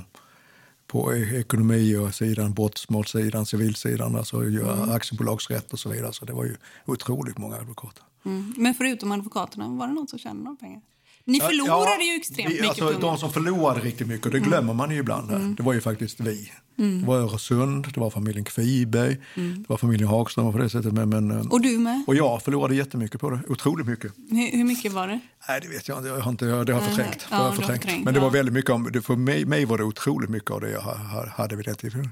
på 0.87 1.15
ekonomi 1.15 1.95
och 1.95 2.15
sidan, 2.15 2.53
brottsmålssidan, 2.53 3.45
civilsidan, 3.45 4.15
alltså 4.15 4.37
mm. 4.37 4.91
aktiebolagsrätt 4.91 5.73
och 5.73 5.79
så 5.79 5.89
vidare. 5.89 6.13
Så 6.13 6.25
det 6.25 6.33
var 6.33 6.43
ju 6.43 6.55
otroligt 6.85 7.37
många 7.37 7.55
advokater. 7.55 8.03
Mm. 8.25 8.53
Men 8.57 8.73
förutom 8.73 9.11
advokaterna, 9.11 9.67
var 9.67 9.87
det 9.87 9.93
någon 9.93 10.07
som 10.07 10.19
tjänade 10.19 10.43
några 10.43 10.55
pengar? 10.55 10.81
Ni 11.25 11.39
förlorade 11.39 12.03
ju 12.03 12.15
extremt 12.15 12.49
vi, 12.49 12.61
mycket 12.61 12.81
alltså, 12.81 12.99
De 12.99 13.17
som 13.17 13.33
förlorade 13.33 13.79
riktigt 13.79 14.07
mycket, 14.07 14.25
och 14.25 14.31
det 14.31 14.39
glömmer 14.39 14.73
man 14.73 14.91
ju 14.91 14.97
ibland. 14.97 15.31
Här. 15.31 15.55
Det 15.57 15.63
var 15.63 15.73
ju 15.73 15.81
faktiskt 15.81 16.19
vi. 16.19 16.51
Det 16.75 17.05
var 17.05 17.15
Öresund, 17.17 17.87
det 17.93 17.99
var 17.99 18.09
familjen 18.09 18.45
Kviberg, 18.45 19.17
det 19.35 19.65
var 19.69 19.77
familjen 19.77 20.09
Hagström 20.09 20.51
på 20.51 20.57
det 20.57 20.69
sättet. 20.69 20.93
Men, 20.93 21.09
men, 21.09 21.47
Och 21.51 21.61
du 21.61 21.77
med? 21.79 22.03
och 22.07 22.15
jag 22.15 22.41
förlorade 22.43 22.75
jättemycket 22.75 23.21
på 23.21 23.29
det, 23.29 23.39
otroligt 23.49 23.87
mycket. 23.87 24.11
Hur, 24.29 24.57
hur 24.57 24.63
mycket 24.63 24.91
var 24.91 25.07
det? 25.07 25.19
Nej, 25.49 25.61
det 25.61 25.67
vet 25.67 25.87
jag 25.87 25.97
inte. 25.97 26.09
Jag 26.09 26.19
har, 26.19 26.31
inte, 26.31 26.45
det 26.45 26.73
har 26.73 26.81
förträngt. 26.81 27.27
ja, 27.31 27.35
Det 27.35 27.35
har 27.35 27.43
jag 27.43 27.53
du 27.53 27.55
har 27.55 27.61
förträngt. 27.61 27.81
förträngt, 27.81 28.05
Men 28.05 28.13
det 28.13 28.19
var 28.19 28.27
ja. 28.27 28.31
väldigt 28.31 28.53
mycket 28.53 28.71
om, 28.71 28.91
för 29.03 29.15
mig, 29.15 29.45
mig 29.45 29.65
var 29.65 29.77
det 29.77 29.83
otroligt 29.83 30.29
mycket 30.29 30.51
av 30.51 30.61
det 30.61 30.69
jag 30.71 30.81
ha- 30.81 30.95
ha- 30.97 31.27
hade 31.29 31.55
vid 31.55 31.65
den 31.65 31.75
tiden. 31.75 32.09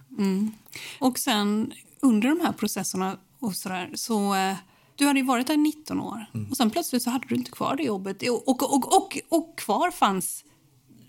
Och 1.00 1.18
sen 1.20 1.72
under 2.02 2.30
de 2.30 2.40
här 2.40 2.52
processerna 2.52 3.18
och 3.40 3.56
sådär, 3.56 3.90
så 3.96 4.36
eh, 4.36 4.54
du 4.96 5.06
hade 5.08 5.20
ju 5.20 5.26
varit 5.26 5.48
där 5.48 5.54
i 5.54 5.58
19 5.58 6.00
år 6.00 6.26
och 6.52 6.58
sen 6.58 6.70
plötsligt 6.70 7.04
så 7.04 7.10
hade 7.10 7.26
du 7.30 7.36
inte 7.36 7.52
kvar 7.52 7.76
det 7.76 7.84
jobbet. 7.84 8.30
Och, 8.30 8.48
och, 8.48 8.64
och, 8.76 8.98
och, 8.98 9.20
och 9.30 9.58
kvar 9.58 9.92
fanns 9.92 10.46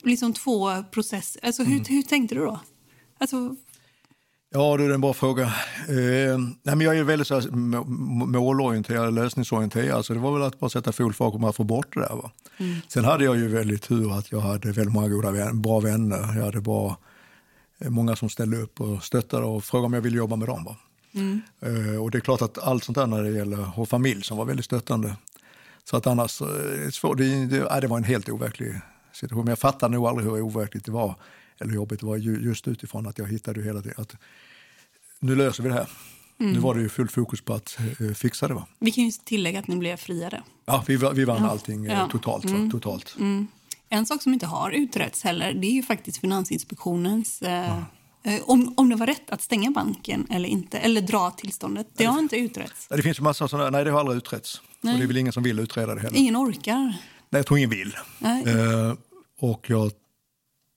liksom 0.03 0.33
två 0.33 0.83
processer. 0.83 1.47
Alltså, 1.47 1.63
hur, 1.63 1.85
hur 1.89 2.03
tänkte 2.03 2.35
du 2.35 2.41
då? 2.41 2.61
Alltså, 3.19 3.57
Ja, 4.55 4.77
det 4.77 4.85
är 4.85 4.91
en 4.91 5.01
bra 5.01 5.13
fråga. 5.13 5.43
Eh, 5.89 6.39
nej, 6.63 6.77
men 6.77 6.81
jag 6.81 6.99
är 6.99 7.05
väldigt 7.05 7.29
så 7.29 7.41
här, 7.41 7.51
må- 7.51 7.85
må- 7.85 8.27
målorienterad, 8.27 9.15
lösningsorienterad. 9.15 10.05
Så 10.05 10.15
det 10.15 10.21
var 10.21 10.33
väl 10.33 10.43
att 10.43 10.61
bara 10.61 10.71
sätta 10.71 10.93
full 10.93 11.13
fart 11.13 11.35
och 11.35 11.57
få 11.57 11.65
bort 11.65 11.95
det 11.95 12.01
där. 12.01 12.17
Va? 12.17 12.31
Sen 12.89 13.05
hade 13.05 13.25
jag 13.25 13.37
ju 13.37 13.49
väldigt 13.49 13.83
tur 13.83 14.13
att 14.19 14.33
jag 14.33 14.41
hade 14.41 14.73
väldigt 14.73 14.95
många 14.95 15.09
goda 15.09 15.31
vän, 15.31 15.63
bra 15.63 15.81
vänner. 15.81 16.37
Jag 16.37 16.45
hade 16.45 16.61
bra, 16.61 16.97
eh, 17.79 17.91
många 17.91 18.17
som 18.17 18.29
ställde 18.29 18.57
upp 18.57 18.81
och 18.81 19.03
stöttade 19.05 19.47
och 19.47 19.65
frågade 19.65 19.87
om 19.87 19.93
jag 19.93 20.01
ville 20.01 20.17
jobba 20.17 20.37
med 20.37 20.49
dem. 20.49 20.65
Va? 20.65 20.77
Eh, 21.15 22.03
och 22.03 22.11
det 22.11 22.19
är 22.19 22.21
klart 22.21 22.43
att 22.43 22.59
allt 22.59 22.85
sånt 22.85 22.97
där 22.99 23.07
när 23.07 23.23
det 23.23 23.31
gäller, 23.31 23.79
och 23.79 23.89
familj 23.89 24.23
som 24.23 24.37
var 24.39 24.45
väldigt 24.45 24.65
stöttande. 24.65 25.17
Så 25.85 25.97
att 25.97 26.07
annars, 26.07 26.41
eh, 26.41 26.47
det, 27.17 27.47
det, 27.47 27.81
det, 27.81 27.87
var 27.87 27.97
en 27.97 28.05
helt 28.05 28.29
overklig 28.29 28.81
situation. 29.13 29.45
Men 29.45 29.51
jag 29.51 29.59
fattar 29.59 29.89
nog 29.89 30.07
aldrig 30.07 30.29
hur 30.31 30.41
overkligt 30.41 30.85
det 30.85 30.93
var, 30.93 31.15
eller 31.61 31.75
jobbigt 31.75 32.01
det 32.01 32.07
var 32.07 32.17
ju- 32.17 32.41
just 32.45 32.69
utifrån 32.69 33.07
att 33.07 33.19
jag 33.19 33.27
hittade 33.27 33.63
hela 33.63 33.81
tiden 33.83 33.95
att 34.01 34.17
nu 35.21 35.37
löser 35.37 35.63
vi 35.63 35.69
det 35.69 35.75
här. 35.75 35.89
Nu 36.39 36.59
var 36.59 36.75
det 36.75 36.81
ju 36.81 36.89
fullt 36.89 37.13
fokus 37.13 37.41
på 37.41 37.55
att 37.55 37.79
eh, 38.01 38.13
fixa 38.15 38.49
det. 38.49 38.55
Va? 38.55 38.67
vi 38.79 38.91
kan 38.91 39.05
ju 39.05 39.11
tillägga 39.11 39.59
att 39.59 39.67
ni 39.69 39.77
blev 39.77 39.97
friade. 39.97 40.43
Ja, 40.65 40.85
vi, 40.87 40.97
vi 40.97 41.25
vann 41.25 41.45
allting 41.45 41.87
eh, 41.87 41.93
Ja. 41.93 42.09
totalt. 42.13 42.45
Va? 42.45 42.69
totalt. 42.73 43.17
En 43.89 44.07
sak 44.07 44.23
som 44.23 44.33
inte 44.35 44.47
har 44.47 44.71
utretts 44.71 45.23
heller, 45.23 45.53
det 45.53 45.67
är 45.67 45.73
ju 45.73 45.83
faktiskt 45.83 46.19
Finansinspektionens... 46.19 47.43
Eh, 47.43 47.77
eh, 47.79 47.83
om, 48.45 48.75
om 48.77 48.89
det 48.89 48.97
var 48.97 49.07
rätt 49.07 49.31
att 49.31 49.43
stänga 49.43 49.71
banken 49.71 50.27
eller 50.31 50.49
inte, 50.49 50.79
eller 50.79 51.01
dra 51.01 51.31
tillståndet. 51.31 51.87
Det 51.97 52.05
har 52.05 52.19
inte 52.19 52.37
utretts. 52.37 52.87
Nej, 52.91 52.97
Det 52.97 53.03
finns 53.03 53.21
av 53.21 53.49
sådana, 53.49 53.71
nej 53.71 53.85
det 53.85 53.91
har 53.91 54.01
aldrig 54.01 54.17
utretts. 54.17 54.63
Nej. 54.81 54.93
Och 54.93 54.99
det 54.99 55.05
är 55.05 55.07
väl 55.07 55.17
ingen 55.17 55.33
som 55.33 55.43
vill 55.43 55.59
utreda 55.59 55.95
det 55.95 56.01
heller. 56.01 56.19
Ingen 56.19 56.37
orkar. 56.37 56.77
Nej, 56.77 57.39
jag 57.39 57.47
tror 57.47 57.59
ingen 57.59 57.71
vill. 57.71 57.97
Eh, 58.21 58.95
och 59.39 59.71
jag 59.71 59.93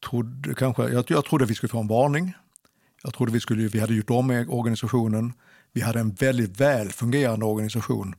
trodde 0.09 0.55
kanske, 0.55 0.89
jag, 0.89 1.05
jag 1.07 1.25
trodde 1.25 1.45
vi 1.45 1.55
skulle 1.55 1.69
få 1.69 1.79
en 1.79 1.87
varning. 1.87 2.33
Jag 3.03 3.13
trodde 3.13 3.31
vi, 3.31 3.39
skulle, 3.39 3.67
vi 3.67 3.79
hade 3.79 3.93
gjort 3.93 4.09
om 4.09 4.27
med 4.27 4.49
organisationen. 4.49 5.33
Vi 5.73 5.81
hade 5.81 5.99
en 5.99 6.11
väldigt 6.11 6.59
väl 6.59 6.91
fungerande 6.91 7.45
organisation. 7.45 8.15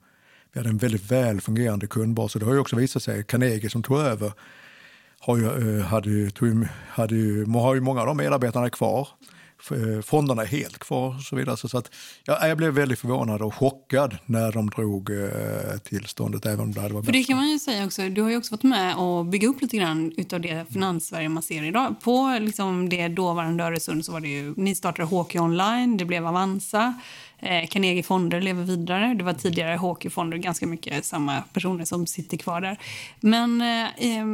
Vi 0.52 0.60
hade 0.60 0.70
en 0.70 0.78
väldigt 0.78 1.10
väl 1.10 1.40
fungerande 1.40 1.86
kundbas. 1.86 2.34
Och 2.34 2.40
det 2.40 2.46
har 2.46 2.52
ju 2.52 2.58
också 2.58 2.76
visat 2.76 3.02
sig, 3.02 3.24
Carnegie 3.24 3.70
som 3.70 3.82
tog 3.82 3.98
över 3.98 4.32
har 5.26 5.36
ju, 5.36 5.78
eh, 5.78 5.84
hade 5.84 6.10
ju, 6.10 6.30
hade 6.88 7.14
ju, 7.14 7.46
har 7.46 7.74
ju 7.74 7.80
många 7.80 8.00
av 8.00 8.06
de 8.06 8.16
medarbetarna 8.16 8.70
kvar. 8.70 9.08
Eh, 9.70 10.02
Fonderna 10.02 10.42
är 10.42 10.46
helt 10.46 10.78
kvar 10.78 11.16
och 11.16 11.22
så 11.22 11.36
vidare. 11.36 11.56
Så, 11.56 11.78
att, 11.78 11.90
ja, 12.24 12.48
jag 12.48 12.58
blev 12.58 12.72
väldigt 12.72 12.98
förvånad 12.98 13.42
och 13.42 13.54
chockad 13.54 14.16
när 14.26 14.52
de 14.52 14.70
drog 14.70 15.10
eh, 15.10 15.78
tillståndet. 15.84 16.46
Även 16.46 16.60
om 16.60 16.72
det 16.72 16.80
hade 16.80 16.94
varit 16.94 17.04
För 17.04 17.12
det 17.12 17.24
kan 17.24 17.36
man 17.36 17.48
ju 17.48 17.58
säga 17.58 17.86
också, 17.86 18.08
du 18.08 18.22
har 18.22 18.30
ju 18.30 18.36
också 18.36 18.54
varit 18.54 18.62
med 18.62 18.96
och 18.96 19.26
bygga 19.26 19.48
upp 19.48 19.62
lite 19.62 19.76
grann 19.76 20.12
utav 20.16 20.40
det 20.40 20.66
Finanssverige 20.72 21.28
man 21.28 21.42
ser 21.42 21.64
idag. 21.64 21.94
På 22.00 22.38
liksom 22.40 22.88
det 22.88 23.08
dåvarande 23.08 23.64
Öresund 23.64 24.04
så 24.04 24.12
var 24.12 24.20
det 24.20 24.28
ju, 24.28 24.54
ni 24.56 24.74
startade 24.74 25.08
HK 25.08 25.34
Online, 25.34 25.96
det 25.96 26.04
blev 26.04 26.26
Avanza, 26.26 26.94
eh, 27.38 27.68
Carnegie 27.68 28.02
Fonder 28.02 28.40
lever 28.40 28.62
vidare. 28.62 29.14
Det 29.14 29.24
var 29.24 29.32
tidigare 29.32 29.76
HQ 29.76 30.12
Fonder, 30.12 30.36
ganska 30.36 30.66
mycket 30.66 31.04
samma 31.04 31.42
personer 31.52 31.84
som 31.84 32.06
sitter 32.06 32.36
kvar 32.36 32.60
där. 32.60 32.78
Men 33.20 33.60
eh, 33.60 34.28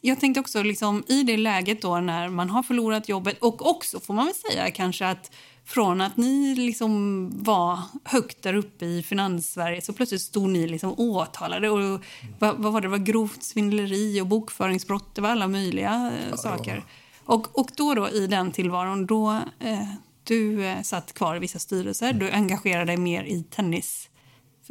jag 0.00 0.20
tänkte 0.20 0.40
också 0.40 0.62
liksom 0.62 1.04
i 1.08 1.22
det 1.22 1.36
läget 1.36 1.82
då 1.82 2.00
när 2.00 2.28
man 2.28 2.50
har 2.50 2.62
förlorat 2.62 3.08
jobbet 3.08 3.38
och 3.38 3.70
också 3.70 4.00
får 4.00 4.14
man 4.14 4.26
väl 4.26 4.34
säga 4.34 4.70
kanske 4.70 5.06
att 5.06 5.30
från 5.66 6.00
att 6.00 6.16
ni 6.16 6.54
liksom 6.54 7.30
var 7.42 7.78
högt 8.04 8.42
där 8.42 8.54
uppe 8.54 8.86
i 8.86 9.02
Finanssverige 9.02 9.82
så 9.82 9.92
plötsligt 9.92 10.22
stod 10.22 10.48
ni 10.48 10.66
liksom 10.66 10.94
åtalade. 10.98 11.70
Och 11.70 12.00
vad, 12.38 12.56
vad 12.56 12.72
var 12.72 12.80
det? 12.80 12.86
det 12.86 12.90
var 12.90 12.98
grovt 12.98 13.42
svindleri 13.42 14.20
och 14.20 14.26
bokföringsbrott. 14.26 15.14
Det 15.14 15.20
var 15.20 15.28
alla 15.28 15.48
möjliga 15.48 16.12
eh, 16.30 16.36
saker. 16.36 16.84
Och, 17.24 17.58
och 17.58 17.70
då, 17.76 17.94
då 17.94 18.08
i 18.08 18.26
den 18.26 18.52
tillvaron, 18.52 19.06
då 19.06 19.30
eh, 19.60 19.88
du 20.26 20.64
eh, 20.64 20.82
satt 20.82 21.12
kvar 21.14 21.36
i 21.36 21.38
vissa 21.38 21.58
styrelser. 21.58 22.12
Du 22.12 22.30
engagerade 22.30 22.84
dig 22.84 22.96
mer 22.96 23.24
i 23.24 23.42
tennis. 23.50 24.08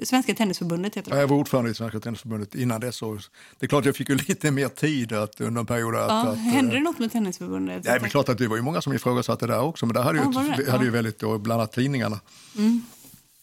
Svenska 0.03 0.33
Tennisförbundet 0.35 0.95
heter 0.95 1.11
Ja, 1.11 1.15
det. 1.15 1.21
jag 1.21 1.27
var 1.27 1.37
ordförande 1.37 1.71
i 1.71 1.73
Svenska 1.73 1.99
Tennisförbundet 1.99 2.55
innan 2.55 2.81
dess. 2.81 2.95
Så 2.95 3.13
det 3.59 3.65
är 3.65 3.67
klart 3.67 3.85
jag 3.85 3.95
fick 3.95 4.09
ju 4.09 4.15
lite 4.27 4.51
mer 4.51 4.67
tid 4.67 5.13
att, 5.13 5.41
under 5.41 5.59
en 5.59 5.65
period. 5.65 5.95
Att, 5.95 6.09
Ja, 6.09 6.27
att, 6.27 6.37
hände 6.37 6.71
eh, 6.71 6.77
det 6.77 6.83
något 6.83 6.99
med 6.99 7.11
Tennisförbundet? 7.11 7.83
Nej, 7.85 7.97
men 8.01 8.09
klart 8.09 8.29
att 8.29 8.37
det 8.37 8.47
var 8.47 8.55
ju 8.55 8.61
många 8.61 8.81
som 8.81 8.93
ifrågasatte 8.93 9.47
det 9.47 9.53
där 9.53 9.61
också. 9.61 9.85
Men 9.85 9.93
det 9.93 10.01
hade 10.01 10.17
ju, 10.17 10.23
Ja, 10.23 10.31
var 10.31 10.43
det? 10.43 10.63
vi 10.63 10.71
hade 10.71 10.85
ju 10.85 10.91
väldigt, 10.91 11.19
då, 11.19 11.37
bland 11.37 11.61
annat 11.61 11.71
tidningarna. 11.71 12.19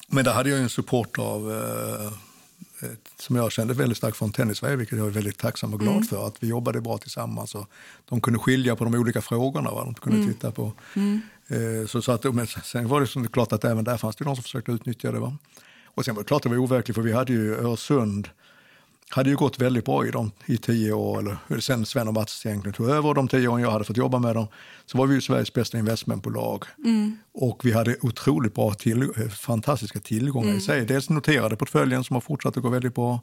Men 0.07 0.25
där 0.25 0.33
hade 0.33 0.51
jag 0.51 0.59
ju 0.59 0.63
en 0.63 0.71
support 0.71 1.19
av, 1.19 1.53
eh, 1.53 2.07
ett, 2.91 3.09
som 3.19 3.37
jag 3.37 3.53
kände 3.53 3.75
väldigt 3.75 3.99
starkt 3.99 4.17
från 4.17 4.33
Tennis-Sverige, 4.33 4.77
vilket 4.77 4.99
jag 4.99 5.07
är 5.07 5.11
väldigt 5.11 5.39
tacksam 5.39 5.75
och 5.75 5.81
glad 5.81 6.09
för. 6.09 6.27
Att 6.27 6.37
vi 6.41 6.47
jobbade 6.49 6.81
bra 6.81 6.99
tillsammans. 6.99 7.55
Och 7.55 7.67
de 8.09 8.21
kunde 8.21 8.39
skilja 8.39 8.77
på 8.77 8.85
de 8.85 8.95
olika 8.95 9.23
frågorna. 9.23 9.71
Va? 9.71 9.85
De 9.85 9.95
kunde 9.95 10.27
titta 10.33 10.51
på. 10.51 10.73
Eh, 11.53 11.87
så, 11.87 12.03
så 12.03 12.13
att, 12.13 12.35
men 12.35 12.47
sen 12.47 12.89
var 12.89 13.01
det 13.01 13.07
så 13.07 13.29
klart 13.29 13.53
att 13.53 13.65
även 13.65 13.85
där 13.85 13.97
fanns 13.97 14.17
det 14.17 14.25
någon 14.25 14.37
som 14.37 14.43
försökte 14.43 14.73
utnyttja 14.73 15.13
det. 15.13 15.19
Va? 15.19 15.37
Och 15.95 16.05
sen 16.05 16.15
var 16.15 16.23
det 16.23 16.27
klart 16.27 16.39
att 16.39 16.43
det 16.43 16.49
var 16.49 16.65
overkligt, 16.65 16.95
för 16.95 17.03
vi 17.03 17.13
hade 17.13 17.33
ju 17.33 17.55
Öresund 17.55 18.29
hade 19.15 19.31
ju 19.31 19.37
gått 19.37 19.59
väldigt 19.59 19.85
bra 19.85 20.07
i 20.07 20.11
dem 20.11 20.31
i 20.47 20.57
tio 20.57 20.93
år. 20.93 21.19
Eller, 21.19 21.61
sen 21.61 21.87
Sven 21.87 22.09
och 22.09 22.15
Mats 22.15 22.47
egentligen 22.47 22.75
tog 22.75 22.89
över 22.89 23.15
de 23.15 23.29
tio 23.29 23.49
åren 23.49 23.63
jag 23.63 23.71
hade 23.71 23.85
fått 23.85 23.97
jobba 23.97 24.19
med 24.19 24.35
dem. 24.37 24.47
Så 24.87 24.99
var 24.99 25.07
vi 25.07 25.15
ju 25.15 25.21
Sveriges 25.21 25.53
bästa 25.53 25.79
investmentbolag. 25.79 26.65
Mm. 26.85 27.19
Och 27.33 27.61
vi 27.65 27.73
hade 27.73 27.97
otroligt 28.01 28.55
bra, 28.55 28.75
till, 28.75 29.09
fantastiska 29.31 30.01
tillgångar 30.01 30.49
mm. 30.49 30.59
i 30.59 30.61
sig. 30.61 30.87
Dels 30.87 31.11
noterade 31.11 31.57
portföljen 31.57 32.05
som 32.05 32.15
har 32.15 32.21
fortsatt 32.21 32.57
att 32.57 32.63
gå 32.63 32.69
väldigt 32.69 32.95
bra. 32.95 33.21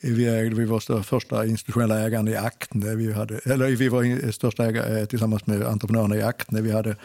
Vi, 0.00 0.28
ägde, 0.28 0.54
vi 0.54 0.64
var 0.64 1.02
första 1.02 1.46
institutionella 1.46 2.00
ägaren 2.00 2.28
i 2.28 2.36
Actne. 2.36 2.94
Vi, 2.94 3.12
hade, 3.12 3.38
eller 3.38 3.66
vi 3.68 3.88
var 3.88 4.30
största 4.30 4.66
ägare 4.66 5.06
tillsammans 5.06 5.46
med 5.46 5.62
entreprenörerna 5.62 6.16
i 6.16 6.22
Actne. 6.22 6.60
Vi 6.60 6.72
hade 6.72 6.96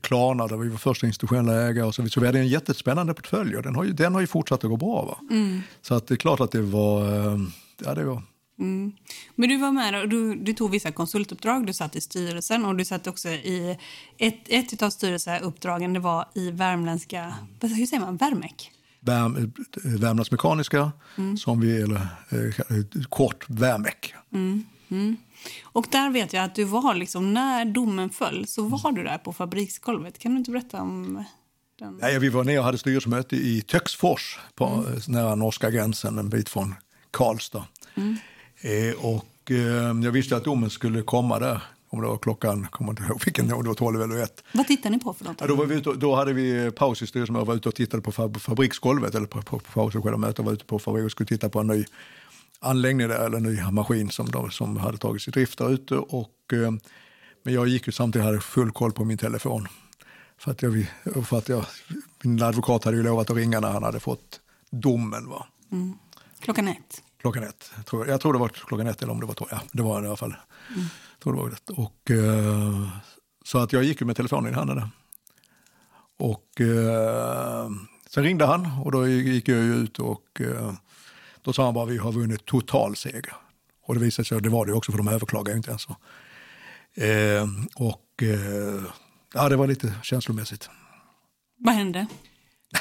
Klarna 0.00 0.46
där 0.46 0.56
vi 0.56 0.68
var 0.68 0.78
första 0.78 1.06
institutionella 1.06 1.62
ägare. 1.62 1.86
Och 1.86 1.94
så, 1.94 2.08
så 2.08 2.20
vi 2.20 2.26
hade 2.26 2.38
en 2.38 2.48
jättespännande 2.48 3.14
portfölj 3.14 3.56
och 3.56 3.62
den 3.62 3.74
har 3.74 3.84
ju, 3.84 3.92
den 3.92 4.14
har 4.14 4.20
ju 4.20 4.26
fortsatt 4.26 4.64
att 4.64 4.70
gå 4.70 4.76
bra. 4.76 5.04
Va? 5.04 5.18
Mm. 5.30 5.60
Så 5.82 5.94
att 5.94 6.06
det 6.06 6.14
är 6.14 6.16
klart 6.16 6.40
att 6.40 6.50
det 6.50 6.62
var... 6.62 7.32
Eh, 7.32 7.38
ja, 7.84 7.94
det 7.94 8.04
var 8.04 8.22
Mm. 8.58 8.92
Men 9.34 9.48
du 9.48 9.56
var 9.56 9.72
med 9.72 10.02
och 10.02 10.08
du, 10.08 10.34
du, 10.34 10.52
tog 10.52 10.70
vissa 10.70 10.92
konsultuppdrag, 10.92 11.66
du 11.66 11.72
satt 11.72 11.96
i 11.96 12.00
styrelsen 12.00 12.64
och 12.64 12.76
du 12.76 12.84
satt 12.84 13.06
också 13.06 13.28
i 13.28 13.78
ett, 14.18 14.40
ett 14.46 14.82
av 14.82 14.90
styrelseuppdragen 14.90 15.92
det 15.92 16.00
var 16.00 16.28
i 16.34 16.50
värmländska, 16.50 17.34
hur 17.60 17.86
säger 17.86 18.00
man, 18.00 18.16
Värmek? 18.16 18.70
Värm, 19.00 19.52
Värmlands 19.84 20.30
Mekaniska, 20.30 20.92
mm. 21.18 21.36
som 21.36 21.60
vi, 21.60 21.82
eller 21.82 22.06
eh, 22.30 23.02
kort 23.08 23.44
Värmek. 23.48 24.14
Mm. 24.32 24.64
Och 25.62 25.86
där 25.90 26.10
vet 26.10 26.32
jag 26.32 26.44
att 26.44 26.54
du 26.54 26.64
var, 26.64 26.94
liksom, 26.94 27.34
när 27.34 27.64
domen 27.64 28.10
föll, 28.10 28.46
så 28.46 28.62
var 28.62 28.92
du 28.92 29.02
där 29.02 29.18
på 29.18 29.32
fabriksgolvet. 29.32 30.18
Kan 30.18 30.32
du 30.32 30.38
inte 30.38 30.50
berätta 30.50 30.82
om 30.82 31.24
den? 31.78 31.98
Ja, 32.02 32.18
vi 32.18 32.28
var 32.28 32.44
nere 32.44 32.58
och 32.58 32.64
hade 32.64 32.78
styrelsemöte 32.78 33.36
i 33.36 33.62
Töcksfors, 33.62 34.38
på, 34.54 34.64
mm. 34.64 35.00
nära 35.08 35.34
norska 35.34 35.70
gränsen, 35.70 36.18
en 36.18 36.28
bit 36.28 36.48
från 36.48 36.74
Karlstad. 37.10 37.64
Mm. 37.94 38.16
Eh, 38.60 39.04
och 39.04 39.50
eh, 39.50 40.04
jag 40.04 40.12
visste 40.12 40.36
att 40.36 40.44
domen 40.44 40.70
skulle 40.70 41.02
komma 41.02 41.38
där. 41.38 41.60
Om 41.88 42.00
det 42.00 42.06
var 42.08 42.18
klockan, 42.18 42.66
kommer 42.70 42.90
inte 42.90 43.02
ihåg 43.02 43.20
vilken, 43.24 43.48
det 43.48 43.54
var 43.54 43.74
12 43.74 44.02
eller 44.02 44.22
1. 44.22 44.44
Vad 44.52 44.66
tittade 44.66 44.96
ni 44.96 45.02
på 45.02 45.12
för 45.12 45.24
något? 45.24 45.36
Ja, 45.40 45.46
då, 45.46 45.54
var 45.54 45.66
vi 45.66 45.74
ute, 45.74 45.92
då 45.92 46.14
hade 46.14 46.32
vi 46.32 46.70
paus 46.70 47.02
i 47.02 47.06
styrelsen 47.06 47.36
och 47.36 47.46
var 47.46 47.54
ute 47.54 47.68
och 47.68 47.74
tittade 47.74 48.02
på 48.02 48.12
fabriksgolvet, 48.38 49.14
eller 49.14 49.26
på, 49.26 49.42
på, 49.42 49.58
på 49.58 49.72
paus 49.72 49.94
och 49.94 50.02
själva 50.02 50.18
mötet 50.18 50.44
var 50.44 50.52
ute 50.52 50.64
på 50.64 50.78
fabriken 50.78 51.04
och 51.04 51.10
skulle 51.10 51.26
titta 51.26 51.48
på 51.48 51.60
en 51.60 51.66
ny 51.66 51.84
anläggning 52.64 53.08
där, 53.08 53.26
eller 53.26 53.36
en 53.36 53.42
ny 53.42 53.62
maskin 53.70 54.10
som, 54.10 54.30
de, 54.30 54.50
som 54.50 54.76
hade 54.76 54.98
tagits 54.98 55.28
i 55.28 55.30
drift 55.30 55.58
där 55.58 55.70
ute. 55.70 55.94
Och, 55.94 56.52
eh, 56.52 56.70
men 57.42 57.54
jag 57.54 57.68
gick 57.68 57.86
ju 57.86 57.92
samtidigt 57.92 58.26
hade 58.26 58.40
full 58.40 58.70
koll 58.70 58.92
på 58.92 59.04
min 59.04 59.18
telefon. 59.18 59.68
För 60.38 60.50
att, 60.50 60.62
jag, 60.62 60.86
för 61.26 61.38
att 61.38 61.48
jag, 61.48 61.64
min 62.22 62.42
advokat 62.42 62.84
hade 62.84 62.96
ju 62.96 63.02
lovat 63.02 63.30
att 63.30 63.36
ringa 63.36 63.60
när 63.60 63.70
han 63.70 63.82
hade 63.82 64.00
fått 64.00 64.40
domen. 64.70 65.28
Va? 65.28 65.46
Mm. 65.72 65.98
Klockan 66.40 66.68
ett? 66.68 67.02
Klockan 67.20 67.42
ett. 67.42 67.70
Jag 67.76 67.86
tror, 67.86 68.08
jag 68.08 68.20
tror 68.20 68.32
det 68.32 68.38
var 68.38 68.48
klockan 68.48 68.86
ett 68.86 69.02
eller 69.02 69.12
om 69.12 69.20
det 69.20 69.26
var 69.26 69.34
två. 69.34 69.46
Ja, 69.50 69.60
det 69.72 69.82
var 69.82 70.02
i 70.02 70.06
alla 70.06 70.16
fall. 70.16 70.34
Mm. 70.68 70.84
Jag 71.12 71.20
tror 71.22 71.32
det 71.32 71.38
var 71.40 71.50
det. 71.50 71.72
Och, 71.72 72.10
eh, 72.10 72.88
så 73.44 73.58
att 73.58 73.72
jag 73.72 73.84
gick 73.84 74.00
med 74.00 74.16
telefonen 74.16 74.52
i 74.52 74.56
handen 74.56 74.76
där. 74.76 74.88
Och 76.16 76.60
eh, 76.60 77.70
sen 78.10 78.24
ringde 78.24 78.46
han 78.46 78.70
och 78.84 78.92
då 78.92 79.08
gick 79.08 79.48
jag 79.48 79.58
ut 79.58 79.98
och 79.98 80.40
eh, 80.40 80.72
då 81.44 81.52
sa 81.52 81.64
han 81.64 81.74
bara 81.74 81.84
vi 81.84 81.98
har 81.98 82.12
vunnit 82.12 82.44
total 82.44 82.96
seger. 82.96 83.36
Och 83.86 83.94
det 83.94 84.00
visade 84.00 84.26
sig, 84.26 84.42
det 84.42 84.48
var 84.48 84.66
det 84.66 84.72
också 84.72 84.92
för 84.92 84.98
de 84.98 85.08
överklagade 85.08 85.56
inte 85.56 85.70
ens. 85.70 85.86
Eh, 86.94 87.48
och 87.74 88.22
eh, 88.22 88.84
ja, 89.34 89.48
det 89.48 89.56
var 89.56 89.66
lite 89.66 89.94
känslomässigt. 90.02 90.70
Vad 91.58 91.74
hände? 91.74 92.06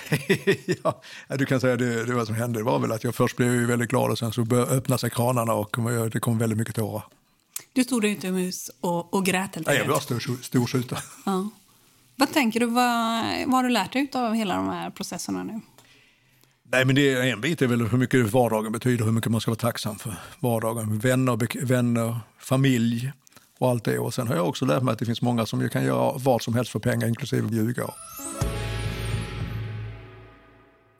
ja, 0.83 1.01
du 1.37 1.45
kan 1.45 1.59
säga 1.59 1.75
det, 1.75 2.05
det 2.05 2.13
vad 2.13 2.27
som 2.27 2.35
hände 2.35 2.59
det 2.59 2.63
var 2.63 2.79
väl 2.79 2.91
att 2.91 3.03
jag 3.03 3.15
först 3.15 3.37
blev 3.37 3.51
väldigt 3.51 3.89
glad 3.89 4.11
och 4.11 4.17
sen 4.17 4.31
så 4.31 4.41
öppnade 4.55 4.99
sig 4.99 5.09
kranarna 5.09 5.53
och 5.53 5.77
det 6.11 6.19
kom 6.19 6.37
väldigt 6.37 6.57
mycket 6.57 6.75
tårar. 6.75 7.03
Du 7.73 7.83
stod 7.83 8.05
utomhus 8.05 8.71
och, 8.81 9.13
och 9.13 9.25
grät 9.25 9.55
helt 9.55 9.57
enkelt? 9.57 9.77
Ja, 9.79 9.85
jag 9.85 9.93
var 9.93 9.99
stor, 9.99 10.41
storskjuta. 10.41 10.97
Ja. 11.25 11.49
Vad 12.15 12.33
tänker 12.33 12.59
du, 12.59 12.65
vad, 12.65 13.23
vad 13.45 13.55
har 13.55 13.63
du 13.63 13.69
lärt 13.69 13.93
dig 13.93 14.09
av 14.13 14.33
hela 14.33 14.55
de 14.55 14.69
här 14.69 14.89
processerna 14.89 15.43
nu? 15.43 15.61
Nej, 16.73 16.85
men 16.85 16.95
det 16.95 17.13
är, 17.13 17.23
en 17.23 17.41
bit 17.41 17.61
är 17.61 17.67
väl 17.67 17.87
hur 17.87 17.97
mycket 17.97 18.31
vardagen 18.31 18.71
betyder, 18.71 19.05
hur 19.05 19.11
mycket 19.11 19.31
man 19.31 19.41
ska 19.41 19.51
vara 19.51 19.59
tacksam 19.59 19.95
för 19.95 20.13
vardagen. 20.39 20.99
Vänner, 20.99 21.65
vänner, 21.65 22.19
familj 22.39 23.11
och 23.59 23.69
allt 23.69 23.83
det. 23.83 23.99
Och 23.99 24.13
sen 24.13 24.27
har 24.27 24.35
jag 24.35 24.47
också 24.49 24.65
lärt 24.65 24.83
mig 24.83 24.91
att 24.91 24.99
det 24.99 25.05
finns 25.05 25.21
många 25.21 25.45
som 25.45 25.69
kan 25.69 25.85
göra 25.85 26.17
vad 26.17 26.41
som 26.41 26.53
helst 26.53 26.71
för 26.71 26.79
pengar, 26.79 27.07
inklusive 27.07 27.55
ljuga. 27.55 27.83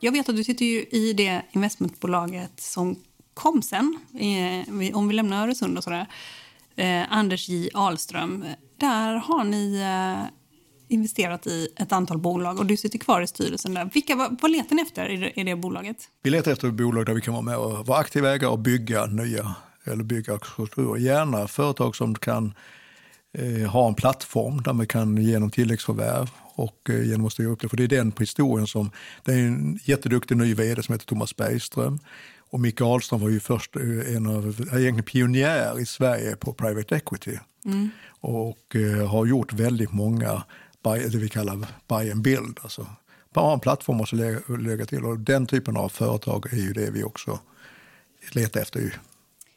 Jag 0.00 0.12
vet 0.12 0.28
att 0.28 0.36
du 0.36 0.44
sitter 0.44 0.64
ju 0.64 0.82
i 0.82 1.12
det 1.12 1.42
investmentbolaget 1.52 2.60
som 2.60 2.96
kom 3.34 3.62
sen, 3.62 3.98
om 4.94 5.08
vi 5.08 5.14
lämnar 5.14 5.44
Öresund 5.44 5.78
och 5.78 5.84
sådär. 5.84 6.06
Eh, 6.76 7.12
Anders 7.12 7.48
J 7.48 7.70
Ahlström. 7.74 8.44
Där 8.76 9.14
har 9.14 9.44
ni 9.44 9.80
eh, 9.80 10.43
investerat 10.94 11.46
i 11.46 11.68
ett 11.76 11.92
antal 11.92 12.18
bolag 12.18 12.58
och 12.58 12.66
du 12.66 12.76
sitter 12.76 12.98
kvar 12.98 13.20
i 13.20 13.26
styrelsen 13.26 13.74
där. 13.74 13.90
Vilka, 13.94 14.16
vad, 14.16 14.38
vad 14.42 14.50
letar 14.50 14.76
ni 14.76 14.82
efter 14.82 15.08
i 15.08 15.16
det, 15.16 15.40
i 15.40 15.44
det 15.44 15.56
bolaget? 15.56 15.96
Vi 16.22 16.30
letar 16.30 16.52
efter 16.52 16.70
bolag 16.70 17.06
där 17.06 17.14
vi 17.14 17.20
kan 17.20 17.34
vara 17.34 17.42
med 17.42 17.56
och 17.56 17.86
vara 17.86 17.98
aktiva 17.98 18.34
ägare 18.34 18.50
och 18.50 18.58
bygga 18.58 19.06
nya 19.06 19.54
eller 19.84 20.04
bygga 20.04 20.38
strukturer. 20.38 21.00
Gärna 21.00 21.48
företag 21.48 21.96
som 21.96 22.14
kan 22.14 22.54
eh, 23.38 23.70
ha 23.70 23.88
en 23.88 23.94
plattform 23.94 24.62
där 24.62 24.72
man 24.72 24.86
kan 24.86 25.16
genom 25.16 25.50
tilläggsförvärv 25.50 26.30
och 26.54 26.90
eh, 26.90 27.08
genom 27.08 27.26
att 27.26 27.32
styra 27.32 27.48
upp 27.48 27.60
det. 27.60 27.68
För 27.68 27.76
det 27.76 27.84
är 27.84 27.88
den 27.88 28.12
på 28.12 28.22
historien 28.22 28.66
som, 28.66 28.90
det 29.24 29.32
är 29.32 29.38
en 29.38 29.78
jätteduktig 29.84 30.36
ny 30.36 30.54
vd 30.54 30.82
som 30.82 30.92
heter 30.92 31.06
Thomas 31.06 31.36
Bergström 31.36 31.98
och 32.54 32.60
Micke 32.60 32.80
Ahlström 32.80 33.20
var 33.20 33.28
ju 33.28 33.40
först 33.40 33.76
eh, 33.76 34.16
en 34.16 34.26
av, 34.26 34.44
egentligen 34.60 35.02
pionjär 35.02 35.80
i 35.80 35.86
Sverige 35.86 36.36
på 36.36 36.52
private 36.52 36.96
equity. 36.96 37.38
Mm. 37.64 37.90
Och 38.20 38.76
eh, 38.76 39.08
har 39.08 39.26
gjort 39.26 39.52
väldigt 39.52 39.92
många 39.92 40.42
det 40.92 41.18
vi 41.18 41.28
kallar 41.28 41.66
buy 41.88 42.10
and 42.10 42.22
build. 42.22 42.58
Alltså, 42.62 42.86
bara 43.34 43.52
en 43.52 43.60
plattform 43.60 43.96
måste 43.96 44.16
lägga, 44.16 44.40
lägga 44.58 44.86
till 44.86 45.04
och 45.04 45.18
den 45.18 45.46
typen 45.46 45.76
av 45.76 45.88
företag 45.88 46.52
är 46.52 46.56
ju 46.56 46.72
det 46.72 46.90
vi 46.90 47.04
också 47.04 47.38
letar 48.32 48.60
efter 48.60 48.80
i 48.80 48.92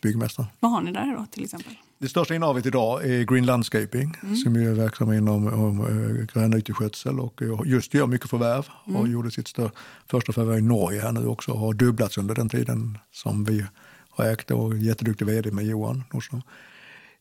Byggmästaren. 0.01 0.49
Vad 0.59 0.71
har 0.71 0.81
ni 0.81 0.91
där 0.91 1.15
då 1.17 1.25
till 1.31 1.43
exempel? 1.43 1.73
Det 1.99 2.09
största 2.09 2.35
innehavet 2.35 2.65
idag 2.65 3.05
är 3.05 3.23
Green 3.23 3.45
Landscaping 3.45 4.15
mm. 4.23 4.35
som 4.35 4.55
är 4.55 4.73
verksamma 4.73 5.15
inom 5.15 5.47
om, 5.47 5.79
uh, 5.79 6.25
grönyteskötsel 6.25 7.19
och 7.19 7.41
uh, 7.41 7.61
just 7.65 7.93
gör 7.93 8.07
mycket 8.07 8.29
förvärv. 8.29 8.67
Mm. 8.87 9.01
Och 9.01 9.07
gjorde 9.07 9.31
sitt 9.31 9.47
stör, 9.47 9.71
första 10.09 10.33
förvärv 10.33 10.57
i 10.57 10.61
Norge 10.61 11.01
här 11.01 11.11
nu 11.11 11.27
också 11.27 11.51
och 11.51 11.59
har 11.59 11.73
dubblats 11.73 12.17
under 12.17 12.35
den 12.35 12.49
tiden 12.49 12.97
som 13.11 13.43
vi 13.43 13.65
har 14.09 14.25
ägt 14.25 14.51
och 14.51 14.77
jätteduktig 14.77 15.25
vd 15.25 15.51
med 15.51 15.65
Johan 15.65 16.03
Nordström. 16.13 16.41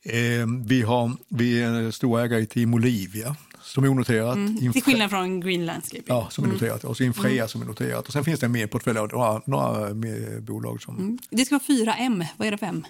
Eh, 0.08 0.46
vi, 0.66 0.82
har, 0.82 1.12
vi 1.28 1.62
är 1.62 1.90
stor 1.90 2.20
ägare 2.20 2.40
i 2.40 2.46
Team 2.46 2.74
Olivia 2.74 3.36
som 3.62 3.84
är 3.84 3.88
onoterat. 3.88 4.36
Mm, 4.36 4.72
till 4.72 4.82
skillnad 4.82 5.10
från 5.10 5.40
Green 5.40 5.66
Landscape. 5.66 6.02
Ja, 6.06 6.28
som 6.30 6.44
är 6.44 6.48
mm. 6.48 6.54
noterat. 6.54 6.84
Och 6.84 6.96
så 6.96 7.02
Infrea 7.02 7.32
mm. 7.32 7.48
som 7.48 7.62
är 7.62 7.66
noterat. 7.66 8.06
Och 8.06 8.12
sen 8.12 8.24
finns 8.24 8.40
det 8.40 8.46
en 8.46 8.52
mer 8.52 8.66
portfölj 8.66 8.98
av 8.98 9.08
några, 9.08 9.42
några 9.44 9.94
mer 9.94 10.40
bolag. 10.40 10.82
Som... 10.82 10.98
Mm. 10.98 11.18
Det 11.30 11.44
ska 11.44 11.54
vara 11.54 11.96
4M. 11.96 12.26
Vad 12.36 12.48
är 12.48 12.52
det 12.52 12.58
för 12.58 12.66
M? 12.66 12.86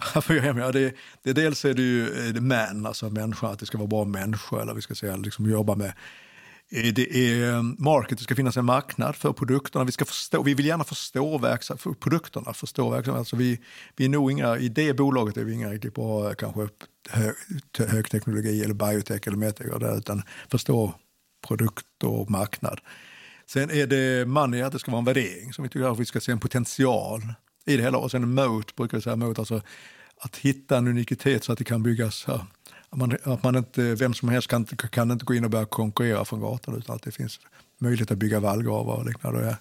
4M, 0.00 0.60
ja, 0.60 0.72
det, 0.72 0.94
det, 1.22 1.32
dels 1.32 1.64
är 1.64 1.74
det 1.74 1.82
ju 1.82 2.32
det 2.32 2.40
man, 2.40 2.86
alltså 2.86 3.10
människa, 3.10 3.48
att 3.48 3.58
det 3.58 3.66
ska 3.66 3.78
vara 3.78 3.88
bra 3.88 4.04
människor. 4.04 4.62
Eller 4.62 4.74
vi 4.74 4.82
ska 4.82 4.94
säga, 4.94 5.16
liksom 5.16 5.50
jobba 5.50 5.74
med 5.74 5.92
Eh, 5.92 5.94
Eh, 6.70 6.92
det 6.92 7.16
är 7.16 7.52
eh, 7.54 7.62
market, 7.62 8.18
det 8.18 8.24
ska 8.24 8.34
finnas 8.34 8.56
en 8.56 8.64
marknad 8.64 9.16
för 9.16 9.32
produkterna. 9.32 9.84
Vi, 9.84 9.92
ska 9.92 10.04
förstå, 10.04 10.42
vi 10.42 10.54
vill 10.54 10.66
gärna 10.66 10.84
förstå 10.84 11.38
verksam, 11.38 11.78
för 11.78 11.92
produkterna, 11.92 12.52
förstå 12.52 12.90
verksamheten. 12.90 13.18
Alltså 13.18 13.36
vi, 13.36 13.60
vi 13.96 14.04
är 14.04 14.08
nog 14.08 14.32
inga, 14.32 14.58
I 14.58 14.68
det 14.68 14.96
bolaget 14.96 15.36
är 15.36 15.44
vi 15.44 15.52
inga 15.52 15.70
riktigt 15.70 15.94
bra 15.94 16.34
kanske 16.34 16.68
hög, 17.10 17.34
högteknologi 17.78 18.64
eller 18.64 18.74
biotech 18.74 19.26
eller 19.26 19.36
medtech 19.36 19.66
utan 19.98 20.22
förstå 20.50 20.94
produkt 21.46 22.04
och 22.04 22.30
marknad. 22.30 22.80
Sen 23.46 23.70
är 23.70 23.86
det 23.86 24.26
money, 24.26 24.62
att 24.62 24.72
det 24.72 24.78
ska 24.78 24.90
vara 24.90 24.98
en 24.98 25.04
värdering 25.04 25.52
som 25.52 25.62
vi 25.62 25.68
tycker 25.68 25.92
att 25.92 25.98
vi 25.98 26.04
ska 26.04 26.20
se 26.20 26.32
en 26.32 26.40
potential 26.40 27.22
i 27.66 27.76
det 27.76 27.82
hela. 27.82 27.98
Och 27.98 28.10
sen 28.10 28.34
moat, 28.34 28.76
brukar 28.76 28.98
vi 28.98 29.02
säga 29.02 29.16
moat, 29.16 29.38
alltså 29.38 29.62
att 30.16 30.36
hitta 30.36 30.76
en 30.76 30.88
unikitet 30.88 31.44
så 31.44 31.52
att 31.52 31.58
det 31.58 31.64
kan 31.64 31.82
byggas 31.82 32.24
här 32.26 32.44
att 32.90 32.98
man, 32.98 33.16
att 33.22 33.42
man 33.42 33.56
inte, 33.56 33.94
vem 33.94 34.14
som 34.14 34.28
helst 34.28 34.48
kan, 34.48 34.64
kan 34.64 35.10
inte 35.10 35.24
gå 35.24 35.34
in 35.34 35.44
och 35.44 35.50
börja 35.50 35.66
konkurrera 35.66 36.24
från 36.24 36.40
gatan 36.40 36.76
utan 36.76 36.96
att 36.96 37.02
det 37.02 37.10
finns 37.10 37.40
möjlighet 37.78 38.10
att 38.10 38.18
bygga 38.18 38.40
vallgravar 38.40 38.96
och 38.96 39.06
liknande. 39.06 39.58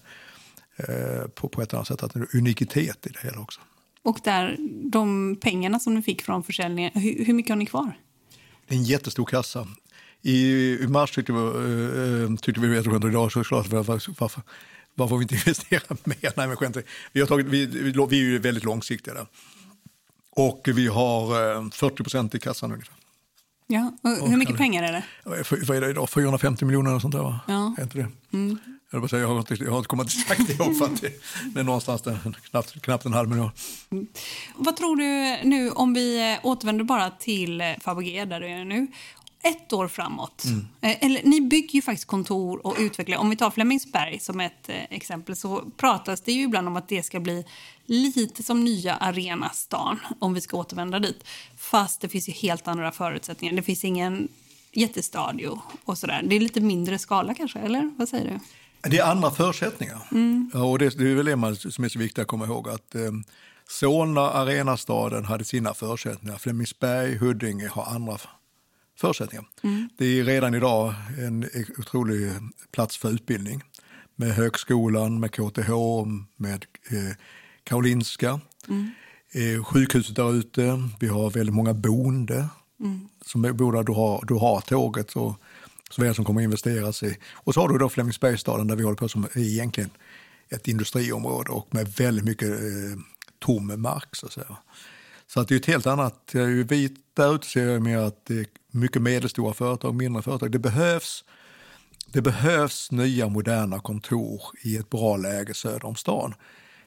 Eh, 0.87 1.27
på, 1.27 1.47
på 1.47 1.61
ett 1.61 1.73
annat 1.73 1.87
sätt, 1.87 2.03
att 2.03 2.13
det 2.13 2.19
är 2.19 2.37
unikitet 2.37 3.07
i 3.07 3.09
det 3.09 3.19
hela 3.23 3.39
också. 3.39 3.61
Och 4.01 4.19
där, 4.23 4.57
de 4.91 5.35
pengarna 5.41 5.79
som 5.79 5.95
ni 5.95 6.01
fick 6.01 6.21
från 6.21 6.43
försäljningen, 6.43 6.91
hur, 6.93 7.25
hur 7.25 7.33
mycket 7.33 7.49
har 7.49 7.55
ni 7.55 7.65
kvar? 7.65 7.99
Det 8.67 8.75
är 8.75 8.77
en 8.77 8.83
jättestor 8.83 9.25
kassa. 9.25 9.67
I, 10.21 10.77
mars 10.87 11.11
tyckte 11.11 11.33
vi, 11.33 11.39
uh, 11.39 12.35
tyckte 12.35 12.61
vi 12.61 12.77
att 12.77 13.05
idag 13.05 13.31
så 13.31 13.43
klart 13.43 13.67
varför, 13.67 14.13
varför, 14.19 14.41
varför 14.95 15.15
vi 15.15 15.21
inte 15.21 15.35
investera 15.45 15.97
mer? 16.03 16.33
Nej, 16.37 16.47
men 16.47 16.55
skämt 16.55 16.77
vi, 17.11 17.19
har 17.19 17.27
tagit, 17.27 17.45
vi, 17.45 17.65
vi, 17.65 17.91
vi 18.09 18.19
är 18.19 18.23
ju 18.23 18.39
väldigt 18.39 18.63
långsiktiga 18.63 19.13
där. 19.13 19.25
Och 20.31 20.61
vi 20.65 20.87
har 20.87 21.55
uh, 21.57 21.69
40 21.71 22.03
procent 22.03 22.35
i 22.35 22.39
kassan 22.39 22.71
ungefär. 22.71 22.95
Ja, 23.71 23.91
och 24.01 24.29
hur 24.29 24.37
mycket 24.37 24.57
pengar 24.57 24.83
är 24.83 24.91
det? 24.91 25.03
Vad 25.67 25.77
är 25.77 25.81
det 25.81 25.89
idag? 25.89 26.09
450 26.09 26.65
miljoner 26.65 26.95
och 26.95 27.01
sånt 27.01 27.13
där 27.13 27.21
va? 27.21 27.39
Ja. 27.47 27.75
Är 27.77 27.83
inte 27.83 27.97
det? 27.97 28.07
Mm. 28.33 28.57
Jag, 28.91 29.09
säga, 29.09 29.21
jag, 29.21 29.27
har 29.27 29.39
inte, 29.39 29.53
jag 29.53 29.71
har 29.71 29.77
inte 29.77 29.87
kommit 29.87 30.07
exakt 30.07 30.49
ihåg 30.49 30.77
för 30.77 30.85
att 30.85 31.01
det, 31.01 31.11
det 31.53 31.59
är 31.59 31.63
någonstans 31.63 32.01
där, 32.01 32.17
knappt, 32.49 32.81
knappt 32.81 33.05
en 33.05 33.13
halv 33.13 33.29
miljon. 33.29 33.51
Vad 34.55 34.75
tror 34.75 34.95
du 34.95 35.37
nu 35.49 35.71
om 35.71 35.93
vi 35.93 36.37
återvänder 36.43 36.83
bara 36.83 37.09
till 37.09 37.75
Fabege 37.81 38.25
där 38.25 38.39
du 38.39 38.47
är 38.47 38.65
nu 38.65 38.87
ett 39.43 39.73
år 39.73 39.87
framåt. 39.87 40.43
Mm. 40.45 40.67
Eller, 40.81 41.21
ni 41.23 41.41
bygger 41.41 41.73
ju 41.73 41.81
faktiskt 41.81 42.07
kontor 42.07 42.67
och 42.67 42.75
utvecklar. 42.79 43.17
Om 43.17 43.29
vi 43.29 43.35
tar 43.35 43.51
Flemingsberg 43.51 44.19
som 44.19 44.39
ett 44.39 44.69
eh, 44.69 44.83
exempel 44.89 45.35
så 45.35 45.63
pratas 45.77 46.21
det 46.21 46.31
ju 46.31 46.43
ibland 46.43 46.67
om 46.67 46.75
att 46.75 46.87
det 46.87 47.03
ska 47.03 47.19
bli 47.19 47.45
lite 47.85 48.43
som 48.43 48.63
nya 48.63 48.95
Arenastan 48.95 49.99
om 50.19 50.33
vi 50.33 50.41
ska 50.41 50.57
återvända 50.57 50.99
dit. 50.99 51.23
Fast 51.57 52.01
det 52.01 52.09
finns 52.09 52.29
ju 52.29 52.33
helt 52.33 52.67
andra 52.67 52.91
förutsättningar. 52.91 53.55
Det 53.55 53.61
finns 53.61 53.83
ingen 53.83 54.27
jättestadio 54.71 55.59
och 55.85 55.97
sådär. 55.97 56.21
Det 56.23 56.35
är 56.35 56.39
lite 56.39 56.61
mindre 56.61 56.99
skala 56.99 57.33
kanske, 57.33 57.59
eller 57.59 57.91
vad 57.97 58.09
säger 58.09 58.25
du? 58.25 58.39
Det 58.89 58.97
är 58.97 59.11
andra 59.11 59.31
förutsättningar. 59.31 60.07
Mm. 60.11 60.51
Och 60.53 60.79
det, 60.79 60.97
det, 60.97 61.11
är 61.11 61.15
väl 61.15 61.25
det 61.25 61.71
som 61.71 61.83
är 61.83 61.89
så 61.89 61.99
viktigt 61.99 62.19
att 62.19 62.27
komma 62.27 62.45
ihåg. 62.45 62.69
att 62.69 62.95
eh, 62.95 63.11
Solna, 63.67 64.21
Arenastaden, 64.21 65.25
hade 65.25 65.45
sina 65.45 65.73
förutsättningar. 65.73 66.37
Flemingsberg, 66.37 67.17
Huddinge 67.17 67.67
har 67.67 67.85
andra 67.85 68.17
förutsättningar. 68.99 69.45
Mm. 69.63 69.89
Det 69.97 70.05
är 70.05 70.23
redan 70.23 70.55
idag 70.55 70.93
en 71.17 71.49
otrolig 71.77 72.31
plats 72.71 72.97
för 72.97 73.09
utbildning 73.09 73.63
med 74.15 74.31
högskolan, 74.31 75.19
med 75.19 75.31
KTH, 75.31 75.71
med 76.35 76.65
eh, 76.91 77.15
Karolinska, 77.63 78.39
mm. 78.67 78.91
eh, 79.31 79.63
sjukhuset 79.63 80.15
där 80.15 80.33
ute. 80.33 80.89
Vi 80.99 81.07
har 81.07 81.29
väldigt 81.29 81.55
många 81.55 81.73
boende 81.73 82.47
mm. 82.79 83.07
som 83.25 83.41
bor 83.41 83.73
där 83.73 83.83
du 83.83 83.91
har, 83.91 84.25
du 84.27 84.33
har 84.33 84.61
tåget 84.61 85.15
och 85.15 85.41
såväl 85.91 86.15
som 86.15 86.25
kommer 86.25 86.41
att 86.41 86.43
investeras 86.43 87.03
i. 87.03 87.17
Och 87.33 87.53
så 87.53 87.61
har 87.61 87.69
du 87.69 87.77
då 87.77 87.89
Flemingsbergsstaden 87.89 88.67
där 88.67 88.75
vi 88.75 88.83
håller 88.83 88.97
på 88.97 89.09
som 89.09 89.23
är 89.23 89.37
egentligen 89.37 89.89
ett 90.49 90.67
industriområde 90.67 91.49
och 91.49 91.75
med 91.75 91.87
väldigt 91.87 92.25
mycket 92.25 92.49
eh, 92.49 92.99
tom 93.39 93.81
mark. 93.81 94.15
Så 94.15 94.25
att 94.25 94.33
säga. 94.33 94.57
Så 95.33 95.39
att 95.39 95.47
det 95.47 95.55
är 95.55 95.59
ett 95.59 95.65
helt 95.65 95.87
annat, 95.87 96.31
vi 96.33 96.95
där 97.13 97.35
ute 97.35 97.47
ser 97.47 97.67
jag 97.67 97.81
mer 97.81 97.97
att 97.97 98.25
det 98.25 98.39
är 98.39 98.45
mycket 98.71 99.01
medelstora 99.01 99.53
företag, 99.53 99.95
mindre 99.95 100.21
företag. 100.21 100.51
Det 100.51 100.59
behövs, 100.59 101.25
det 102.07 102.21
behövs 102.21 102.91
nya 102.91 103.29
moderna 103.29 103.79
kontor 103.79 104.41
i 104.63 104.77
ett 104.77 104.89
bra 104.89 105.17
läge 105.17 105.53
söder 105.53 105.85
om 105.85 105.95
stan. 105.95 106.33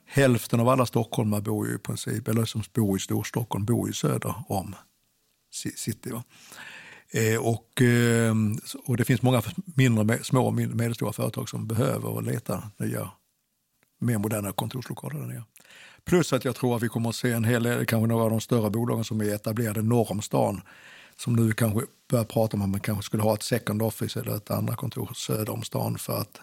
Hälften 0.04 0.60
av 0.60 0.68
alla 0.68 0.86
stockholmare 0.86 1.40
bor 1.40 1.68
ju 1.68 1.74
i 1.74 1.78
princip, 1.78 2.28
eller 2.28 2.44
som 2.44 2.62
bor 2.74 2.96
i 2.96 3.00
Storstockholm, 3.00 3.64
bor 3.64 3.88
ju 3.88 3.92
söder 3.92 4.34
om 4.48 4.74
city. 5.76 6.10
Va? 6.10 6.24
Eh, 7.10 7.40
och, 7.40 7.82
eh, 7.82 8.34
och 8.86 8.96
det 8.96 9.04
finns 9.04 9.22
många 9.22 9.42
mindre, 9.76 10.24
små 10.24 10.46
och 10.46 10.54
medelstora 10.54 11.12
företag 11.12 11.48
som 11.48 11.66
behöver 11.66 12.08
och 12.08 12.22
letar 12.22 12.70
nya, 12.76 13.10
mer 14.00 14.18
moderna 14.18 14.52
kontorslokaler 14.52 15.20
där 15.20 15.26
nere. 15.26 15.44
Plus 16.04 16.32
att 16.32 16.44
jag 16.44 16.56
tror 16.56 16.76
att 16.76 16.82
vi 16.82 16.88
kommer 16.88 17.08
att 17.08 17.16
se 17.16 17.32
en 17.32 17.44
hel 17.44 17.62
del, 17.62 17.86
kanske 17.86 18.06
några 18.06 18.24
av 18.24 18.30
de 18.30 18.40
större 18.40 18.70
bolagen 18.70 19.04
som 19.04 19.20
är 19.20 19.34
etablerade 19.34 19.82
norr 19.82 20.12
om 20.12 20.22
stan 20.22 20.60
som 21.16 21.36
nu 21.36 21.52
kanske 21.52 21.80
börjar 22.10 22.24
prata 22.24 22.56
om 22.56 22.62
att 22.62 22.68
man 22.68 22.80
kanske 22.80 23.02
skulle 23.02 23.22
ha 23.22 23.34
ett 23.34 23.42
second 23.42 23.82
office 23.82 24.20
eller 24.20 24.36
ett 24.36 24.50
andra 24.50 24.76
kontor 24.76 25.10
söder 25.14 25.52
om 25.52 25.62
stan 25.62 25.98
för 25.98 26.20
att, 26.20 26.40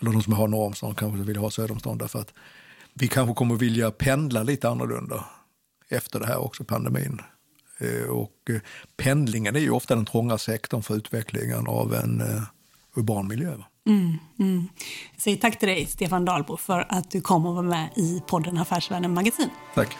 eller 0.00 0.12
de 0.12 0.22
som 0.22 0.32
har 0.32 0.48
norr 0.48 0.66
om 0.66 0.74
stan 0.74 0.94
kanske 0.94 1.22
vill 1.22 1.36
ha 1.36 1.50
söder 1.50 1.72
om 1.72 1.80
stan 1.80 1.98
därför 1.98 2.18
att 2.18 2.34
vi 2.94 3.08
kanske 3.08 3.34
kommer 3.34 3.54
att 3.54 3.62
vilja 3.62 3.90
pendla 3.90 4.42
lite 4.42 4.68
annorlunda 4.68 5.24
efter 5.88 6.20
det 6.20 6.26
här 6.26 6.38
också, 6.38 6.64
pandemin. 6.64 7.20
Eh, 7.78 8.08
och 8.08 8.50
eh, 8.50 8.60
pendlingen 8.96 9.56
är 9.56 9.60
ju 9.60 9.70
ofta 9.70 9.94
den 9.94 10.06
trånga 10.06 10.38
sektorn 10.38 10.82
för 10.82 10.96
utvecklingen 10.96 11.66
av 11.66 11.94
en 11.94 12.20
eh, 12.20 12.42
urban 12.96 13.28
miljö. 13.28 13.56
Mm, 13.88 14.18
mm. 14.38 14.68
Jag 15.12 15.22
säger 15.22 15.36
tack 15.36 15.58
till 15.58 15.68
dig, 15.68 15.86
Stefan 15.86 16.24
Dahlbo, 16.24 16.56
för 16.56 16.86
att 16.88 17.10
du 17.10 17.20
kom 17.20 17.46
och 17.46 17.54
var 17.54 17.62
med 17.62 17.88
i 17.96 18.22
podden 18.26 18.58
Affärsvärlden 18.58 19.14
Magasin. 19.14 19.50
Tack. 19.74 19.96